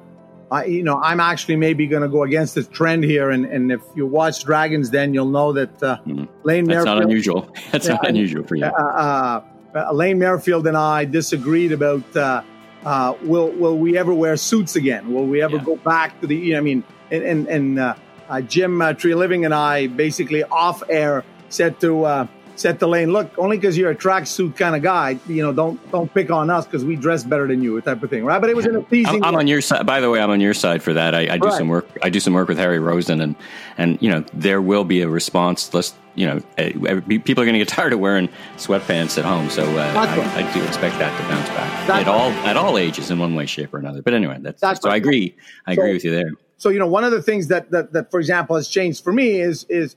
I, 0.50 0.64
you 0.66 0.82
know, 0.84 1.00
I'm 1.02 1.18
actually 1.18 1.56
maybe 1.56 1.86
going 1.88 2.02
to 2.02 2.08
go 2.08 2.22
against 2.22 2.54
the 2.54 2.62
trend 2.62 3.02
here, 3.04 3.30
and, 3.30 3.44
and 3.46 3.72
if 3.72 3.80
you 3.96 4.06
watch 4.06 4.44
Dragons, 4.44 4.90
then 4.90 5.12
you'll 5.12 5.26
know 5.30 5.52
that 5.52 5.82
uh, 5.82 5.98
Lane 6.06 6.28
Mm-hmm. 6.66 6.66
That's 6.68 6.84
not 6.84 6.98
Merrifield, 6.98 7.02
unusual. 7.02 7.48
That's 7.72 7.88
not 7.88 8.06
unusual 8.08 8.44
for 8.44 8.54
you. 8.54 8.64
uh, 8.66 9.40
uh, 9.74 9.92
Lane 9.92 10.18
Merrifield 10.18 10.66
and 10.68 10.76
I 10.76 11.04
disagreed 11.04 11.72
about 11.72 12.16
uh, 12.16 12.42
uh, 12.84 13.14
will 13.22 13.50
will 13.50 13.76
we 13.76 13.98
ever 13.98 14.14
wear 14.14 14.36
suits 14.36 14.76
again? 14.76 15.12
Will 15.12 15.26
we 15.26 15.42
ever 15.42 15.56
Yeah. 15.56 15.64
go 15.64 15.76
back 15.76 16.20
to 16.20 16.26
the? 16.28 16.56
I 16.56 16.60
mean, 16.60 16.84
and 17.10 17.22
and, 17.24 17.48
and 17.48 17.78
uh, 17.80 17.94
uh, 18.28 18.40
Jim 18.40 18.80
uh, 18.80 18.92
Treliving 18.92 19.44
and 19.44 19.52
I 19.52 19.88
basically 19.88 20.44
off 20.44 20.82
air 20.88 21.24
said 21.48 21.80
to 21.80 22.04
uh, 22.04 22.26
said 22.56 22.78
to 22.80 22.86
Lane, 22.86 23.12
look, 23.12 23.30
only 23.38 23.56
because 23.56 23.76
you're 23.76 23.90
a 23.90 23.94
tracksuit 23.94 24.56
kind 24.56 24.74
of 24.74 24.82
guy, 24.82 25.18
you 25.28 25.42
know, 25.42 25.52
don't 25.52 25.78
don't 25.92 26.12
pick 26.12 26.30
on 26.30 26.50
us 26.50 26.64
because 26.64 26.84
we 26.84 26.96
dress 26.96 27.22
better 27.24 27.46
than 27.46 27.62
you, 27.62 27.80
type 27.80 28.02
of 28.02 28.10
thing, 28.10 28.24
right? 28.24 28.40
But 28.40 28.50
it 28.50 28.56
was 28.56 28.66
in 28.66 28.76
a 28.76 28.82
teasing. 28.82 29.16
I'm, 29.22 29.24
I'm 29.24 29.34
on 29.36 29.46
your 29.46 29.60
side. 29.60 29.86
By 29.86 30.00
the 30.00 30.10
way, 30.10 30.20
I'm 30.20 30.30
on 30.30 30.40
your 30.40 30.54
side 30.54 30.82
for 30.82 30.92
that. 30.94 31.14
I, 31.14 31.34
I 31.34 31.38
do 31.38 31.46
Right. 31.48 31.58
some 31.58 31.68
work. 31.68 31.86
I 32.02 32.10
do 32.10 32.18
some 32.20 32.34
work 32.34 32.48
with 32.48 32.58
Harry 32.58 32.78
Rosen, 32.78 33.20
and 33.20 33.36
and 33.78 33.98
you 34.00 34.10
know 34.10 34.24
there 34.32 34.60
will 34.62 34.84
be 34.84 35.02
a 35.02 35.08
response. 35.08 35.72
Let's 35.74 35.94
you 36.14 36.26
know 36.26 36.40
eh, 36.58 36.70
people 36.72 37.42
are 37.42 37.46
going 37.46 37.52
to 37.52 37.58
get 37.58 37.68
tired 37.78 37.92
of 37.92 38.00
wearing 38.00 38.28
sweatpants 38.56 39.18
at 39.18 39.24
home, 39.24 39.50
so 39.50 39.62
uh, 39.64 39.92
That's 39.92 40.18
right. 40.18 40.44
I, 40.44 40.48
I 40.48 40.52
do 40.54 40.64
expect 40.64 40.98
that 40.98 41.14
to 41.20 41.28
bounce 41.28 41.48
back 41.50 41.86
That's 41.86 42.00
at 42.02 42.08
all 42.08 42.30
at 42.48 42.56
all 42.56 42.78
ages 42.78 43.10
in 43.10 43.18
one 43.18 43.34
way, 43.34 43.46
shape, 43.46 43.74
or 43.74 43.78
another. 43.78 44.02
But 44.02 44.14
anyway, 44.14 44.38
that's, 44.40 44.60
That's 44.60 44.80
so 44.80 44.88
I 44.90 44.96
agree. 44.96 45.36
I 45.66 45.72
agree 45.74 45.92
with 45.92 46.04
you 46.04 46.10
there. 46.10 46.30
so 46.56 46.70
you 46.70 46.78
know 46.78 46.86
one 46.86 47.04
of 47.04 47.10
the 47.12 47.20
things 47.22 47.48
that, 47.48 47.70
that 47.70 47.92
that 47.92 48.10
for 48.10 48.18
example 48.18 48.56
has 48.56 48.66
changed 48.68 49.04
for 49.04 49.12
me 49.12 49.40
is 49.40 49.64
is 49.68 49.94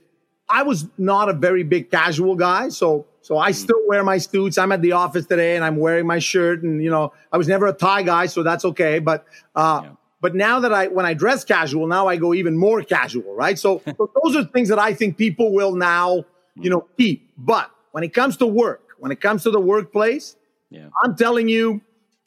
i 0.50 0.62
was 0.62 0.86
not 0.98 1.28
a 1.28 1.32
very 1.32 1.62
big 1.62 1.90
casual 1.90 2.34
guy 2.34 2.68
so 2.68 3.06
so 3.22 3.38
i 3.38 3.50
mm. 3.50 3.54
still 3.54 3.80
wear 3.86 4.02
my 4.04 4.18
suits 4.18 4.58
i'm 4.58 4.72
at 4.72 4.82
the 4.82 4.92
office 4.92 5.26
today 5.26 5.56
and 5.56 5.64
i'm 5.64 5.76
wearing 5.76 6.06
my 6.06 6.18
shirt 6.18 6.62
and 6.62 6.82
you 6.82 6.90
know 6.90 7.12
i 7.32 7.36
was 7.36 7.48
never 7.48 7.66
a 7.66 7.72
tie 7.72 8.02
guy 8.02 8.26
so 8.26 8.42
that's 8.42 8.64
okay 8.64 8.98
but 8.98 9.24
uh 9.56 9.80
Yeah. 9.84 9.90
but 10.20 10.34
now 10.34 10.60
that 10.60 10.72
i 10.72 10.88
when 10.88 11.06
i 11.06 11.14
dress 11.14 11.44
casual 11.44 11.86
now 11.86 12.06
i 12.08 12.16
go 12.16 12.34
even 12.34 12.56
more 12.56 12.82
casual 12.82 13.34
right 13.34 13.58
so, 13.58 13.80
so 13.96 14.10
those 14.22 14.36
are 14.36 14.44
things 14.44 14.68
that 14.68 14.78
i 14.78 14.92
think 14.92 15.16
people 15.16 15.52
will 15.52 15.74
now 15.74 16.24
you 16.56 16.68
mm. 16.68 16.70
know 16.70 16.86
keep 16.98 17.30
but 17.38 17.70
when 17.92 18.04
it 18.04 18.12
comes 18.14 18.36
to 18.38 18.46
work 18.46 18.96
when 18.98 19.12
it 19.12 19.20
comes 19.20 19.42
to 19.44 19.50
the 19.50 19.60
workplace 19.60 20.36
Yeah. 20.70 20.88
I'm 21.02 21.16
telling 21.16 21.48
you, 21.48 21.80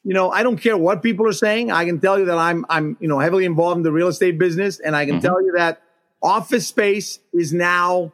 you 0.04 0.12
know, 0.12 0.30
I 0.30 0.42
don't 0.42 0.58
care 0.58 0.76
what 0.76 1.02
people 1.02 1.26
are 1.26 1.32
saying. 1.32 1.72
I 1.72 1.84
can 1.86 1.98
tell 1.98 2.18
you 2.18 2.26
that 2.26 2.36
I'm, 2.36 2.64
I'm, 2.68 2.96
you 3.00 3.08
know, 3.08 3.18
heavily 3.18 3.46
involved 3.46 3.78
in 3.78 3.82
the 3.82 3.92
real 3.92 4.08
estate 4.08 4.38
business, 4.38 4.78
and 4.80 4.94
I 4.94 5.06
can 5.06 5.16
mm-hmm. 5.16 5.26
tell 5.26 5.42
you 5.42 5.52
that 5.56 5.80
office 6.24 6.66
space 6.66 7.20
is 7.32 7.52
now 7.52 8.12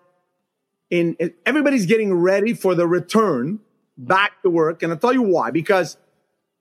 in. 0.90 1.16
Everybody's 1.46 1.87
getting 1.87 2.12
ready 2.12 2.53
for 2.53 2.75
the 2.75 2.87
return 2.87 3.61
back 3.96 4.42
to 4.42 4.51
work, 4.51 4.83
and 4.83 4.92
I'll 4.92 4.99
tell 4.99 5.14
you 5.14 5.23
why. 5.23 5.51
Because 5.51 5.96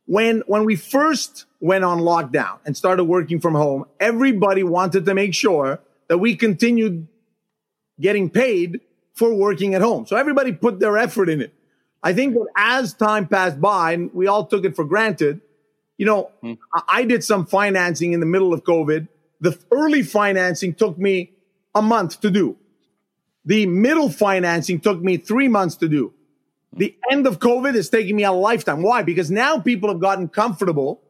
when, 0.05 0.41
when 0.47 0.65
we 0.65 0.75
first 0.75 1.45
went 1.59 1.83
on 1.83 1.99
lockdown 1.99 2.57
and 2.65 2.75
started 2.75 3.03
working 3.03 3.39
from 3.39 3.53
home, 3.53 3.85
everybody 3.99 4.63
wanted 4.63 5.05
to 5.05 5.13
make 5.13 5.33
sure 5.33 5.79
that 6.07 6.17
we 6.17 6.35
continued 6.35 7.07
getting 7.99 8.29
paid 8.29 8.81
for 9.13 9.33
working 9.33 9.75
at 9.75 9.81
home. 9.81 10.07
So 10.07 10.15
everybody 10.15 10.51
put 10.51 10.79
their 10.79 10.97
effort 10.97 11.29
in 11.29 11.41
it. 11.41 11.53
I 12.01 12.13
think 12.13 12.33
that 12.33 12.47
as 12.55 12.93
time 12.93 13.27
passed 13.27 13.61
by 13.61 13.91
and 13.91 14.11
we 14.13 14.25
all 14.25 14.45
took 14.45 14.65
it 14.65 14.75
for 14.75 14.85
granted, 14.85 15.41
you 15.97 16.05
know, 16.05 16.31
hmm. 16.41 16.53
I 16.87 17.03
did 17.03 17.23
some 17.23 17.45
financing 17.45 18.13
in 18.13 18.19
the 18.19 18.25
middle 18.25 18.51
of 18.51 18.63
COVID. 18.63 19.09
The 19.41 19.59
early 19.71 20.01
financing 20.01 20.73
took 20.73 20.97
me 20.97 21.33
a 21.79 21.81
month 21.81 22.21
to 22.21 22.29
do. 22.29 22.57
The 23.45 23.65
middle 23.65 24.09
financing 24.09 24.79
took 24.79 25.01
me 25.01 25.17
three 25.17 25.47
months 25.47 25.77
to 25.77 25.89
do. 25.89 26.13
The 26.73 26.95
end 27.11 27.25
of 27.25 27.39
COVID 27.39 27.73
is 27.73 27.89
taking 27.89 28.15
me 28.15 28.23
a 28.23 28.31
lifetime. 28.31 28.83
Why? 28.83 29.01
Because 29.01 29.31
now 29.31 29.59
people 29.59 29.89
have 29.89 29.99
gotten 29.99 30.27
comfortable 30.27 31.01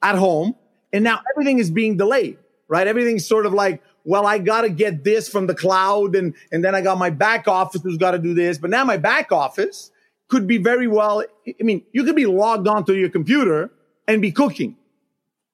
at 0.00 0.14
home 0.14 0.54
and 0.92 1.02
now 1.02 1.20
everything 1.32 1.58
is 1.58 1.70
being 1.70 1.96
delayed, 1.96 2.38
right? 2.68 2.86
Everything's 2.86 3.26
sort 3.26 3.46
of 3.46 3.52
like, 3.52 3.82
well, 4.04 4.26
I 4.26 4.38
got 4.38 4.62
to 4.62 4.70
get 4.70 5.02
this 5.02 5.28
from 5.28 5.46
the 5.48 5.54
cloud 5.54 6.14
and, 6.14 6.34
and 6.52 6.64
then 6.64 6.74
I 6.74 6.82
got 6.82 6.98
my 6.98 7.10
back 7.10 7.48
office 7.48 7.82
who's 7.82 7.98
got 7.98 8.12
to 8.12 8.18
do 8.18 8.32
this. 8.32 8.58
But 8.58 8.70
now 8.70 8.84
my 8.84 8.96
back 8.96 9.32
office 9.32 9.90
could 10.28 10.46
be 10.46 10.58
very 10.58 10.86
well, 10.86 11.24
I 11.46 11.62
mean, 11.62 11.82
you 11.92 12.04
could 12.04 12.16
be 12.16 12.26
logged 12.26 12.68
onto 12.68 12.92
your 12.92 13.08
computer 13.08 13.70
and 14.06 14.22
be 14.22 14.30
cooking, 14.30 14.76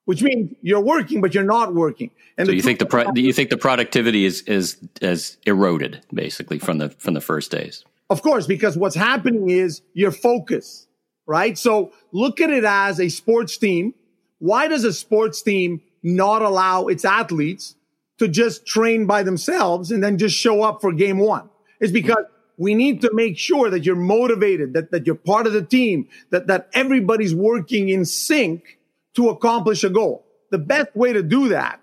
which 0.05 0.23
means 0.23 0.55
you're 0.63 0.81
working, 0.81 1.21
but 1.21 1.35
you're 1.35 1.45
not 1.45 1.75
working. 1.75 2.11
And 2.37 2.47
so 2.47 2.53
you 2.53 2.63
think 2.63 2.79
the 2.79 2.87
pro- 2.87 3.13
you 3.15 3.33
think 3.33 3.51
the 3.51 3.57
productivity 3.57 4.25
is 4.25 4.43
is 4.43 4.77
is 5.01 5.37
eroded 5.47 6.05
basically 6.13 6.59
from 6.59 6.79
the 6.79 6.91
from 6.91 7.15
the 7.15 7.21
first 7.21 7.51
days. 7.51 7.85
Of 8.11 8.23
course, 8.23 8.47
because 8.47 8.77
what's 8.77 8.95
happening 8.95 9.51
is 9.51 9.81
your 9.95 10.11
focus, 10.11 10.87
right? 11.27 11.57
So 11.57 11.93
look 12.13 12.41
at 12.41 12.51
it 12.51 12.65
as 12.65 13.01
a 13.01 13.09
sports 13.09 13.57
team. 13.57 13.95
Why 14.39 14.69
does 14.69 14.85
a 14.85 14.93
sports 14.93 15.41
team 15.43 15.81
not 16.03 16.43
allow 16.43 16.87
its 16.89 17.05
athletes 17.05 17.77
to 18.19 18.29
just 18.29 18.67
train 18.67 19.07
by 19.07 19.23
themselves 19.23 19.91
and 19.91 20.05
then 20.05 20.19
just 20.19 20.37
show 20.37 20.63
up 20.63 20.83
for 20.83 20.93
game 20.93 21.19
one? 21.19 21.49
It's 21.81 21.91
hmm. 21.91 21.95
because 21.95 22.25
we 22.57 22.75
need 22.75 23.01
to 23.01 23.11
make 23.13 23.39
sure 23.39 23.71
that 23.71 23.85
you're 23.85 23.97
motivated, 23.97 24.75
that, 24.75 24.91
that 24.93 25.07
you're 25.07 25.17
part 25.17 25.47
of 25.47 25.53
the 25.53 25.63
team, 25.63 26.09
that, 26.31 26.47
that 26.47 26.69
everybody's 26.73 27.35
working 27.35 27.89
in 27.89 28.05
sync 28.05 28.79
to 29.15 29.29
accomplish 29.29 29.85
a 29.85 29.91
goal. 29.91 30.27
The 30.51 30.59
best 30.59 30.95
way 30.95 31.13
to 31.13 31.23
do 31.23 31.49
that 31.49 31.81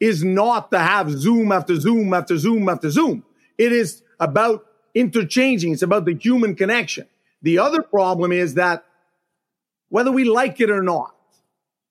is 0.00 0.24
not 0.24 0.70
to 0.72 0.78
have 0.78 1.10
Zoom 1.10 1.52
after 1.52 1.78
Zoom 1.78 2.12
after 2.12 2.36
Zoom 2.36 2.68
after 2.68 2.90
Zoom. 2.90 3.24
It 3.56 3.72
is 3.72 4.02
about 4.18 4.66
interchanging. 4.94 5.72
It's 5.72 5.82
about 5.82 6.04
the 6.04 6.14
human 6.14 6.54
connection. 6.54 7.06
The 7.42 7.58
other 7.58 7.82
problem 7.82 8.32
is 8.32 8.54
that 8.54 8.84
whether 9.88 10.10
we 10.10 10.24
like 10.24 10.60
it 10.60 10.70
or 10.70 10.82
not, 10.82 11.14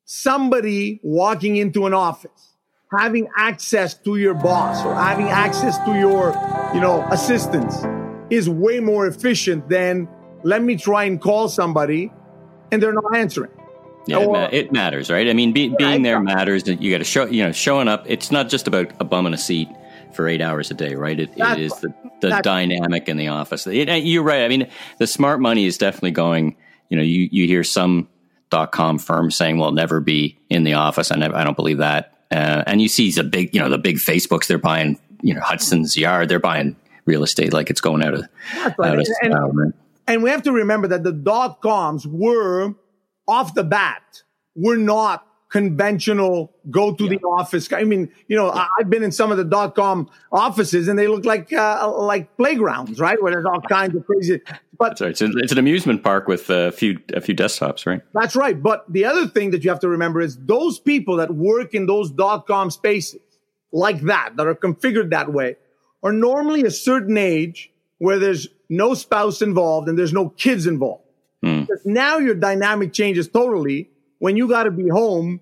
somebody 0.06 1.00
walking 1.04 1.56
into 1.56 1.86
an 1.86 1.94
office, 1.94 2.56
having 2.92 3.30
access 3.38 3.94
to 3.94 4.18
your 4.18 4.34
boss 4.34 4.86
or 4.86 4.94
having 4.94 5.28
access 5.28 5.78
to 5.86 5.98
your, 5.98 6.34
you 6.74 6.82
know, 6.82 7.08
assistants 7.12 7.78
is 8.30 8.50
way 8.50 8.80
more 8.80 9.08
efficient 9.08 9.70
than 9.70 10.08
let 10.44 10.62
me 10.62 10.76
try 10.76 11.04
and 11.06 11.22
call 11.22 11.48
somebody 11.48 12.12
and 12.72 12.82
they're 12.82 12.94
not 12.94 13.16
answering. 13.16 13.52
Yeah, 14.08 14.18
or, 14.18 14.24
it, 14.24 14.28
ma- 14.28 14.50
it, 14.52 14.72
matters, 14.72 15.12
right? 15.12 15.28
I 15.30 15.34
mean, 15.34 15.54
be, 15.54 15.68
yeah, 15.68 15.76
being 15.78 16.02
there 16.02 16.20
matters. 16.20 16.64
That 16.64 16.82
you 16.82 16.92
got 16.92 17.00
to 17.00 17.04
show, 17.04 17.26
you 17.26 17.44
know, 17.44 17.52
showing 17.52 17.88
up. 17.88 18.06
It's 18.08 18.32
not 18.32 18.50
just 18.50 18.68
about 18.68 18.92
a 19.00 19.04
bum 19.04 19.28
in 19.28 19.34
a 19.34 19.38
seat 19.38 19.70
for 20.14 20.28
eight 20.28 20.42
hours 20.42 20.72
a 20.72 20.74
day, 20.74 20.96
right? 20.96 21.20
It, 21.20 21.32
it 21.36 21.60
is 21.60 21.74
the, 21.80 21.94
the 22.22 22.40
dynamic 22.44 23.08
in 23.08 23.18
the 23.18 23.28
office. 23.28 23.68
It, 23.68 23.88
you're 24.04 24.24
right. 24.24 24.44
I 24.44 24.48
mean, 24.48 24.70
the 24.98 25.08
smart 25.08 25.40
money 25.40 25.66
is 25.66 25.78
definitely 25.78 26.12
going. 26.12 26.56
You 26.90 26.98
know, 26.98 27.04
you 27.04 27.30
you 27.32 27.48
hear 27.48 27.64
some 27.64 28.10
dot 28.50 28.72
com 28.72 28.98
firms 29.00 29.36
saying, 29.36 29.58
"Well, 29.58 29.72
never 29.72 30.00
be 30.00 30.38
in 30.50 30.64
the 30.64 30.74
office." 30.74 31.12
I 31.12 31.16
never, 31.16 31.36
I 31.36 31.44
don't 31.44 31.56
believe 31.56 31.78
that. 31.78 32.18
Uh, 32.32 32.64
and 32.66 32.82
you 32.82 32.88
see 32.88 33.12
the 33.12 33.24
big, 33.24 33.54
you 33.54 33.62
know, 33.62 33.70
the 33.70 33.78
big 33.78 33.98
Facebooks. 33.98 34.48
They're 34.48 34.58
buying, 34.58 35.00
you 35.22 35.34
know, 35.34 35.42
Hudson's 35.42 35.98
Yard. 35.98 36.30
They're 36.30 36.40
buying 36.40 36.76
real 37.06 37.24
estate 37.24 37.54
like 37.54 37.70
it's 37.70 37.82
going 37.82 38.04
out 38.04 38.14
of, 38.14 38.28
right. 38.78 38.92
out 38.92 39.00
of 39.00 39.08
and, 39.22 39.34
and, 39.34 39.74
and 40.08 40.24
we 40.24 40.30
have 40.30 40.44
to 40.44 40.52
remember 40.52 40.88
that 40.90 41.04
the 41.04 41.12
dot 41.12 41.62
coms 41.62 42.06
were 42.08 42.76
off 43.32 43.54
the 43.54 43.64
bat 43.64 44.24
we're 44.56 44.78
not 44.78 45.28
conventional 45.50 46.54
go 46.70 46.94
to 46.96 47.04
yeah. 47.04 47.10
the 47.10 47.20
office. 47.20 47.72
I 47.74 47.84
mean, 47.84 48.10
you 48.30 48.38
know, 48.38 48.50
I've 48.80 48.90
been 48.90 49.04
in 49.04 49.12
some 49.12 49.32
of 49.32 49.38
the 49.38 49.44
dot 49.44 49.76
com 49.76 50.10
offices 50.32 50.88
and 50.88 50.98
they 50.98 51.08
look 51.08 51.26
like, 51.26 51.52
uh, 51.52 51.92
like 52.00 52.38
playgrounds, 52.38 53.00
right? 53.00 53.22
Where 53.22 53.34
there's 53.34 53.46
all 53.46 53.60
kinds 53.60 53.96
of 53.96 54.06
crazy, 54.06 54.40
but 54.78 55.00
right. 55.02 55.12
it's, 55.12 55.22
it's, 55.22 55.52
an 55.52 55.58
amusement 55.58 56.04
park 56.04 56.28
with 56.28 56.50
a 56.50 56.72
few, 56.72 57.00
a 57.14 57.20
few 57.20 57.36
desktops, 57.36 57.86
right? 57.86 58.02
That's 58.14 58.36
right. 58.36 58.62
But 58.62 58.86
the 58.88 59.04
other 59.04 59.28
thing 59.28 59.52
that 59.52 59.64
you 59.64 59.70
have 59.70 59.82
to 59.82 59.90
remember 59.90 60.22
is 60.22 60.38
those 60.38 60.80
people 60.80 61.18
that 61.18 61.36
work 61.36 61.74
in 61.74 61.86
those 61.86 62.12
dot 62.12 62.48
com 62.48 62.72
spaces 62.72 63.20
like 63.74 64.02
that, 64.04 64.38
that 64.38 64.48
are 64.48 64.56
configured 64.56 65.10
that 65.10 65.34
way 65.34 65.58
are 66.02 66.14
normally 66.14 66.64
a 66.64 66.72
certain 66.72 67.18
age 67.18 67.72
where 67.98 68.20
there's 68.20 68.48
no 68.70 68.94
spouse 68.94 69.42
involved 69.42 69.90
and 69.90 70.00
there's 70.00 70.14
no 70.14 70.30
kids 70.30 70.66
involved. 70.66 71.04
Mm. 71.44 71.62
Because 71.62 71.82
now 71.86 72.18
your 72.18 72.36
dynamic 72.36 72.94
changes 72.94 73.28
totally 73.28 73.90
when 74.20 74.38
you 74.38 74.48
got 74.48 74.64
to 74.64 74.72
be 74.72 74.88
home 74.88 75.42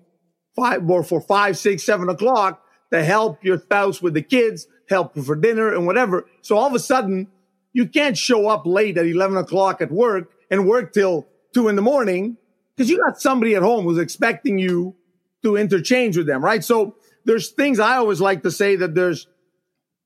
five 0.56 0.88
or 0.88 1.02
for 1.02 1.20
five, 1.20 1.58
six, 1.58 1.82
seven 1.82 2.08
o'clock 2.08 2.62
to 2.92 3.04
help 3.04 3.44
your 3.44 3.58
spouse 3.58 4.02
with 4.02 4.14
the 4.14 4.22
kids, 4.22 4.66
help 4.88 5.16
for 5.16 5.36
dinner 5.36 5.72
and 5.72 5.86
whatever. 5.86 6.26
So 6.42 6.56
all 6.56 6.66
of 6.66 6.74
a 6.74 6.78
sudden 6.78 7.28
you 7.72 7.86
can't 7.86 8.16
show 8.16 8.48
up 8.48 8.66
late 8.66 8.98
at 8.98 9.06
11 9.06 9.36
o'clock 9.36 9.80
at 9.80 9.90
work 9.90 10.30
and 10.50 10.66
work 10.66 10.92
till 10.92 11.28
two 11.54 11.68
in 11.68 11.76
the 11.76 11.82
morning 11.82 12.36
because 12.76 12.90
you 12.90 12.98
got 12.98 13.20
somebody 13.20 13.54
at 13.54 13.62
home 13.62 13.84
who's 13.84 13.98
expecting 13.98 14.58
you 14.58 14.96
to 15.42 15.56
interchange 15.56 16.16
with 16.16 16.26
them, 16.26 16.44
right? 16.44 16.64
So 16.64 16.96
there's 17.24 17.50
things 17.50 17.78
I 17.78 17.96
always 17.96 18.20
like 18.20 18.42
to 18.42 18.50
say 18.50 18.76
that 18.76 18.94
there's 18.94 19.26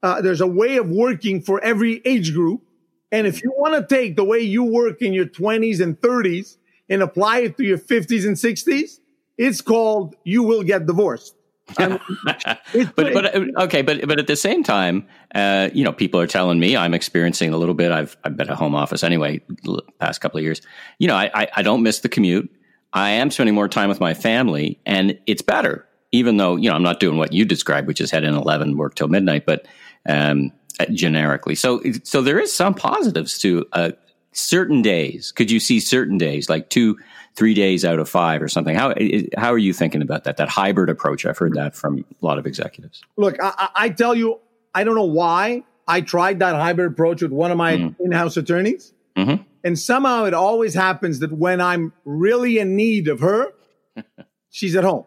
uh, 0.02 0.20
there's 0.20 0.42
a 0.42 0.46
way 0.46 0.76
of 0.76 0.88
working 0.88 1.40
for 1.40 1.62
every 1.62 2.02
age 2.04 2.34
group. 2.34 2.62
And 3.14 3.28
if 3.28 3.44
you 3.44 3.54
want 3.56 3.74
to 3.76 3.94
take 3.94 4.16
the 4.16 4.24
way 4.24 4.40
you 4.40 4.64
work 4.64 5.00
in 5.00 5.12
your 5.12 5.26
20s 5.26 5.80
and 5.80 5.96
30s 6.00 6.56
and 6.88 7.00
apply 7.00 7.38
it 7.42 7.56
to 7.58 7.62
your 7.62 7.78
50s 7.78 8.26
and 8.26 8.34
60s, 8.34 8.98
it's 9.38 9.60
called 9.60 10.16
you 10.24 10.42
will 10.42 10.64
get 10.64 10.86
divorced. 10.86 11.36
but 11.78 12.00
but 12.96 13.34
uh, 13.34 13.46
okay, 13.62 13.82
but 13.82 14.06
but 14.06 14.18
at 14.18 14.26
the 14.26 14.36
same 14.36 14.62
time, 14.64 15.06
uh, 15.34 15.70
you 15.72 15.82
know, 15.82 15.92
people 15.92 16.20
are 16.20 16.26
telling 16.26 16.58
me 16.58 16.76
I'm 16.76 16.92
experiencing 16.92 17.54
a 17.54 17.56
little 17.56 17.74
bit. 17.74 17.90
I've 17.90 18.16
I've 18.24 18.36
been 18.36 18.50
at 18.50 18.56
home 18.56 18.74
office 18.74 19.02
anyway, 19.02 19.40
the 19.62 19.80
past 19.98 20.20
couple 20.20 20.36
of 20.36 20.44
years. 20.44 20.60
You 20.98 21.08
know, 21.08 21.14
I, 21.14 21.30
I 21.34 21.48
I 21.56 21.62
don't 21.62 21.82
miss 21.82 22.00
the 22.00 22.10
commute. 22.10 22.50
I 22.92 23.10
am 23.10 23.30
spending 23.30 23.54
more 23.54 23.68
time 23.68 23.88
with 23.88 23.98
my 23.98 24.12
family, 24.12 24.78
and 24.84 25.18
it's 25.26 25.40
better. 25.40 25.88
Even 26.12 26.36
though 26.36 26.56
you 26.56 26.68
know 26.68 26.74
I'm 26.74 26.82
not 26.82 27.00
doing 27.00 27.16
what 27.16 27.32
you 27.32 27.46
described, 27.46 27.86
which 27.86 28.00
is 28.00 28.10
head 28.10 28.24
in 28.24 28.34
eleven, 28.34 28.76
work 28.76 28.94
till 28.94 29.08
midnight, 29.08 29.46
but 29.46 29.66
um, 30.06 30.52
generically. 30.92 31.54
So, 31.54 31.82
so 32.02 32.22
there 32.22 32.38
is 32.38 32.54
some 32.54 32.74
positives 32.74 33.38
to 33.38 33.66
uh, 33.72 33.92
certain 34.32 34.82
days. 34.82 35.32
Could 35.32 35.50
you 35.50 35.60
see 35.60 35.80
certain 35.80 36.18
days, 36.18 36.48
like 36.48 36.68
two, 36.70 36.98
three 37.36 37.54
days 37.54 37.84
out 37.84 37.98
of 37.98 38.08
five 38.08 38.42
or 38.42 38.48
something? 38.48 38.76
How 38.76 38.94
how 39.36 39.52
are 39.52 39.58
you 39.58 39.72
thinking 39.72 40.02
about 40.02 40.24
that? 40.24 40.36
That 40.36 40.48
hybrid 40.48 40.90
approach. 40.90 41.24
I've 41.26 41.38
heard 41.38 41.54
that 41.54 41.74
from 41.74 41.98
a 41.98 42.24
lot 42.24 42.38
of 42.38 42.46
executives. 42.46 43.02
Look, 43.16 43.36
I, 43.42 43.68
I 43.74 43.88
tell 43.90 44.14
you, 44.14 44.40
I 44.74 44.84
don't 44.84 44.94
know 44.94 45.04
why 45.04 45.64
I 45.86 46.00
tried 46.00 46.40
that 46.40 46.54
hybrid 46.54 46.92
approach 46.92 47.22
with 47.22 47.32
one 47.32 47.50
of 47.50 47.56
my 47.56 47.76
mm-hmm. 47.76 48.02
in-house 48.02 48.36
attorneys, 48.36 48.92
mm-hmm. 49.16 49.42
and 49.62 49.78
somehow 49.78 50.24
it 50.24 50.34
always 50.34 50.74
happens 50.74 51.20
that 51.20 51.32
when 51.32 51.60
I'm 51.60 51.92
really 52.04 52.58
in 52.58 52.76
need 52.76 53.08
of 53.08 53.20
her, 53.20 53.52
she's 54.50 54.76
at 54.76 54.84
home. 54.84 55.04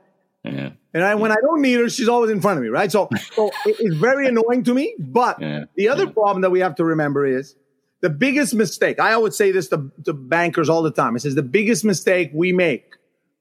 Yeah. 0.54 0.70
And 0.94 1.04
I, 1.04 1.16
when 1.16 1.32
I 1.32 1.38
don't 1.42 1.62
need 1.62 1.80
her, 1.80 1.90
she's 1.90 2.08
always 2.08 2.32
in 2.32 2.42
front 2.42 2.58
of 2.58 2.64
me, 2.64 2.70
right? 2.70 2.92
So, 2.92 3.10
so 3.34 3.52
it's 3.66 3.96
very 3.96 4.28
annoying 4.28 4.64
to 4.64 4.74
me. 4.74 4.96
But 4.98 5.42
yeah. 5.42 5.66
the 5.76 5.90
other 5.90 6.08
problem 6.08 6.42
that 6.42 6.50
we 6.50 6.60
have 6.62 6.76
to 6.76 6.86
remember 6.86 7.26
is 7.26 7.56
the 8.02 8.10
biggest 8.10 8.54
mistake. 8.54 9.00
I 9.00 9.14
always 9.14 9.36
say 9.36 9.52
this 9.52 9.68
to, 9.70 9.92
to 10.06 10.14
bankers 10.14 10.70
all 10.70 10.82
the 10.82 10.92
time. 10.92 11.16
It 11.16 11.22
says 11.22 11.36
the 11.36 11.44
biggest 11.44 11.84
mistake 11.84 12.32
we 12.34 12.52
make 12.52 12.94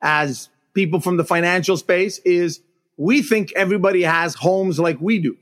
as 0.02 0.48
people 0.74 1.00
from 1.00 1.16
the 1.16 1.24
financial 1.24 1.76
space 1.76 2.18
is 2.18 2.60
we 2.96 3.22
think 3.22 3.52
everybody 3.54 4.02
has 4.02 4.34
homes 4.34 4.78
like 4.78 4.98
we 5.00 5.18
do. 5.18 5.36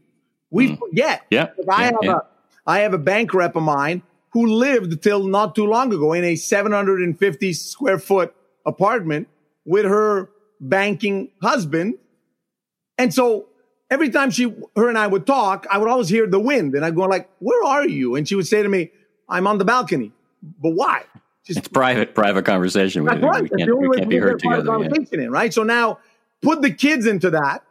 We 0.50 0.70
mm. 0.70 0.78
forget. 0.78 1.22
Yeah. 1.30 1.48
I 1.68 1.84
have 1.84 1.96
a 2.02 2.22
I 2.66 2.78
have 2.80 2.94
a 2.94 2.98
bank 2.98 3.34
rep 3.34 3.56
of 3.56 3.62
mine 3.62 4.02
who 4.30 4.46
lived 4.46 5.02
till 5.02 5.24
not 5.26 5.54
too 5.54 5.66
long 5.66 5.92
ago 5.92 6.12
in 6.12 6.24
a 6.24 6.36
750 6.36 7.52
square 7.52 7.98
foot 7.98 8.34
apartment 8.66 9.28
with 9.64 9.84
her 9.84 10.30
banking 10.68 11.30
husband. 11.42 11.98
And 12.98 13.12
so 13.12 13.48
every 13.90 14.10
time 14.10 14.30
she, 14.30 14.54
her 14.76 14.88
and 14.88 14.98
I 14.98 15.06
would 15.06 15.26
talk, 15.26 15.66
I 15.70 15.78
would 15.78 15.88
always 15.88 16.08
hear 16.08 16.26
the 16.26 16.40
wind 16.40 16.74
and 16.74 16.84
I'd 16.84 16.94
go 16.94 17.02
like, 17.02 17.28
where 17.38 17.64
are 17.64 17.86
you? 17.86 18.16
And 18.16 18.28
she 18.28 18.34
would 18.34 18.46
say 18.46 18.62
to 18.62 18.68
me, 18.68 18.90
I'm 19.28 19.46
on 19.46 19.58
the 19.58 19.64
balcony. 19.64 20.12
But 20.42 20.70
why? 20.70 21.04
Just, 21.44 21.58
it's 21.58 21.68
private, 21.68 22.14
private 22.14 22.44
conversation. 22.44 23.04
We, 23.04 23.10
right. 23.10 23.42
We 23.42 23.48
can't, 23.50 23.78
we 23.78 23.96
can't 23.96 24.08
be 24.08 24.16
heard 24.16 24.38
together. 24.38 24.64
Conversation 24.64 25.20
yeah. 25.20 25.26
in, 25.26 25.30
right? 25.30 25.52
So 25.52 25.62
now 25.62 25.98
put 26.42 26.62
the 26.62 26.70
kids 26.70 27.06
into 27.06 27.30
that. 27.30 27.62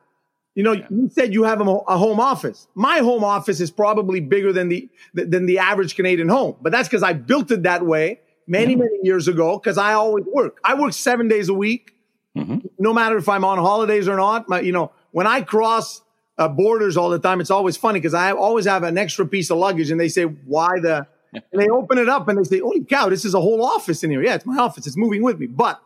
You 0.55 0.61
know, 0.61 0.73
yeah. 0.73 0.85
you 0.91 1.09
said 1.09 1.33
you 1.33 1.43
have 1.43 1.59
a, 1.61 1.63
a, 1.63 1.97
home 1.97 2.19
office. 2.19 2.67
My 2.75 2.99
home 2.99 3.23
office 3.23 3.59
is 3.59 3.71
probably 3.71 4.19
bigger 4.19 4.53
than 4.53 4.69
the 4.69 4.87
than 5.15 5.47
the 5.47 5.57
average 5.57 5.95
Canadian 5.95 6.29
home, 6.29 6.57
but 6.61 6.71
that's 6.71 6.87
because 6.87 7.01
I 7.01 7.13
built 7.13 7.49
it 7.49 7.63
that 7.63 7.83
way 7.83 8.19
many, 8.47 8.75
many 8.75 8.99
years 9.01 9.27
ago 9.27 9.57
because 9.57 9.77
I 9.77 9.93
always 9.93 10.25
work. 10.25 10.59
I 10.63 10.75
work 10.75 10.93
seven 10.93 11.27
days 11.27 11.49
a 11.49 11.53
week, 11.53 11.92
mm-hmm. 12.37 12.59
no 12.79 12.93
matter 12.93 13.17
if 13.17 13.29
I'm 13.29 13.43
on 13.43 13.57
holidays 13.57 14.07
or 14.07 14.15
not. 14.15 14.49
My, 14.49 14.59
you 14.61 14.71
know, 14.71 14.91
when 15.11 15.27
I 15.27 15.41
cross 15.41 16.01
uh, 16.37 16.47
borders 16.47 16.97
all 16.97 17.09
the 17.09 17.19
time, 17.19 17.41
it's 17.41 17.51
always 17.51 17.77
funny 17.77 17.99
because 17.99 18.13
I 18.13 18.31
always 18.31 18.65
have 18.65 18.83
an 18.83 18.97
extra 18.97 19.25
piece 19.25 19.51
of 19.51 19.57
luggage 19.57 19.91
and 19.91 19.99
they 19.99 20.09
say, 20.09 20.23
why 20.23 20.79
the, 20.79 21.07
and 21.33 21.61
they 21.61 21.69
open 21.69 21.97
it 21.97 22.09
up 22.09 22.27
and 22.27 22.37
they 22.37 22.43
say, 22.43 22.59
holy 22.59 22.83
cow, 22.83 23.09
this 23.09 23.25
is 23.25 23.33
a 23.33 23.41
whole 23.41 23.63
office 23.63 24.03
in 24.03 24.11
here. 24.11 24.23
Yeah, 24.23 24.35
it's 24.35 24.45
my 24.45 24.57
office. 24.57 24.87
It's 24.87 24.97
moving 24.97 25.23
with 25.23 25.39
me. 25.39 25.47
But 25.47 25.81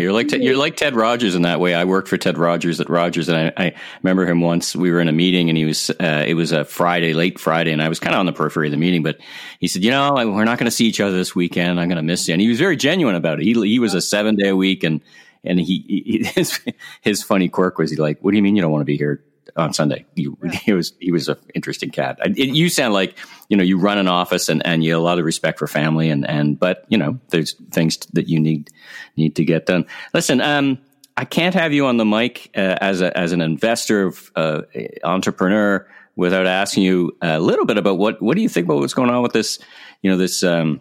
you're 0.00 0.12
like 0.12 0.32
you're 0.32 0.56
like 0.56 0.76
Ted 0.76 0.94
Rogers 0.94 1.34
in 1.34 1.42
that 1.42 1.60
way. 1.60 1.74
I 1.74 1.84
worked 1.84 2.08
for 2.08 2.16
Ted 2.16 2.38
Rogers 2.38 2.80
at 2.80 2.88
Rogers, 2.88 3.28
and 3.28 3.52
I, 3.56 3.64
I 3.64 3.74
remember 4.02 4.26
him 4.26 4.40
once. 4.40 4.74
We 4.74 4.90
were 4.90 5.00
in 5.00 5.08
a 5.08 5.12
meeting, 5.12 5.48
and 5.50 5.58
he 5.58 5.64
was 5.64 5.90
uh, 5.90 6.24
it 6.26 6.34
was 6.34 6.52
a 6.52 6.64
Friday, 6.64 7.12
late 7.12 7.38
Friday, 7.38 7.72
and 7.72 7.82
I 7.82 7.88
was 7.88 8.00
kind 8.00 8.14
of 8.14 8.20
on 8.20 8.26
the 8.26 8.32
periphery 8.32 8.68
of 8.68 8.70
the 8.70 8.78
meeting. 8.78 9.02
But 9.02 9.18
he 9.58 9.68
said, 9.68 9.84
"You 9.84 9.90
know, 9.90 10.14
we're 10.14 10.44
not 10.44 10.58
going 10.58 10.66
to 10.66 10.70
see 10.70 10.86
each 10.86 11.00
other 11.00 11.16
this 11.16 11.34
weekend. 11.34 11.78
I'm 11.78 11.88
going 11.88 11.96
to 11.96 12.02
miss 12.02 12.26
you." 12.26 12.32
And 12.32 12.40
he 12.40 12.48
was 12.48 12.58
very 12.58 12.76
genuine 12.76 13.14
about 13.14 13.40
it. 13.40 13.44
He 13.44 13.52
he 13.52 13.78
was 13.78 13.94
a 13.94 14.00
seven 14.00 14.36
day 14.36 14.48
a 14.48 14.56
week, 14.56 14.82
and 14.82 15.02
and 15.44 15.60
he, 15.60 15.84
he 15.86 16.24
his 16.34 16.60
his 17.00 17.22
funny 17.22 17.48
quirk 17.48 17.78
was 17.78 17.90
he 17.90 17.96
like, 17.96 18.18
"What 18.20 18.30
do 18.30 18.36
you 18.36 18.42
mean 18.42 18.56
you 18.56 18.62
don't 18.62 18.72
want 18.72 18.82
to 18.82 18.86
be 18.86 18.96
here 18.96 19.24
on 19.56 19.72
Sunday. 19.72 20.06
He, 20.14 20.28
yeah. 20.42 20.50
he 20.64 20.72
was 20.72 20.92
he 20.98 21.12
was 21.12 21.28
an 21.28 21.36
interesting 21.54 21.90
cat. 21.90 22.18
It, 22.24 22.38
you 22.38 22.68
sound 22.68 22.94
like 22.94 23.16
you 23.48 23.56
know 23.56 23.64
you 23.64 23.78
run 23.78 23.98
an 23.98 24.08
office 24.08 24.48
and, 24.48 24.64
and 24.66 24.84
you 24.84 24.92
have 24.92 25.00
a 25.00 25.04
lot 25.04 25.18
of 25.18 25.24
respect 25.24 25.58
for 25.58 25.66
family 25.66 26.10
and 26.10 26.28
and 26.28 26.58
but 26.58 26.84
you 26.88 26.98
know 26.98 27.18
there's 27.28 27.54
things 27.70 27.98
that 28.12 28.28
you 28.28 28.40
need 28.40 28.70
need 29.16 29.36
to 29.36 29.44
get 29.44 29.66
done. 29.66 29.86
Listen, 30.14 30.40
um, 30.40 30.78
I 31.16 31.24
can't 31.24 31.54
have 31.54 31.72
you 31.72 31.86
on 31.86 31.96
the 31.96 32.04
mic 32.04 32.50
uh, 32.56 32.78
as 32.80 33.00
a 33.00 33.16
as 33.16 33.32
an 33.32 33.40
investor, 33.40 34.06
of 34.06 34.30
uh, 34.36 34.62
entrepreneur, 35.04 35.86
without 36.16 36.46
asking 36.46 36.84
you 36.84 37.16
a 37.20 37.40
little 37.40 37.66
bit 37.66 37.78
about 37.78 37.98
what 37.98 38.22
what 38.22 38.36
do 38.36 38.42
you 38.42 38.48
think 38.48 38.66
about 38.66 38.78
what's 38.78 38.94
going 38.94 39.10
on 39.10 39.22
with 39.22 39.32
this 39.32 39.58
you 40.02 40.10
know 40.10 40.16
this. 40.16 40.42
Um, 40.42 40.80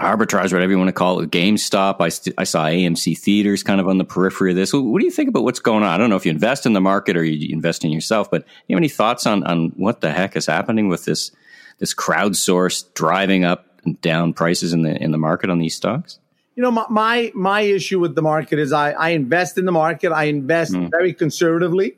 arbitrage, 0.00 0.52
whatever 0.52 0.72
you 0.72 0.78
want 0.78 0.88
to 0.88 0.92
call 0.92 1.20
it, 1.20 1.30
GameStop. 1.30 1.96
I, 2.00 2.08
st- 2.08 2.34
I 2.38 2.44
saw 2.44 2.66
AMC 2.66 3.18
theaters 3.18 3.62
kind 3.62 3.80
of 3.80 3.88
on 3.88 3.98
the 3.98 4.04
periphery 4.04 4.50
of 4.50 4.56
this. 4.56 4.72
What 4.72 4.98
do 4.98 5.04
you 5.04 5.10
think 5.10 5.28
about 5.28 5.44
what's 5.44 5.60
going 5.60 5.82
on? 5.82 5.88
I 5.88 5.98
don't 5.98 6.10
know 6.10 6.16
if 6.16 6.24
you 6.24 6.32
invest 6.32 6.66
in 6.66 6.72
the 6.72 6.80
market 6.80 7.16
or 7.16 7.24
you 7.24 7.52
invest 7.54 7.84
in 7.84 7.90
yourself, 7.90 8.30
but 8.30 8.44
do 8.44 8.52
you 8.68 8.76
have 8.76 8.80
any 8.80 8.88
thoughts 8.88 9.26
on, 9.26 9.44
on 9.44 9.68
what 9.76 10.00
the 10.00 10.10
heck 10.10 10.36
is 10.36 10.46
happening 10.46 10.88
with 10.88 11.04
this, 11.04 11.30
this 11.78 11.94
crowdsourced 11.94 12.94
driving 12.94 13.44
up 13.44 13.80
and 13.84 14.00
down 14.00 14.32
prices 14.32 14.72
in 14.72 14.82
the, 14.82 14.96
in 15.02 15.12
the 15.12 15.18
market 15.18 15.50
on 15.50 15.58
these 15.58 15.76
stocks? 15.76 16.18
You 16.56 16.62
know, 16.62 16.70
my, 16.70 16.86
my, 16.90 17.32
my 17.34 17.60
issue 17.60 18.00
with 18.00 18.14
the 18.14 18.22
market 18.22 18.58
is 18.58 18.72
I, 18.72 18.92
I 18.92 19.10
invest 19.10 19.58
in 19.58 19.64
the 19.64 19.72
market. 19.72 20.12
I 20.12 20.24
invest 20.24 20.72
mm. 20.72 20.90
very 20.90 21.14
conservatively. 21.14 21.96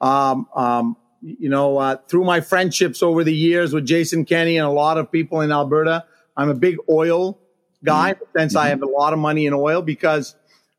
Um, 0.00 0.46
um, 0.54 0.96
you 1.22 1.48
know, 1.48 1.78
uh, 1.78 1.96
through 2.06 2.24
my 2.24 2.42
friendships 2.42 3.02
over 3.02 3.24
the 3.24 3.34
years 3.34 3.72
with 3.72 3.86
Jason 3.86 4.26
Kenney 4.26 4.58
and 4.58 4.66
a 4.66 4.70
lot 4.70 4.98
of 4.98 5.10
people 5.10 5.40
in 5.40 5.50
Alberta, 5.50 6.04
I'm 6.36 6.50
a 6.50 6.54
big 6.54 6.76
oil 6.88 7.40
guy 7.84 8.12
mm-hmm. 8.12 8.22
in 8.22 8.28
the 8.32 8.40
sense 8.40 8.54
mm-hmm. 8.54 8.66
I 8.66 8.68
have 8.70 8.82
a 8.82 8.86
lot 8.86 9.12
of 9.12 9.18
money 9.18 9.46
in 9.46 9.52
oil 9.52 9.82
because 9.82 10.34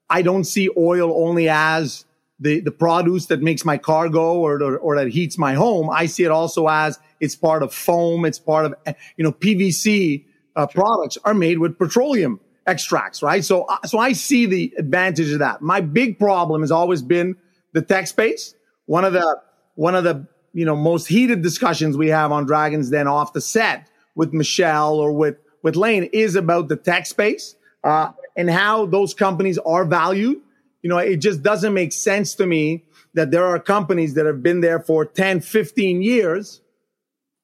I 0.09 0.21
don't 0.21 0.43
see 0.43 0.69
oil 0.77 1.13
only 1.25 1.49
as 1.49 2.05
the, 2.39 2.59
the 2.59 2.71
produce 2.71 3.27
that 3.27 3.41
makes 3.41 3.63
my 3.63 3.77
car 3.77 4.09
go 4.09 4.41
or, 4.41 4.61
or, 4.61 4.77
or, 4.77 4.95
that 4.97 5.07
heats 5.07 5.37
my 5.37 5.53
home. 5.53 5.89
I 5.89 6.05
see 6.05 6.23
it 6.23 6.31
also 6.31 6.67
as 6.67 6.99
it's 7.21 7.35
part 7.35 7.63
of 7.63 7.73
foam. 7.73 8.25
It's 8.25 8.39
part 8.39 8.65
of, 8.65 8.75
you 9.15 9.23
know, 9.23 9.31
PVC 9.31 10.25
uh, 10.55 10.67
products 10.67 11.17
are 11.23 11.33
made 11.33 11.59
with 11.59 11.77
petroleum 11.77 12.39
extracts, 12.67 13.23
right? 13.23 13.43
So, 13.43 13.63
uh, 13.63 13.83
so 13.85 13.99
I 13.99 14.13
see 14.13 14.45
the 14.47 14.73
advantage 14.77 15.31
of 15.31 15.39
that. 15.39 15.61
My 15.61 15.81
big 15.81 16.19
problem 16.19 16.61
has 16.61 16.71
always 16.71 17.01
been 17.01 17.37
the 17.73 17.81
tech 17.81 18.07
space. 18.07 18.53
One 18.85 19.05
of 19.05 19.13
the, 19.13 19.41
one 19.75 19.95
of 19.95 20.03
the, 20.03 20.27
you 20.53 20.65
know, 20.65 20.75
most 20.75 21.07
heated 21.07 21.41
discussions 21.41 21.95
we 21.97 22.09
have 22.09 22.31
on 22.31 22.45
Dragons 22.45 22.89
Den 22.89 23.07
off 23.07 23.33
the 23.33 23.41
set 23.41 23.89
with 24.15 24.33
Michele 24.33 24.95
or 24.95 25.11
with 25.11 25.37
with 25.65 25.75
Lane 25.75 26.04
is 26.13 26.36
about 26.36 26.67
the 26.67 26.75
tech 26.75 27.08
space 27.08 27.56
uh, 27.84 28.12
and 28.38 28.51
how 28.51 28.86
those 28.86 29.15
companies 29.15 29.58
are 29.58 29.84
valued. 29.84 30.39
You 30.84 30.89
know, 30.91 30.99
it 30.99 31.17
just 31.17 31.41
doesn't 31.41 31.73
make 31.73 31.91
sense 31.91 32.36
to 32.36 32.45
me 32.45 32.86
that 33.15 33.32
there 33.32 33.43
are 33.43 33.58
companies 33.58 34.13
that 34.13 34.28
have 34.28 34.43
been 34.43 34.62
there 34.62 34.80
for 34.80 35.06
10, 35.06 35.41
15 35.41 36.04
years, 36.04 36.62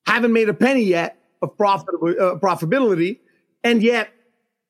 haven't 0.06 0.34
made 0.34 0.50
a 0.50 0.54
penny 0.54 0.84
yet 0.84 1.18
of 1.42 1.58
profitable, 1.58 2.10
uh, 2.10 2.36
profitability, 2.36 3.18
and 3.64 3.82
yet, 3.82 4.10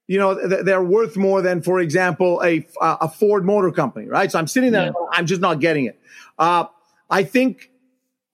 you 0.08 0.18
know, 0.18 0.48
th- 0.48 0.64
they're 0.64 0.82
worth 0.82 1.18
more 1.18 1.42
than, 1.42 1.62
for 1.62 1.82
example, 1.82 2.42
a, 2.46 2.66
a 2.80 3.10
Ford 3.10 3.44
Motor 3.44 3.74
Company, 3.74 4.08
right? 4.08 4.32
So 4.32 4.40
I'm 4.40 4.48
sitting 4.48 4.72
there, 4.72 4.86
yeah. 4.86 5.08
I'm 5.12 5.26
just 5.26 5.42
not 5.42 5.60
getting 5.60 5.88
it. 5.88 6.00
Uh, 6.40 6.68
I 7.10 7.26
think 7.26 7.70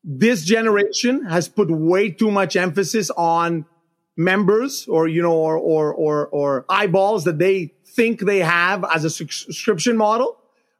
this 0.03 0.43
generation 0.43 1.25
has 1.25 1.49
put 1.49 1.71
way 1.71 2.11
too 2.11 2.29
much 2.29 2.55
emphasis 2.55 3.09
on 3.09 3.65
members 4.17 4.87
or, 4.87 5.07
you 5.07 5.21
know, 5.21 5.33
or, 5.33 5.55
or, 5.57 5.93
or, 5.93 6.27
or 6.27 6.65
eyeballs 6.67 7.23
that 7.25 7.37
they 7.37 7.73
think 7.85 8.21
they 8.21 8.39
have 8.39 8.83
as 8.93 9.05
a 9.05 9.09
subscription 9.09 9.95
model. 9.95 10.37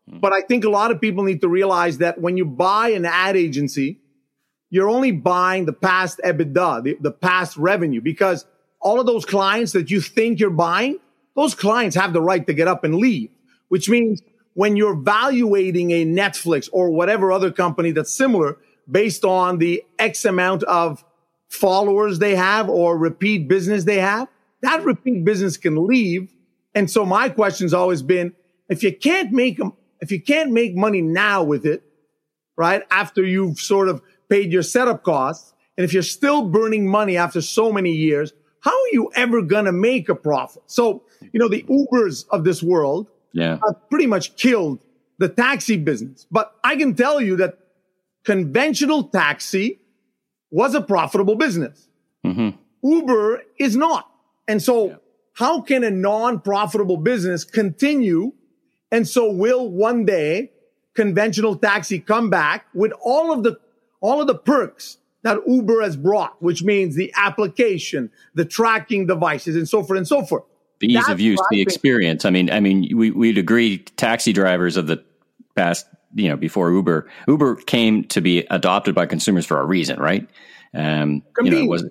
Hmm. 0.10 0.20
But 0.20 0.34
I 0.34 0.42
think 0.42 0.66
a 0.66 0.70
lot 0.70 0.92
of 0.92 1.00
people 1.00 1.24
need 1.24 1.42
to 1.42 1.48
realize 1.48 2.00
that 2.00 2.20
when 2.20 2.36
you 2.36 2.46
buy 2.46 2.90
an 2.90 3.06
ad 3.06 3.38
agency, 3.38 4.00
you're 4.70 4.90
only 4.90 5.12
buying 5.12 5.66
the 5.66 5.74
past 5.74 6.20
EBITDA, 6.26 6.84
the, 6.84 6.98
the 7.00 7.12
past 7.12 7.56
revenue, 7.56 8.02
because 8.02 8.46
all 8.82 9.00
of 9.00 9.06
those 9.06 9.26
clients 9.26 9.72
that 9.72 9.90
you 9.90 10.02
think 10.02 10.40
you're 10.40 10.50
buying, 10.50 11.00
those 11.36 11.56
clients 11.56 11.96
have 11.96 12.14
the 12.14 12.22
right 12.22 12.46
to 12.48 12.54
get 12.54 12.68
up 12.68 12.84
and 12.84 12.96
leave, 12.96 13.30
which 13.70 13.88
means 13.88 14.22
when 14.56 14.76
you're 14.76 14.96
valuating 14.96 15.92
a 15.92 16.06
Netflix 16.06 16.68
or 16.72 16.90
whatever 16.90 17.32
other 17.32 17.52
company 17.52 17.92
that's 17.92 18.12
similar 18.12 18.58
based 18.90 19.24
on 19.24 19.60
the 19.60 19.84
X 20.00 20.26
amount 20.26 20.64
of 20.64 21.04
followers 21.50 22.20
they 22.20 22.36
have 22.36 22.70
or 22.70 22.98
repeat 22.98 23.48
business 23.48 23.84
they 23.84 24.00
have, 24.00 24.28
that 24.62 24.84
repeat 24.84 25.24
business 25.24 25.58
can 25.58 25.88
leave. 25.88 26.34
And 26.76 26.90
so 26.90 27.06
my 27.06 27.30
question's 27.30 27.74
always 27.74 28.02
been, 28.02 28.34
if 28.70 28.84
you 28.84 28.96
can't 28.96 29.32
make 29.32 29.58
them, 29.58 29.74
if 30.02 30.12
you 30.12 30.22
can't 30.22 30.52
make 30.52 30.76
money 30.76 31.02
now 31.02 31.44
with 31.44 31.66
it, 31.66 31.84
right? 32.56 32.84
After 32.92 33.24
you've 33.24 33.60
sort 33.60 33.88
of 33.88 34.02
paid 34.30 34.52
your 34.52 34.64
setup 34.64 35.04
costs, 35.04 35.54
and 35.78 35.86
if 35.86 35.94
you're 35.94 36.04
still 36.04 36.44
burning 36.44 36.88
money 36.88 37.18
after 37.18 37.42
so 37.42 37.72
many 37.72 37.92
years, 37.92 38.34
how 38.62 38.72
are 38.72 38.90
you 38.92 39.12
ever 39.16 39.42
going 39.42 39.66
to 39.66 39.72
make 39.72 40.10
a 40.10 40.16
profit? 40.16 40.64
So, 40.66 41.04
you 41.32 41.40
know, 41.40 41.48
the 41.48 41.64
Ubers 41.64 42.26
of 42.32 42.44
this 42.44 42.62
world 42.62 43.10
yeah. 43.32 43.60
have 43.66 43.90
pretty 43.90 44.08
much 44.08 44.36
killed 44.36 44.80
the 45.20 45.30
taxi 45.30 45.78
business. 45.78 46.28
But 46.30 46.54
I 46.64 46.76
can 46.76 46.96
tell 46.96 47.22
you 47.22 47.38
that 47.38 47.58
conventional 48.24 49.04
taxi 49.04 49.80
was 50.52 50.76
a 50.76 50.82
profitable 50.82 51.36
business. 51.36 51.88
Mm-hmm. 52.26 52.58
Uber 52.88 53.44
is 53.58 53.76
not. 53.76 54.10
And 54.48 54.62
so 54.62 54.88
yeah. 54.88 54.96
how 55.34 55.62
can 55.62 55.84
a 55.84 55.92
non-profitable 55.92 56.98
business 56.98 57.44
continue? 57.44 58.34
And 58.92 59.08
so 59.08 59.32
will 59.32 59.70
one 59.70 60.06
day 60.06 60.52
conventional 60.94 61.56
taxi 61.56 62.00
come 62.00 62.30
back 62.30 62.66
with 62.74 62.92
all 63.02 63.32
of 63.32 63.44
the, 63.44 63.60
all 64.02 64.22
of 64.22 64.28
the 64.28 64.36
perks 64.36 64.98
that 65.24 65.40
Uber 65.46 65.82
has 65.82 65.98
brought, 65.98 66.42
which 66.42 66.64
means 66.64 66.96
the 66.96 67.12
application, 67.16 68.10
the 68.34 68.46
tracking 68.46 69.08
devices 69.08 69.56
and 69.56 69.68
so 69.68 69.84
forth 69.84 69.98
and 69.98 70.08
so 70.08 70.24
forth. 70.24 70.44
The 70.80 70.88
ease 70.88 70.96
That's 70.96 71.10
of 71.10 71.20
use, 71.20 71.40
the 71.50 71.62
experience. 71.62 72.24
I 72.24 72.30
mean, 72.30 72.52
I 72.52 72.60
mean, 72.60 72.96
we, 72.96 73.12
we'd 73.12 73.38
agree 73.38 73.80
taxi 73.80 74.32
drivers 74.32 74.78
of 74.78 74.88
the 74.88 75.04
past 75.56 75.88
you 76.16 76.30
know, 76.30 76.38
before 76.38 76.72
Uber, 76.72 77.10
Uber 77.28 77.56
came 77.56 78.04
to 78.06 78.22
be 78.22 78.40
adopted 78.50 78.96
by 78.96 79.06
consumers 79.06 79.46
for 79.46 79.60
a 79.60 79.66
reason, 79.66 80.00
right? 80.00 80.28
Um, 80.74 81.24
you 81.42 81.52
know, 81.52 81.58
it 81.58 81.68
was 81.68 81.86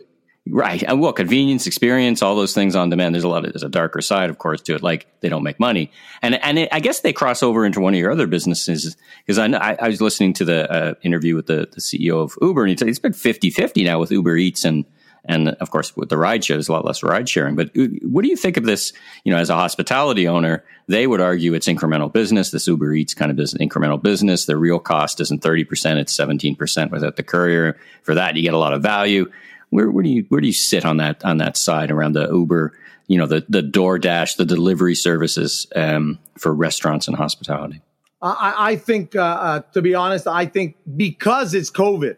right. 0.49 0.83
And 0.83 1.01
well, 1.01 1.13
convenience, 1.13 1.67
experience, 1.67 2.23
all 2.23 2.37
those 2.37 2.55
things 2.55 2.77
on 2.77 2.91
demand. 2.91 3.15
There's 3.15 3.25
a 3.25 3.29
lot 3.29 3.45
of, 3.45 3.53
there's 3.53 3.63
a 3.63 3.69
darker 3.69 4.01
side, 4.01 4.31
of 4.31 4.39
course, 4.39 4.63
to 4.63 4.75
it. 4.75 4.83
Like 4.83 5.07
they 5.21 5.29
don't 5.29 5.43
make 5.43 5.59
money. 5.59 5.91
And, 6.23 6.35
and 6.43 6.59
it, 6.59 6.69
I 6.73 6.81
guess 6.81 7.01
they 7.01 7.13
cross 7.13 7.43
over 7.43 7.67
into 7.67 7.81
one 7.81 7.95
of 7.95 8.01
your 8.01 8.13
other 8.13 8.27
businesses 8.27 8.97
because 9.25 9.39
I, 9.39 9.47
I, 9.47 9.77
I, 9.81 9.89
was 9.89 10.01
listening 10.01 10.35
to 10.35 10.45
the 10.45 10.71
uh, 10.71 10.95
interview 11.03 11.35
with 11.35 11.47
the, 11.47 11.69
the 11.73 11.81
CEO 11.81 12.23
of 12.23 12.37
Uber 12.41 12.63
and 12.63 12.71
he 12.71 12.77
said 12.77 12.89
it's 12.89 12.99
been 12.99 13.13
50 13.13 13.51
50 13.51 13.85
now 13.85 13.99
with 13.99 14.11
Uber 14.11 14.37
Eats 14.37 14.65
and, 14.65 14.85
and 15.29 15.49
of 15.49 15.71
course, 15.71 15.97
with 15.97 16.09
the 16.09 16.17
ride 16.17 16.45
share, 16.45 16.57
there's 16.57 16.69
a 16.69 16.73
lot 16.73 16.85
less 16.85 17.03
ride 17.03 17.29
sharing. 17.29 17.57
But 17.57 17.69
uh, 17.77 17.87
what 18.03 18.23
do 18.23 18.29
you 18.29 18.37
think 18.37 18.57
of 18.57 18.65
this? 18.65 18.93
You 19.25 19.33
know, 19.33 19.39
as 19.39 19.51
a 19.51 19.55
hospitality 19.55 20.27
owner, 20.27 20.65
they 20.89 21.07
would 21.07 21.21
argue 21.21 21.55
it's 21.55 21.69
incremental 21.69 22.13
business. 22.13 22.51
This 22.51 22.67
Uber 22.67 22.95
Eats 22.95 23.15
kind 23.15 23.31
of 23.31 23.39
is 23.39 23.55
incremental 23.55 24.03
business. 24.03 24.47
The 24.47 24.57
real 24.57 24.79
cost 24.79 25.21
isn't 25.21 25.43
30%, 25.43 25.97
it's 25.97 26.17
17% 26.17 26.91
without 26.91 27.17
the 27.17 27.23
courier. 27.23 27.79
For 28.03 28.15
that, 28.15 28.37
you 28.37 28.43
get 28.43 28.55
a 28.55 28.59
lot 28.59 28.73
of 28.73 28.83
value. 28.83 29.31
Where, 29.71 29.91
where 29.91 30.05
do 30.05 30.11
you 30.11 30.25
where 30.29 30.41
do 30.41 30.47
you 30.47 30.53
sit 30.53 30.85
on 30.85 30.99
that 30.99 31.25
on 31.25 31.39
that 31.39 31.57
side 31.57 31.91
around 31.91 32.13
the 32.13 32.29
Uber, 32.29 32.73
you 33.09 33.19
know, 33.19 33.27
the 33.27 33.45
the 33.49 33.63
DoorDash, 33.63 34.37
the 34.37 34.45
delivery 34.45 34.95
services 34.95 35.67
um, 35.75 36.19
for 36.39 36.55
restaurants 36.55 37.09
and 37.09 37.17
hospitality? 37.17 37.83
I, 38.23 38.55
I 38.71 38.77
think, 38.77 39.15
uh, 39.15 39.21
uh, 39.21 39.61
to 39.73 39.83
be 39.83 39.95
honest, 39.95 40.27
I 40.27 40.47
think 40.47 40.77
because 40.97 41.53
it's 41.55 41.71
COVID, 41.71 42.17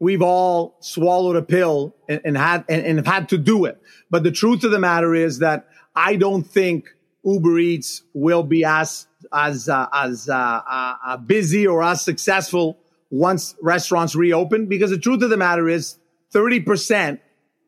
we've 0.00 0.22
all 0.22 0.76
swallowed 0.80 1.36
a 1.36 1.42
pill 1.42 1.94
and, 2.08 2.20
and 2.24 2.36
had 2.36 2.64
and, 2.68 2.84
and, 2.84 2.98
have 2.98 3.06
had 3.06 3.28
to 3.30 3.38
do 3.38 3.64
it. 3.64 3.80
But 4.10 4.22
the 4.22 4.30
truth 4.30 4.64
of 4.64 4.70
the 4.70 4.78
matter 4.78 5.14
is 5.14 5.38
that 5.40 5.68
I 5.94 6.16
don't 6.16 6.44
think 6.44 6.94
Uber 7.24 7.58
Eats 7.58 8.02
will 8.14 8.42
be 8.42 8.64
as 8.64 9.06
as 9.32 9.68
uh, 9.68 9.86
as 9.92 10.28
uh, 10.28 10.34
uh, 10.34 10.94
uh 11.04 11.16
busy 11.16 11.66
or 11.66 11.82
as 11.82 12.02
successful 12.02 12.78
once 13.10 13.54
restaurants 13.60 14.14
reopen. 14.14 14.66
Because 14.66 14.90
the 14.90 14.98
truth 14.98 15.22
of 15.22 15.30
the 15.30 15.36
matter 15.36 15.68
is, 15.68 15.98
thirty 16.30 16.60
percent 16.60 17.20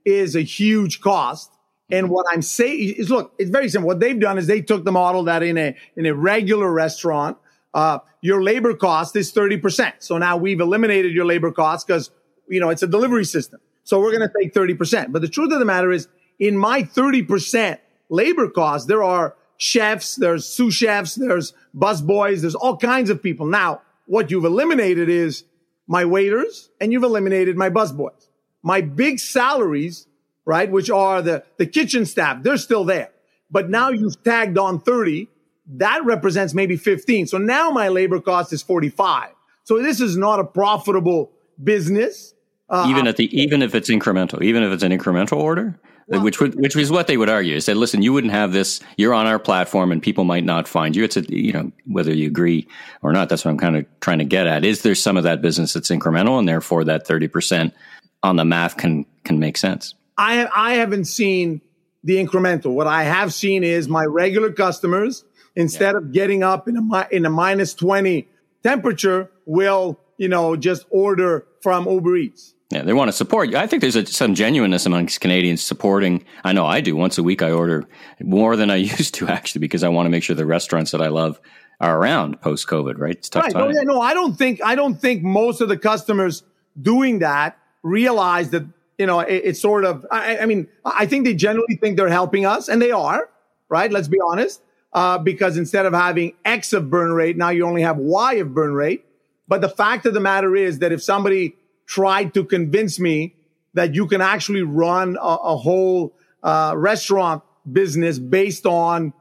is 0.05 0.37
a 0.37 0.41
huge 0.41 1.01
cost, 1.01 1.51
And 1.91 2.09
what 2.09 2.25
I'm 2.31 2.43
saying 2.43 2.95
is, 2.97 3.11
look, 3.11 3.35
it's 3.39 3.51
very 3.51 3.69
simple. 3.69 3.89
What 3.89 4.01
they've 4.01 4.19
done 4.19 4.39
is 4.39 4.47
they 4.47 4.63
took 4.63 4.85
the 4.85 4.93
model 4.93 5.25
that 5.25 5.43
in 5.43 5.59
a 5.59 5.77
in 5.97 6.07
a 6.07 6.15
regular 6.15 6.71
restaurant, 6.71 7.37
uh, 7.75 7.99
your 8.21 8.43
labor 8.43 8.75
cost 8.75 9.17
is 9.17 9.33
30%. 9.33 9.95
So 9.99 10.19
now 10.19 10.37
we've 10.37 10.61
eliminated 10.61 11.13
your 11.13 11.25
labor 11.25 11.53
costs 11.53 11.85
because 11.85 12.11
you 12.51 12.61
know 12.61 12.69
it's 12.69 12.83
a 12.83 12.87
delivery 12.87 13.25
system. 13.25 13.61
So 13.85 13.99
we're 13.99 14.17
going 14.17 14.29
to 14.29 14.35
take 14.39 14.53
30%. 14.53 15.11
But 15.11 15.23
the 15.23 15.29
truth 15.29 15.53
of 15.53 15.59
the 15.59 15.65
matter 15.65 15.91
is, 15.91 16.07
in 16.39 16.57
my 16.57 16.83
30% 16.83 17.79
labor 18.09 18.49
cost, 18.51 18.89
there 18.89 19.03
are 19.03 19.35
chefs, 19.57 20.17
there's 20.17 20.47
sous 20.47 20.75
chefs, 20.75 21.15
there's 21.15 21.55
bus 21.73 22.01
boys, 22.01 22.43
there's 22.43 22.55
all 22.55 22.77
kinds 22.77 23.09
of 23.09 23.23
people. 23.23 23.47
Now, 23.47 23.81
what 24.07 24.31
you've 24.31 24.45
eliminated 24.45 25.09
is 25.09 25.45
my 25.87 26.05
waiters 26.05 26.71
and 26.81 26.93
you've 26.93 27.05
eliminated 27.05 27.57
my 27.57 27.71
bus 27.71 27.91
boys. 27.91 28.29
My 28.63 28.83
big 28.83 29.19
salaries 29.19 30.07
right? 30.51 30.71
Which 30.71 30.91
are 30.91 31.23
the, 31.23 31.45
the 31.59 31.67
kitchen 31.67 32.05
staff. 32.07 32.43
They're 32.43 32.57
still 32.57 32.85
there. 32.85 33.11
But 33.53 33.71
now 33.71 33.91
you've 33.91 34.23
tagged 34.25 34.59
on 34.59 34.81
30. 34.81 35.29
That 35.75 36.05
represents 36.05 36.55
maybe 36.55 36.77
15. 36.77 37.29
So 37.29 37.39
now 37.39 37.71
my 37.71 37.89
labor 37.89 38.21
cost 38.21 38.53
is 38.53 38.61
45. 38.61 39.31
So 39.63 39.81
this 39.81 40.01
is 40.01 40.17
not 40.17 40.41
a 40.41 40.45
profitable 40.45 41.31
business. 41.63 42.35
Uh, 42.71 42.87
even 42.89 43.07
at 43.09 43.17
the 43.17 43.25
even 43.37 43.63
if 43.63 43.75
it's 43.75 43.91
incremental, 43.91 44.43
even 44.43 44.63
if 44.63 44.73
it's 44.73 44.85
an 44.85 44.93
incremental 44.93 45.39
order, 45.39 45.79
well, 46.11 46.23
which 46.23 46.41
would, 46.41 46.55
which 46.57 46.77
is 46.77 46.91
what 46.91 47.07
they 47.07 47.17
would 47.17 47.29
argue. 47.29 47.55
They 47.55 47.61
said, 47.61 47.77
listen, 47.77 48.03
you 48.03 48.13
wouldn't 48.13 48.33
have 48.33 48.53
this. 48.53 48.81
You're 48.97 49.15
on 49.15 49.27
our 49.27 49.39
platform, 49.39 49.93
and 49.93 50.03
people 50.03 50.25
might 50.25 50.45
not 50.45 50.67
find 50.67 50.97
you. 50.97 51.05
It's 51.05 51.17
a 51.17 51.23
you 51.29 51.53
know 51.53 51.73
whether 51.87 52.13
you 52.13 52.27
agree 52.27 52.67
or 53.03 53.13
not. 53.13 53.29
That's 53.29 53.45
what 53.45 53.53
I'm 53.53 53.59
kind 53.59 53.77
of 53.77 53.87
trying 54.01 54.19
to 54.19 54.25
get 54.25 54.47
at. 54.47 54.65
Is 54.65 54.83
there 54.83 54.95
some 54.95 55.17
of 55.17 55.23
that 55.23 55.41
business 55.41 55.73
that's 55.73 55.91
incremental, 55.91 56.39
and 56.39 56.49
therefore 56.49 56.85
that 56.85 57.07
30 57.07 57.29
percent 57.29 57.75
on 58.23 58.37
the 58.37 58.45
math 58.45 58.77
can 58.77 59.07
can 59.25 59.39
make 59.39 59.57
sense? 59.57 59.95
I 60.19 60.49
I 60.55 60.75
haven't 60.75 61.05
seen 61.05 61.61
the 62.03 62.17
incremental. 62.17 62.73
What 62.73 62.87
I 62.87 63.05
have 63.05 63.33
seen 63.33 63.63
is 63.63 63.89
my 63.89 64.05
regular 64.05 64.53
customers 64.53 65.25
instead 65.55 65.93
yeah. 65.93 65.99
of 65.99 66.13
getting 66.13 66.43
up 66.43 66.67
in 66.67 66.77
a 66.77 67.09
in 67.11 67.25
a 67.25 67.31
minus 67.31 67.75
20 67.75 68.27
temperature 68.63 69.31
will, 69.47 70.01
you 70.17 70.29
know, 70.29 70.57
just 70.57 70.87
order 70.91 71.47
from 71.63 71.89
Uber 71.89 72.17
Eats. 72.17 72.55
Yeah, 72.71 72.83
they 72.83 72.93
want 72.93 73.09
to 73.09 73.13
support 73.13 73.51
you. 73.51 73.57
I 73.57 73.67
think 73.67 73.81
there's 73.81 73.97
a, 73.97 74.07
some 74.07 74.35
genuineness 74.35 74.87
amongst 74.87 75.21
Canadians 75.21 75.61
supporting. 75.61 76.25
I 76.45 76.53
know 76.53 76.67
I 76.67 76.81
do. 76.81 76.95
Once 76.95 77.19
a 77.19 77.23
week, 77.23 77.43
I 77.43 77.51
order 77.51 77.87
more 78.21 78.55
than 78.57 78.71
I 78.71 78.77
used 78.99 79.15
to 79.15 79.29
actually 79.29 79.61
because 79.61 79.83
I 79.83 79.89
want 79.89 80.07
to 80.07 80.11
make 80.11 80.23
sure 80.23 80.37
the 80.37 80.47
restaurants 80.47 80.93
that 80.93 81.03
I 81.03 81.09
love 81.09 81.41
are 81.81 81.99
around 81.99 82.41
post 82.41 82.69
COVID. 82.69 82.99
Right? 82.99 83.17
It's 83.17 83.29
tough 83.29 83.45
right. 83.45 83.55
No, 83.55 83.69
yeah, 83.71 83.83
no, 83.83 84.01
I 84.01 84.15
don't 84.15 84.37
think 84.37 84.61
I 84.63 84.75
don't 84.75 84.95
think 84.95 85.23
most 85.23 85.61
of 85.61 85.69
the 85.69 85.77
customers 85.77 86.45
doing 86.81 87.19
that 87.21 87.59
realize 87.83 88.51
that 88.51 88.65
you 89.01 89.07
know, 89.07 89.21
it, 89.21 89.43
it's 89.45 89.61
sort 89.61 89.87
of, 89.87 90.05
I, 90.11 90.41
I, 90.41 90.47
mean, 90.47 90.69
I 90.85 91.07
think 91.07 91.25
they 91.25 91.33
generally 91.33 91.77
think 91.77 91.97
they're 91.97 92.11
helping 92.11 92.45
us 92.45 92.69
and 92.69 92.83
they 92.83 92.91
are, 92.91 93.31
right? 93.71 93.91
Let's 93.91 94.09
be 94.09 94.19
honest. 94.21 94.61
Uh, 94.93 95.17
because 95.17 95.57
instead 95.57 95.87
of 95.87 95.95
having 95.95 96.35
X 96.45 96.75
of 96.75 96.91
burn 96.91 97.13
rate, 97.13 97.39
now 97.39 97.49
you 97.49 97.65
only 97.65 97.81
have 97.81 97.97
Y 97.97 98.35
of 98.35 98.53
burn 98.53 98.75
rate. 98.75 99.07
But 99.49 99.63
the 99.63 99.71
fact 99.71 100.05
of 100.05 100.13
the 100.13 100.21
matter 100.21 100.55
is 100.55 100.81
that 100.81 100.93
if 100.93 101.03
somebody 101.03 101.57
tried 101.91 102.33
to 102.35 102.45
convince 102.45 103.01
me 103.01 103.35
that 103.75 103.95
you 103.97 104.07
can 104.07 104.21
actually 104.21 104.63
run 104.63 105.17
a, 105.21 105.35
a 105.55 105.57
whole 105.57 106.15
uh, 106.43 106.73
restaurant 106.77 107.43
business 107.71 108.19
based 108.19 108.65
on 108.65 109.13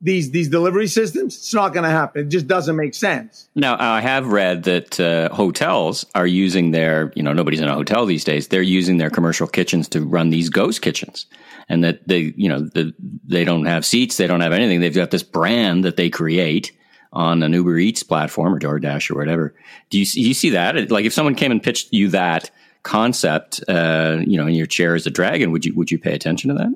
these 0.00 0.30
these 0.30 0.48
delivery 0.48 0.86
systems, 0.86 1.36
it's 1.36 1.54
not 1.54 1.72
going 1.72 1.84
to 1.84 1.90
happen. 1.90 2.26
It 2.26 2.28
just 2.28 2.46
doesn't 2.46 2.76
make 2.76 2.94
sense. 2.94 3.48
Now, 3.54 3.76
I 3.78 4.00
have 4.00 4.26
read 4.26 4.64
that 4.64 5.00
uh, 5.00 5.34
hotels 5.34 6.04
are 6.14 6.26
using 6.26 6.70
their, 6.70 7.12
you 7.16 7.22
know, 7.22 7.32
nobody's 7.32 7.60
in 7.60 7.68
a 7.68 7.74
hotel 7.74 8.06
these 8.06 8.24
days. 8.24 8.48
They're 8.48 8.62
using 8.62 8.98
their 8.98 9.10
commercial 9.10 9.46
kitchens 9.46 9.88
to 9.90 10.00
run 10.04 10.30
these 10.30 10.48
ghost 10.50 10.82
kitchens, 10.82 11.26
and 11.68 11.82
that 11.82 12.06
they, 12.06 12.34
you 12.36 12.48
know, 12.48 12.60
the, 12.60 12.94
they 13.26 13.44
don't 13.44 13.64
have 13.64 13.84
seats, 13.84 14.16
they 14.16 14.26
don't 14.26 14.42
have 14.42 14.52
anything. 14.52 14.80
They've 14.80 14.94
got 14.94 15.10
this 15.10 15.22
brand 15.22 15.84
that 15.84 15.96
they 15.96 16.10
create 16.10 16.72
on 17.16 17.42
an 17.42 17.52
Uber 17.52 17.78
Eats 17.78 18.02
platform 18.02 18.54
or 18.54 18.60
DoorDash 18.60 19.10
or 19.10 19.14
whatever. 19.14 19.54
Do 19.90 19.98
you 19.98 20.06
you 20.14 20.34
see 20.34 20.50
that? 20.50 20.90
Like, 20.90 21.06
if 21.06 21.12
someone 21.12 21.34
came 21.34 21.50
and 21.50 21.60
pitched 21.62 21.92
you 21.92 22.08
that 22.10 22.50
concept, 22.82 23.62
uh, 23.68 24.18
you 24.24 24.36
know, 24.36 24.46
in 24.46 24.54
your 24.54 24.66
chair 24.66 24.94
as 24.94 25.06
a 25.06 25.10
dragon, 25.10 25.50
would 25.50 25.64
you 25.64 25.74
would 25.74 25.90
you 25.90 25.98
pay 25.98 26.14
attention 26.14 26.48
to 26.48 26.54
that? 26.54 26.72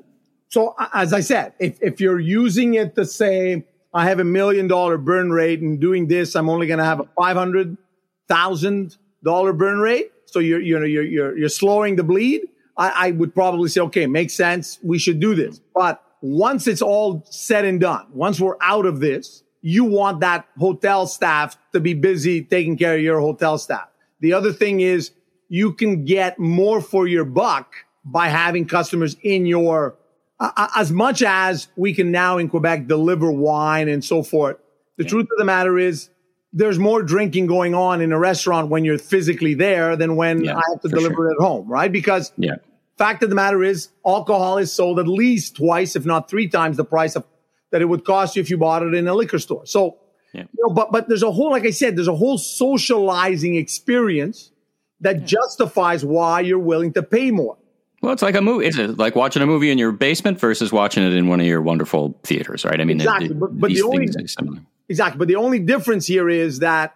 So 0.49 0.75
as 0.93 1.13
I 1.13 1.21
said, 1.21 1.53
if, 1.59 1.81
if 1.81 2.01
you're 2.01 2.19
using 2.19 2.73
it 2.73 2.95
to 2.95 3.05
say, 3.05 3.63
I 3.93 4.09
have 4.09 4.19
a 4.19 4.25
million 4.25 4.67
dollar 4.67 4.97
burn 4.97 5.31
rate 5.31 5.61
and 5.61 5.79
doing 5.79 6.07
this, 6.07 6.35
I'm 6.35 6.49
only 6.49 6.67
going 6.67 6.79
to 6.79 6.85
have 6.85 6.99
a 6.99 7.05
$500,000 7.17 9.57
burn 9.57 9.79
rate. 9.79 10.11
So 10.25 10.39
you're, 10.39 10.59
you 10.59 10.77
know, 10.77 10.85
you're, 10.85 11.05
you're, 11.05 11.37
you're 11.37 11.47
slowing 11.47 11.95
the 11.95 12.03
bleed. 12.03 12.41
I, 12.77 13.07
I 13.07 13.11
would 13.11 13.33
probably 13.33 13.69
say, 13.69 13.79
okay, 13.81 14.07
makes 14.07 14.33
sense. 14.33 14.77
We 14.83 14.99
should 14.99 15.21
do 15.21 15.35
this. 15.35 15.61
But 15.73 16.03
once 16.19 16.67
it's 16.67 16.81
all 16.81 17.25
said 17.29 17.63
and 17.63 17.79
done, 17.79 18.07
once 18.11 18.41
we're 18.41 18.57
out 18.59 18.85
of 18.85 18.99
this, 18.99 19.43
you 19.61 19.83
want 19.83 20.21
that 20.21 20.47
hotel 20.57 21.07
staff 21.07 21.57
to 21.73 21.79
be 21.79 21.93
busy 21.93 22.43
taking 22.43 22.77
care 22.77 22.95
of 22.95 23.01
your 23.01 23.19
hotel 23.19 23.57
staff. 23.57 23.87
The 24.19 24.33
other 24.33 24.53
thing 24.53 24.81
is 24.81 25.11
you 25.49 25.73
can 25.73 26.05
get 26.05 26.39
more 26.39 26.81
for 26.81 27.07
your 27.07 27.25
buck 27.25 27.73
by 28.03 28.29
having 28.29 28.65
customers 28.65 29.15
in 29.21 29.45
your 29.45 29.95
uh, 30.41 30.67
as 30.75 30.91
much 30.91 31.21
as 31.21 31.67
we 31.75 31.93
can 31.93 32.11
now 32.11 32.39
in 32.39 32.49
Quebec 32.49 32.87
deliver 32.87 33.31
wine 33.31 33.87
and 33.87 34.03
so 34.03 34.23
forth, 34.23 34.57
the 34.97 35.03
yeah. 35.03 35.09
truth 35.09 35.27
of 35.31 35.37
the 35.37 35.45
matter 35.45 35.77
is 35.77 36.09
there's 36.51 36.79
more 36.79 37.03
drinking 37.03 37.45
going 37.45 37.75
on 37.75 38.01
in 38.01 38.11
a 38.11 38.17
restaurant 38.17 38.69
when 38.69 38.83
you're 38.83 38.97
physically 38.97 39.53
there 39.53 39.95
than 39.95 40.15
when 40.15 40.43
yeah, 40.43 40.57
I 40.57 40.61
have 40.71 40.81
to 40.81 40.89
deliver 40.89 41.15
sure. 41.15 41.31
it 41.31 41.35
at 41.35 41.41
home, 41.41 41.67
right? 41.67 41.91
Because 41.91 42.33
yeah. 42.37 42.55
fact 42.97 43.23
of 43.23 43.29
the 43.29 43.35
matter 43.35 43.63
is 43.63 43.89
alcohol 44.05 44.57
is 44.57 44.73
sold 44.73 44.99
at 44.99 45.07
least 45.07 45.55
twice, 45.55 45.95
if 45.95 46.05
not 46.05 46.29
three 46.29 46.47
times 46.47 46.75
the 46.75 46.85
price 46.85 47.15
of 47.15 47.23
that 47.71 47.81
it 47.81 47.85
would 47.85 48.05
cost 48.05 48.35
you 48.35 48.41
if 48.41 48.49
you 48.49 48.57
bought 48.57 48.83
it 48.83 48.93
in 48.93 49.07
a 49.07 49.13
liquor 49.13 49.39
store. 49.39 49.65
So, 49.65 49.97
yeah. 50.33 50.41
you 50.41 50.67
know, 50.67 50.73
but, 50.73 50.91
but 50.91 51.07
there's 51.07 51.23
a 51.23 51.31
whole, 51.31 51.51
like 51.51 51.65
I 51.65 51.71
said, 51.71 51.95
there's 51.95 52.07
a 52.07 52.15
whole 52.15 52.37
socializing 52.37 53.55
experience 53.55 54.51
that 54.99 55.25
justifies 55.25 56.05
why 56.05 56.41
you're 56.41 56.59
willing 56.59 56.93
to 56.93 57.03
pay 57.03 57.31
more. 57.31 57.57
Well, 58.01 58.13
it's 58.13 58.21
like 58.21 58.35
a 58.35 58.41
movie. 58.41 58.65
It's 58.65 58.77
like 58.77 59.15
watching 59.15 59.41
a 59.41 59.45
movie 59.45 59.69
in 59.69 59.77
your 59.77 59.91
basement 59.91 60.39
versus 60.39 60.71
watching 60.71 61.03
it 61.03 61.13
in 61.13 61.27
one 61.27 61.39
of 61.39 61.45
your 61.45 61.61
wonderful 61.61 62.19
theaters, 62.23 62.65
right? 62.65 62.79
I 62.79 62.83
mean, 62.83 62.99
exactly. 62.99 63.27
It, 63.27 63.39
but, 63.39 63.59
but 63.59 63.69
the 63.69 63.83
only 63.83 64.09
exactly, 64.89 65.17
but 65.17 65.27
the 65.27 65.35
only 65.35 65.59
difference 65.59 66.07
here 66.07 66.29
is 66.29 66.59
that 66.59 66.95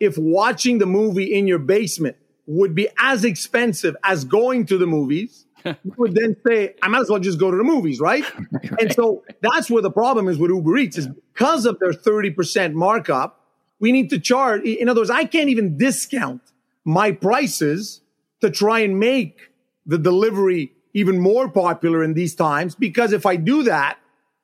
if 0.00 0.16
watching 0.18 0.78
the 0.78 0.86
movie 0.86 1.34
in 1.34 1.46
your 1.46 1.58
basement 1.58 2.16
would 2.46 2.74
be 2.74 2.88
as 2.98 3.24
expensive 3.24 3.96
as 4.02 4.24
going 4.24 4.66
to 4.66 4.78
the 4.78 4.86
movies, 4.86 5.45
you 5.66 5.94
would 5.98 6.14
then 6.14 6.36
say, 6.46 6.74
I 6.82 6.88
might 6.88 7.00
as 7.00 7.10
well 7.10 7.18
just 7.18 7.38
go 7.38 7.50
to 7.50 7.56
the 7.56 7.64
movies, 7.64 8.00
right? 8.00 8.24
right? 8.52 8.80
And 8.80 8.92
so 8.92 9.24
that's 9.40 9.70
where 9.70 9.82
the 9.82 9.90
problem 9.90 10.28
is 10.28 10.38
with 10.38 10.50
Uber 10.50 10.76
Eats 10.78 10.98
is 10.98 11.08
because 11.34 11.66
of 11.66 11.78
their 11.78 11.92
30% 11.92 12.72
markup, 12.72 13.40
we 13.78 13.92
need 13.92 14.10
to 14.10 14.18
charge. 14.18 14.62
In 14.62 14.88
other 14.88 15.00
words, 15.00 15.10
I 15.10 15.24
can't 15.24 15.48
even 15.48 15.76
discount 15.76 16.42
my 16.84 17.12
prices 17.12 18.00
to 18.40 18.50
try 18.50 18.80
and 18.80 18.98
make 18.98 19.50
the 19.84 19.98
delivery 19.98 20.72
even 20.94 21.20
more 21.20 21.48
popular 21.48 22.02
in 22.02 22.14
these 22.14 22.34
times 22.34 22.74
because 22.74 23.12
if 23.12 23.26
I 23.26 23.36
do 23.36 23.64
that, 23.64 23.98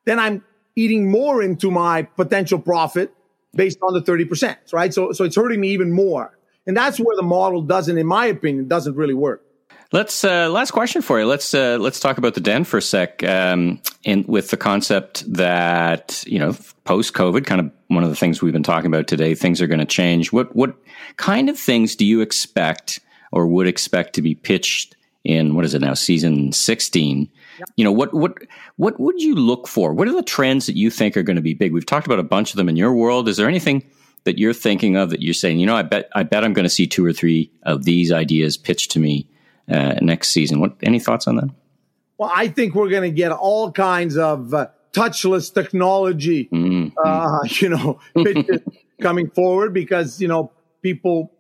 then 0.05 0.19
I'm 0.19 0.45
eating 0.77 1.11
more 1.11 1.43
into 1.43 1.71
my 1.71 2.03
potential 2.03 2.59
profit 2.59 3.15
based 3.55 3.79
on 3.83 3.95
the 3.95 4.01
30%, 4.01 4.73
right? 4.73 4.93
So, 4.93 5.13
so 5.13 5.25
it's 5.25 5.37
hurting 5.37 5.61
me 5.61 5.69
even 5.69 5.93
more. 5.93 6.39
And 6.67 6.77
that's 6.77 6.99
where 6.99 7.17
the 7.17 7.23
model 7.23 7.63
doesn't, 7.63 7.97
in 7.99 8.07
my 8.07 8.27
opinion, 8.27 8.69
doesn't 8.69 8.95
really 8.95 9.15
work. 9.15 9.43
Let's 9.93 10.25
uh, 10.25 10.49
last 10.49 10.71
question 10.71 11.03
for 11.03 11.21
you. 11.21 11.27
Let's 11.27 11.53
uh, 11.53 11.77
let's 11.79 12.01
talk 12.01 12.17
about 12.17 12.33
the 12.33 12.41
den 12.41 12.65
for 12.65 12.79
a 12.79 12.83
sec, 12.83 13.23
um, 13.25 13.79
and 14.07 14.27
with 14.27 14.49
the 14.49 14.57
concept 14.57 15.31
that 15.31 16.25
you 16.27 16.39
know 16.39 16.57
post 16.85 17.13
COVID, 17.13 17.45
kind 17.45 17.61
of 17.61 17.71
one 17.89 18.03
of 18.03 18.09
the 18.09 18.17
things 18.17 18.41
we've 18.41 18.55
been 18.55 18.63
talking 18.63 18.87
about 18.87 19.07
today. 19.07 19.35
Things 19.35 19.61
are 19.61 19.67
going 19.67 19.81
to 19.81 19.85
change. 19.85 20.33
What 20.33 20.57
what 20.57 20.75
kind 21.19 21.51
of 21.51 21.59
things 21.59 21.95
do 21.95 22.07
you 22.07 22.23
expect 22.23 23.01
or 23.33 23.47
would 23.47 23.67
expect 23.67 24.15
to 24.15 24.23
be 24.23 24.35
pitched 24.35 24.97
in 25.25 25.55
what 25.55 25.65
is 25.65 25.75
it 25.75 25.81
now, 25.81 25.95
season 25.95 26.53
16. 26.53 27.31
Yep. 27.59 27.69
You 27.77 27.85
know, 27.85 27.93
what 27.93 28.15
what 28.15 28.39
what 28.77 28.99
would 28.99 29.21
you 29.21 29.35
look 29.35 29.69
for? 29.69 29.93
What 29.93 30.09
are 30.09 30.17
the 30.17 30.23
trends 30.23 30.65
that 30.67 30.77
you 30.77 30.89
think 30.89 31.19
are 31.19 31.23
going 31.23 31.37
to 31.37 31.43
be 31.43 31.53
big? 31.53 31.71
We've 31.71 31.85
talked 31.85 32.07
about 32.07 32.19
a 32.19 32.25
bunch 32.25 32.51
of 32.53 32.57
them 32.57 32.71
in 32.71 32.77
your 32.77 32.95
world. 32.95 33.29
Is 33.29 33.37
there 33.37 33.49
anything 33.49 33.85
that 34.25 34.39
you're 34.39 34.55
thinking 34.55 34.97
of 34.97 35.11
that 35.11 35.21
you're 35.21 35.35
saying, 35.35 35.59
you 35.59 35.67
know, 35.67 35.77
I 35.77 35.83
bet 35.83 36.09
I 36.15 36.23
bet 36.23 36.45
I'm 36.45 36.55
going 36.55 36.65
to 36.65 36.71
see 36.71 36.87
two 36.87 37.05
or 37.05 37.13
three 37.13 37.51
of 37.65 37.85
these 37.85 38.11
ideas 38.11 38.57
pitched 38.57 38.91
to 38.93 38.99
me 38.99 39.29
uh, 39.69 39.95
next 40.01 40.29
season. 40.29 40.61
What 40.61 40.77
any 40.83 40.99
thoughts 40.99 41.27
on 41.27 41.37
that? 41.37 41.51
Well, 42.19 42.31
I 42.35 42.49
think 42.49 42.75
we're 42.75 42.91
going 42.91 43.11
to 43.11 43.15
get 43.15 43.33
all 43.33 43.73
kinds 43.73 44.17
of 44.17 44.55
uh, 44.55 44.69
touchless 44.93 45.53
technology, 45.53 46.49
mm-hmm. 46.53 46.97
uh, 47.03 47.39
you 47.45 47.69
know, 47.69 48.01
coming 49.01 49.31
forward 49.31 49.75
because 49.75 50.21
you 50.21 50.29
know 50.29 50.53
people 50.83 51.33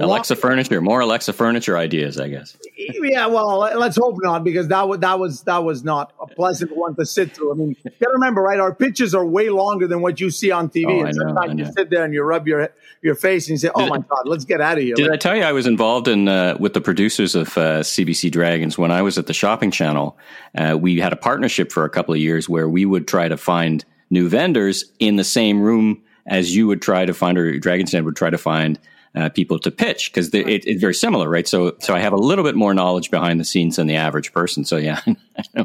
Alexa 0.00 0.36
furniture, 0.36 0.80
more 0.80 1.00
Alexa 1.00 1.32
furniture 1.32 1.76
ideas, 1.76 2.18
I 2.20 2.28
guess. 2.28 2.56
yeah, 2.76 3.26
well, 3.26 3.58
let's 3.58 3.96
hope 3.96 4.16
not, 4.20 4.44
because 4.44 4.68
that 4.68 4.88
was 4.88 5.00
that 5.00 5.18
was 5.18 5.42
that 5.42 5.64
was 5.64 5.84
not 5.84 6.12
a 6.20 6.26
pleasant 6.26 6.76
one 6.76 6.94
to 6.96 7.06
sit 7.06 7.34
through. 7.34 7.52
I 7.52 7.54
mean, 7.54 7.76
you 7.84 7.90
got 8.00 8.08
to 8.08 8.12
remember, 8.12 8.42
right? 8.42 8.60
Our 8.60 8.74
pitches 8.74 9.14
are 9.14 9.24
way 9.24 9.48
longer 9.48 9.86
than 9.86 10.02
what 10.02 10.20
you 10.20 10.30
see 10.30 10.50
on 10.50 10.68
TV. 10.68 10.86
Oh, 10.86 11.04
I 11.04 11.08
and 11.08 11.16
know, 11.16 11.26
sometimes 11.26 11.58
you 11.58 11.72
sit 11.72 11.90
there 11.90 12.04
and 12.04 12.12
you 12.12 12.22
rub 12.22 12.46
your 12.46 12.70
your 13.02 13.14
face 13.14 13.46
and 13.46 13.52
you 13.52 13.58
say, 13.58 13.70
"Oh 13.74 13.82
Did- 13.82 13.90
my 13.90 13.98
God, 13.98 14.22
let's 14.26 14.44
get 14.44 14.60
out 14.60 14.78
of 14.78 14.84
here." 14.84 14.94
Did 14.94 15.10
I 15.10 15.16
tell 15.16 15.36
you 15.36 15.42
I 15.42 15.52
was 15.52 15.66
involved 15.66 16.08
in 16.08 16.28
uh, 16.28 16.56
with 16.58 16.74
the 16.74 16.80
producers 16.80 17.34
of 17.34 17.56
uh, 17.56 17.80
CBC 17.80 18.30
Dragons 18.30 18.76
when 18.76 18.90
I 18.90 19.02
was 19.02 19.18
at 19.18 19.26
the 19.26 19.34
Shopping 19.34 19.70
Channel? 19.70 20.16
Uh, 20.56 20.76
we 20.80 20.98
had 21.00 21.12
a 21.12 21.16
partnership 21.16 21.72
for 21.72 21.84
a 21.84 21.90
couple 21.90 22.14
of 22.14 22.20
years 22.20 22.48
where 22.48 22.68
we 22.68 22.84
would 22.84 23.08
try 23.08 23.28
to 23.28 23.36
find 23.36 23.84
new 24.10 24.28
vendors 24.28 24.84
in 24.98 25.16
the 25.16 25.24
same 25.24 25.60
room 25.60 26.02
as 26.26 26.54
you 26.54 26.66
would 26.66 26.82
try 26.82 27.06
to 27.06 27.14
find, 27.14 27.38
or 27.38 27.58
Dragon's 27.58 27.92
Den 27.92 28.04
would 28.04 28.16
try 28.16 28.30
to 28.30 28.38
find 28.38 28.78
uh, 29.16 29.28
people 29.30 29.58
to 29.60 29.70
pitch 29.70 30.12
because 30.12 30.32
it, 30.34 30.46
it's 30.46 30.80
very 30.80 30.94
similar, 30.94 31.28
right? 31.28 31.48
So, 31.48 31.74
so 31.80 31.94
I 31.94 32.00
have 32.00 32.12
a 32.12 32.18
little 32.18 32.44
bit 32.44 32.54
more 32.54 32.74
knowledge 32.74 33.10
behind 33.10 33.40
the 33.40 33.44
scenes 33.44 33.76
than 33.76 33.86
the 33.86 33.96
average 33.96 34.32
person. 34.32 34.64
So, 34.64 34.76
yeah, 34.76 35.00
You 35.06 35.16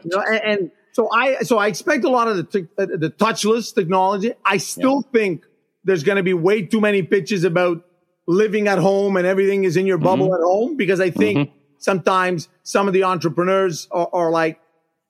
know, 0.05 0.21
and, 0.21 0.43
and 0.43 0.71
so 0.93 1.09
I 1.13 1.41
so 1.43 1.57
I 1.57 1.67
expect 1.67 2.03
a 2.05 2.09
lot 2.09 2.27
of 2.27 2.37
the 2.37 2.43
t- 2.43 2.67
uh, 2.77 2.85
the 2.85 3.09
touchless 3.09 3.73
technology. 3.73 4.33
I 4.45 4.57
still 4.57 5.01
think 5.01 5.45
there's 5.83 6.03
going 6.03 6.17
to 6.17 6.23
be 6.23 6.33
way 6.33 6.63
too 6.63 6.81
many 6.81 7.01
pitches 7.03 7.43
about 7.43 7.83
living 8.27 8.67
at 8.67 8.77
home 8.77 9.17
and 9.17 9.25
everything 9.25 9.63
is 9.63 9.77
in 9.77 9.85
your 9.85 9.97
bubble 9.97 10.27
Mm-hmm. 10.27 10.35
at 10.35 10.41
home 10.41 10.77
because 10.77 10.99
I 10.99 11.09
think 11.09 11.51
sometimes 11.77 12.47
some 12.63 12.87
of 12.87 12.93
the 12.93 13.03
entrepreneurs 13.03 13.87
are, 13.91 14.09
are 14.13 14.31
like 14.31 14.61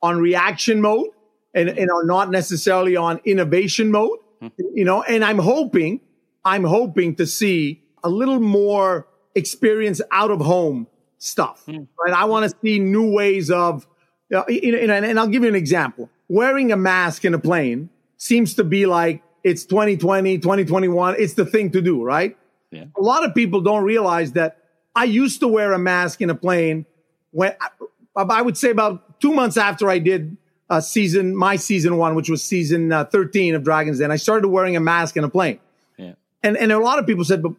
on 0.01 0.19
reaction 0.19 0.81
mode 0.81 1.07
and, 1.53 1.69
and 1.69 1.91
are 1.91 2.05
not 2.05 2.31
necessarily 2.31 2.95
on 2.95 3.19
innovation 3.25 3.91
mode. 3.91 4.17
You 4.57 4.85
know, 4.85 5.03
and 5.03 5.23
I'm 5.23 5.37
hoping 5.37 5.99
I'm 6.43 6.63
hoping 6.63 7.15
to 7.17 7.27
see 7.27 7.80
a 8.03 8.09
little 8.09 8.39
more 8.39 9.07
experience 9.35 10.01
out 10.11 10.31
of 10.31 10.41
home 10.41 10.87
stuff. 11.17 11.63
Right? 11.67 12.13
I 12.13 12.25
want 12.25 12.49
to 12.49 12.57
see 12.61 12.79
new 12.79 13.11
ways 13.11 13.51
of 13.51 13.87
you 14.29 14.37
know, 14.37 14.45
you 14.47 14.87
know, 14.87 14.93
and 14.93 15.19
I'll 15.19 15.27
give 15.27 15.43
you 15.43 15.49
an 15.49 15.55
example. 15.55 16.09
Wearing 16.29 16.71
a 16.71 16.77
mask 16.77 17.25
in 17.25 17.33
a 17.33 17.39
plane 17.39 17.89
seems 18.17 18.53
to 18.55 18.63
be 18.63 18.85
like 18.85 19.21
it's 19.43 19.65
2020, 19.65 20.37
2021. 20.37 21.15
It's 21.17 21.33
the 21.33 21.45
thing 21.45 21.71
to 21.71 21.81
do, 21.81 22.03
right? 22.03 22.37
Yeah. 22.69 22.85
A 22.97 23.01
lot 23.01 23.25
of 23.25 23.35
people 23.35 23.61
don't 23.61 23.83
realize 23.83 24.33
that 24.33 24.57
I 24.95 25.05
used 25.05 25.39
to 25.41 25.47
wear 25.47 25.73
a 25.73 25.79
mask 25.79 26.21
in 26.21 26.29
a 26.29 26.35
plane 26.35 26.85
when 27.31 27.55
I 28.15 28.41
would 28.41 28.57
say 28.57 28.69
about 28.69 29.19
two 29.19 29.33
months 29.33 29.57
after 29.57 29.89
I 29.89 29.99
did 29.99 30.37
uh, 30.69 30.79
season, 30.79 31.35
my 31.35 31.55
season 31.55 31.97
one, 31.97 32.15
which 32.15 32.29
was 32.29 32.43
season 32.43 32.91
uh, 32.91 33.05
13 33.05 33.55
of 33.55 33.63
Dragons 33.63 33.99
Den, 33.99 34.11
I 34.11 34.15
started 34.15 34.47
wearing 34.47 34.75
a 34.75 34.79
mask 34.79 35.17
in 35.17 35.23
a 35.23 35.29
plane. 35.29 35.59
Yeah. 35.97 36.13
And, 36.43 36.55
and 36.57 36.71
a 36.71 36.79
lot 36.79 36.99
of 36.99 37.05
people 37.05 37.25
said, 37.25 37.41
but 37.41 37.53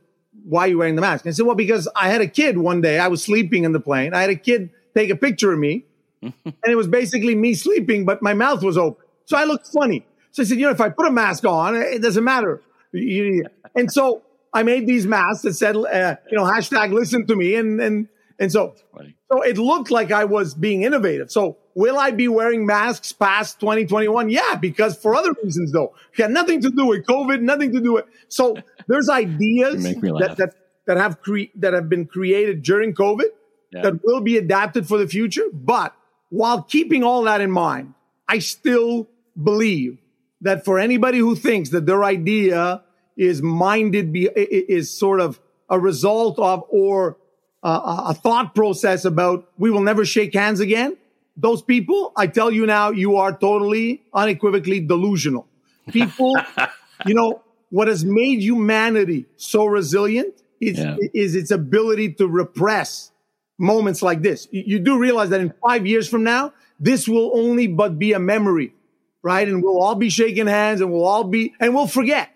why 0.44 0.62
are 0.62 0.68
you 0.68 0.78
wearing 0.78 0.96
the 0.96 1.02
mask? 1.02 1.24
And 1.24 1.32
I 1.32 1.34
said, 1.34 1.46
well, 1.46 1.56
because 1.56 1.88
I 1.94 2.08
had 2.08 2.20
a 2.20 2.28
kid 2.28 2.58
one 2.58 2.80
day, 2.80 2.98
I 2.98 3.08
was 3.08 3.22
sleeping 3.22 3.64
in 3.64 3.72
the 3.72 3.80
plane. 3.80 4.14
I 4.14 4.20
had 4.22 4.30
a 4.30 4.36
kid 4.36 4.70
take 4.94 5.10
a 5.10 5.16
picture 5.16 5.52
of 5.52 5.58
me 5.58 5.86
and 6.22 6.54
it 6.64 6.76
was 6.76 6.86
basically 6.86 7.34
me 7.34 7.54
sleeping, 7.54 8.04
but 8.04 8.22
my 8.22 8.34
mouth 8.34 8.62
was 8.62 8.78
open. 8.78 9.04
So 9.26 9.36
I 9.36 9.44
looked 9.44 9.66
funny. 9.66 10.06
So 10.30 10.42
I 10.42 10.46
said, 10.46 10.58
you 10.58 10.66
know, 10.66 10.72
if 10.72 10.80
I 10.80 10.88
put 10.88 11.06
a 11.06 11.10
mask 11.10 11.44
on, 11.44 11.76
it 11.76 12.00
doesn't 12.00 12.24
matter. 12.24 12.62
And 12.92 13.90
so 13.90 14.22
I 14.52 14.62
made 14.62 14.86
these 14.86 15.06
masks 15.06 15.42
that 15.42 15.54
said, 15.54 15.76
uh, 15.76 16.16
you 16.30 16.36
know, 16.36 16.44
hashtag 16.44 16.92
listen 16.92 17.26
to 17.26 17.36
me. 17.36 17.54
And, 17.56 17.80
and, 17.80 18.08
and 18.38 18.52
so, 18.52 18.74
Funny. 18.94 19.16
So 19.32 19.42
it 19.42 19.56
looked 19.56 19.90
like 19.90 20.12
I 20.12 20.24
was 20.24 20.54
being 20.54 20.82
innovative. 20.82 21.30
So 21.30 21.56
will 21.74 21.98
I 21.98 22.10
be 22.10 22.28
wearing 22.28 22.66
masks 22.66 23.12
past 23.12 23.60
2021? 23.60 24.28
Yeah, 24.28 24.56
because 24.56 24.96
for 24.96 25.14
other 25.14 25.32
reasons 25.42 25.72
though, 25.72 25.94
it 26.16 26.22
had 26.22 26.30
nothing 26.30 26.60
to 26.62 26.70
do 26.70 26.86
with 26.86 27.06
COVID, 27.06 27.40
nothing 27.40 27.72
to 27.72 27.80
do 27.80 27.94
with, 27.94 28.04
so 28.28 28.56
there's 28.88 29.08
ideas 29.24 29.76
You 29.76 29.94
make 29.94 30.02
me 30.02 30.12
that, 30.20 30.36
that, 30.36 30.54
that 30.86 30.96
have 30.98 31.20
cre- 31.22 31.52
that 31.56 31.72
have 31.72 31.88
been 31.88 32.06
created 32.06 32.62
during 32.62 32.94
COVID 32.94 33.30
Yeah. 33.72 33.82
that 33.82 34.04
will 34.04 34.20
be 34.20 34.36
adapted 34.36 34.86
for 34.86 34.98
the 34.98 35.08
future. 35.08 35.44
But 35.52 35.94
while 36.28 36.62
keeping 36.62 37.02
all 37.02 37.22
that 37.22 37.40
in 37.40 37.50
mind, 37.50 37.94
I 38.28 38.38
still 38.40 39.08
believe 39.42 39.98
that 40.42 40.64
for 40.64 40.78
anybody 40.78 41.18
who 41.18 41.36
thinks 41.36 41.70
that 41.70 41.86
their 41.86 42.04
idea 42.04 42.82
is 43.16 43.40
minded, 43.40 44.12
be, 44.12 44.26
is 44.26 44.90
sort 44.90 45.20
of 45.20 45.40
a 45.70 45.78
result 45.78 46.38
of 46.38 46.64
or 46.68 47.16
uh, 47.62 48.04
a 48.08 48.14
thought 48.14 48.54
process 48.54 49.04
about 49.04 49.48
we 49.58 49.70
will 49.70 49.82
never 49.82 50.04
shake 50.04 50.34
hands 50.34 50.60
again. 50.60 50.96
Those 51.36 51.62
people, 51.62 52.12
I 52.16 52.26
tell 52.26 52.50
you 52.50 52.66
now, 52.66 52.90
you 52.90 53.16
are 53.16 53.32
totally 53.36 54.02
unequivocally 54.12 54.80
delusional. 54.80 55.46
People, 55.90 56.36
you 57.06 57.14
know, 57.14 57.42
what 57.70 57.88
has 57.88 58.04
made 58.04 58.40
humanity 58.42 59.26
so 59.36 59.64
resilient 59.66 60.34
is, 60.60 60.78
Yeah. 60.78 60.96
is 61.14 61.34
its 61.34 61.50
ability 61.50 62.12
to 62.14 62.26
repress 62.28 63.10
moments 63.58 64.02
like 64.02 64.22
this. 64.22 64.46
You, 64.50 64.62
you 64.66 64.78
do 64.78 64.98
realize 64.98 65.30
that 65.30 65.40
in 65.40 65.54
five 65.66 65.86
years 65.86 66.08
from 66.08 66.22
now, 66.24 66.52
this 66.78 67.08
will 67.08 67.30
only 67.34 67.66
but 67.66 67.98
be 67.98 68.12
a 68.12 68.18
memory, 68.18 68.74
right? 69.22 69.46
And 69.48 69.62
we'll 69.62 69.80
all 69.80 69.94
be 69.94 70.10
shaking 70.10 70.46
hands 70.48 70.80
and 70.80 70.92
we'll 70.92 71.04
all 71.04 71.24
be, 71.24 71.54
and 71.60 71.74
we'll 71.74 71.86
forget. 71.86 72.28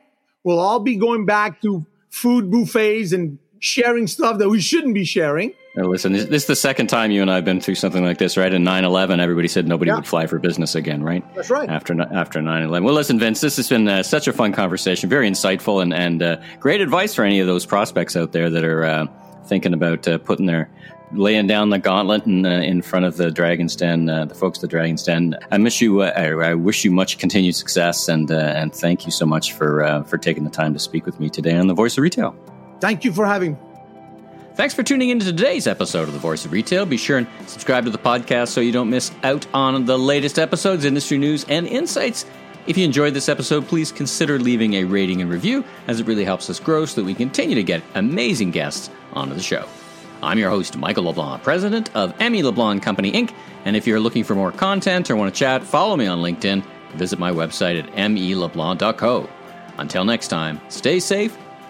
We'll 0.44 0.60
all 0.60 0.80
be 0.80 0.96
going 0.96 1.26
back 1.26 1.60
to 1.62 1.84
food 2.08 2.50
buffets 2.50 3.12
and 3.12 3.38
sharing 3.60 4.06
stuff 4.06 4.38
that 4.38 4.48
we 4.48 4.60
shouldn't 4.60 4.94
be 4.94 5.04
sharing. 5.04 5.52
Now, 5.76 5.84
listen, 5.84 6.12
this, 6.12 6.24
this 6.24 6.42
is 6.44 6.46
the 6.46 6.56
second 6.56 6.86
time 6.86 7.10
you 7.10 7.20
and 7.20 7.30
I 7.30 7.34
have 7.36 7.44
been 7.44 7.60
through 7.60 7.74
something 7.74 8.02
like 8.02 8.16
this, 8.18 8.36
right? 8.36 8.52
In 8.52 8.64
9 8.64 8.84
11, 8.84 9.20
everybody 9.20 9.46
said 9.48 9.66
nobody 9.68 9.90
Yeah. 9.90 9.96
would 9.96 10.06
fly 10.06 10.26
for 10.26 10.38
business 10.38 10.74
again, 10.74 11.02
right? 11.02 11.22
That's 11.34 11.50
right. 11.50 11.68
After 11.68 12.00
after 12.14 12.40
9 12.40 12.62
11. 12.62 12.84
Well, 12.84 12.94
listen, 12.94 13.18
Vince, 13.18 13.40
this 13.42 13.56
has 13.56 13.68
been 13.68 13.86
uh, 13.86 14.02
such 14.02 14.26
a 14.26 14.32
fun 14.32 14.52
conversation, 14.52 15.10
very 15.10 15.28
insightful, 15.28 15.82
and, 15.82 15.92
and 15.92 16.22
uh, 16.22 16.36
great 16.60 16.80
advice 16.80 17.14
for 17.14 17.24
any 17.24 17.40
of 17.40 17.46
those 17.46 17.66
prospects 17.66 18.16
out 18.16 18.32
there 18.32 18.48
that 18.48 18.64
are 18.64 18.84
uh, 18.84 19.06
thinking 19.46 19.74
about 19.74 20.08
uh, 20.08 20.16
putting 20.18 20.46
their 20.46 20.70
laying 21.12 21.46
down 21.46 21.68
the 21.70 21.78
gauntlet 21.78 22.26
in, 22.26 22.44
uh, 22.44 22.50
in 22.50 22.82
front 22.82 23.04
of 23.04 23.16
the 23.16 23.30
Dragon's 23.30 23.76
Den, 23.76 24.08
uh, 24.08 24.24
the 24.24 24.34
folks 24.34 24.58
at 24.58 24.62
the 24.62 24.66
Dragon's 24.68 25.02
Den. 25.04 25.36
I 25.52 25.58
miss 25.58 25.80
you. 25.80 26.00
Uh, 26.00 26.12
I, 26.16 26.50
I 26.50 26.54
wish 26.54 26.84
you 26.84 26.90
much 26.90 27.18
continued 27.18 27.54
success, 27.54 28.08
and 28.08 28.30
uh, 28.30 28.34
and 28.34 28.74
thank 28.74 29.04
you 29.04 29.12
so 29.12 29.26
much 29.26 29.52
for 29.52 29.84
uh, 29.84 30.02
for 30.04 30.16
taking 30.18 30.44
the 30.44 30.50
time 30.50 30.72
to 30.72 30.80
speak 30.80 31.04
with 31.04 31.20
me 31.20 31.28
today 31.28 31.54
on 31.56 31.66
the 31.66 31.74
Voice 31.74 31.98
of 31.98 32.02
Retail. 32.02 32.34
Thank 32.80 33.04
you 33.04 33.12
for 33.12 33.26
having 33.26 33.52
me. 33.52 33.58
Thanks 34.54 34.72
for 34.72 34.82
tuning 34.82 35.10
in 35.10 35.18
to 35.18 35.24
today's 35.26 35.66
episode 35.66 36.08
of 36.08 36.14
The 36.14 36.18
Voice 36.18 36.46
of 36.46 36.52
Retail. 36.52 36.86
Be 36.86 36.96
sure 36.96 37.18
and 37.18 37.26
subscribe 37.46 37.84
to 37.84 37.90
the 37.90 37.98
podcast 37.98 38.48
so 38.48 38.62
you 38.62 38.72
don't 38.72 38.88
miss 38.88 39.12
out 39.22 39.46
on 39.52 39.84
the 39.84 39.98
latest 39.98 40.38
episodes, 40.38 40.86
industry 40.86 41.18
news, 41.18 41.44
and 41.48 41.66
insights. 41.66 42.24
If 42.66 42.78
you 42.78 42.84
enjoyed 42.86 43.12
this 43.12 43.28
episode, 43.28 43.68
please 43.68 43.92
consider 43.92 44.38
leaving 44.38 44.74
a 44.74 44.84
rating 44.84 45.20
and 45.20 45.30
review, 45.30 45.62
as 45.88 46.00
it 46.00 46.06
really 46.06 46.24
helps 46.24 46.48
us 46.48 46.58
grow 46.58 46.86
so 46.86 47.02
that 47.02 47.04
we 47.06 47.12
continue 47.14 47.54
to 47.54 47.62
get 47.62 47.82
amazing 47.94 48.50
guests 48.50 48.88
onto 49.12 49.34
the 49.34 49.42
show. 49.42 49.68
I'm 50.22 50.38
your 50.38 50.48
host, 50.48 50.78
Michael 50.78 51.04
LeBlanc, 51.04 51.42
president 51.42 51.94
of 51.94 52.14
M.E. 52.18 52.42
LeBlanc 52.42 52.82
Company 52.82 53.12
Inc. 53.12 53.34
And 53.66 53.76
if 53.76 53.86
you're 53.86 54.00
looking 54.00 54.24
for 54.24 54.34
more 54.34 54.52
content 54.52 55.10
or 55.10 55.16
want 55.16 55.34
to 55.34 55.38
chat, 55.38 55.62
follow 55.62 55.96
me 55.96 56.06
on 56.06 56.20
LinkedIn. 56.20 56.64
Visit 56.94 57.18
my 57.18 57.30
website 57.30 57.78
at 57.78 57.92
meleblanc.co. 57.92 59.28
Until 59.76 60.04
next 60.06 60.28
time, 60.28 60.60
stay 60.70 60.98
safe 60.98 61.36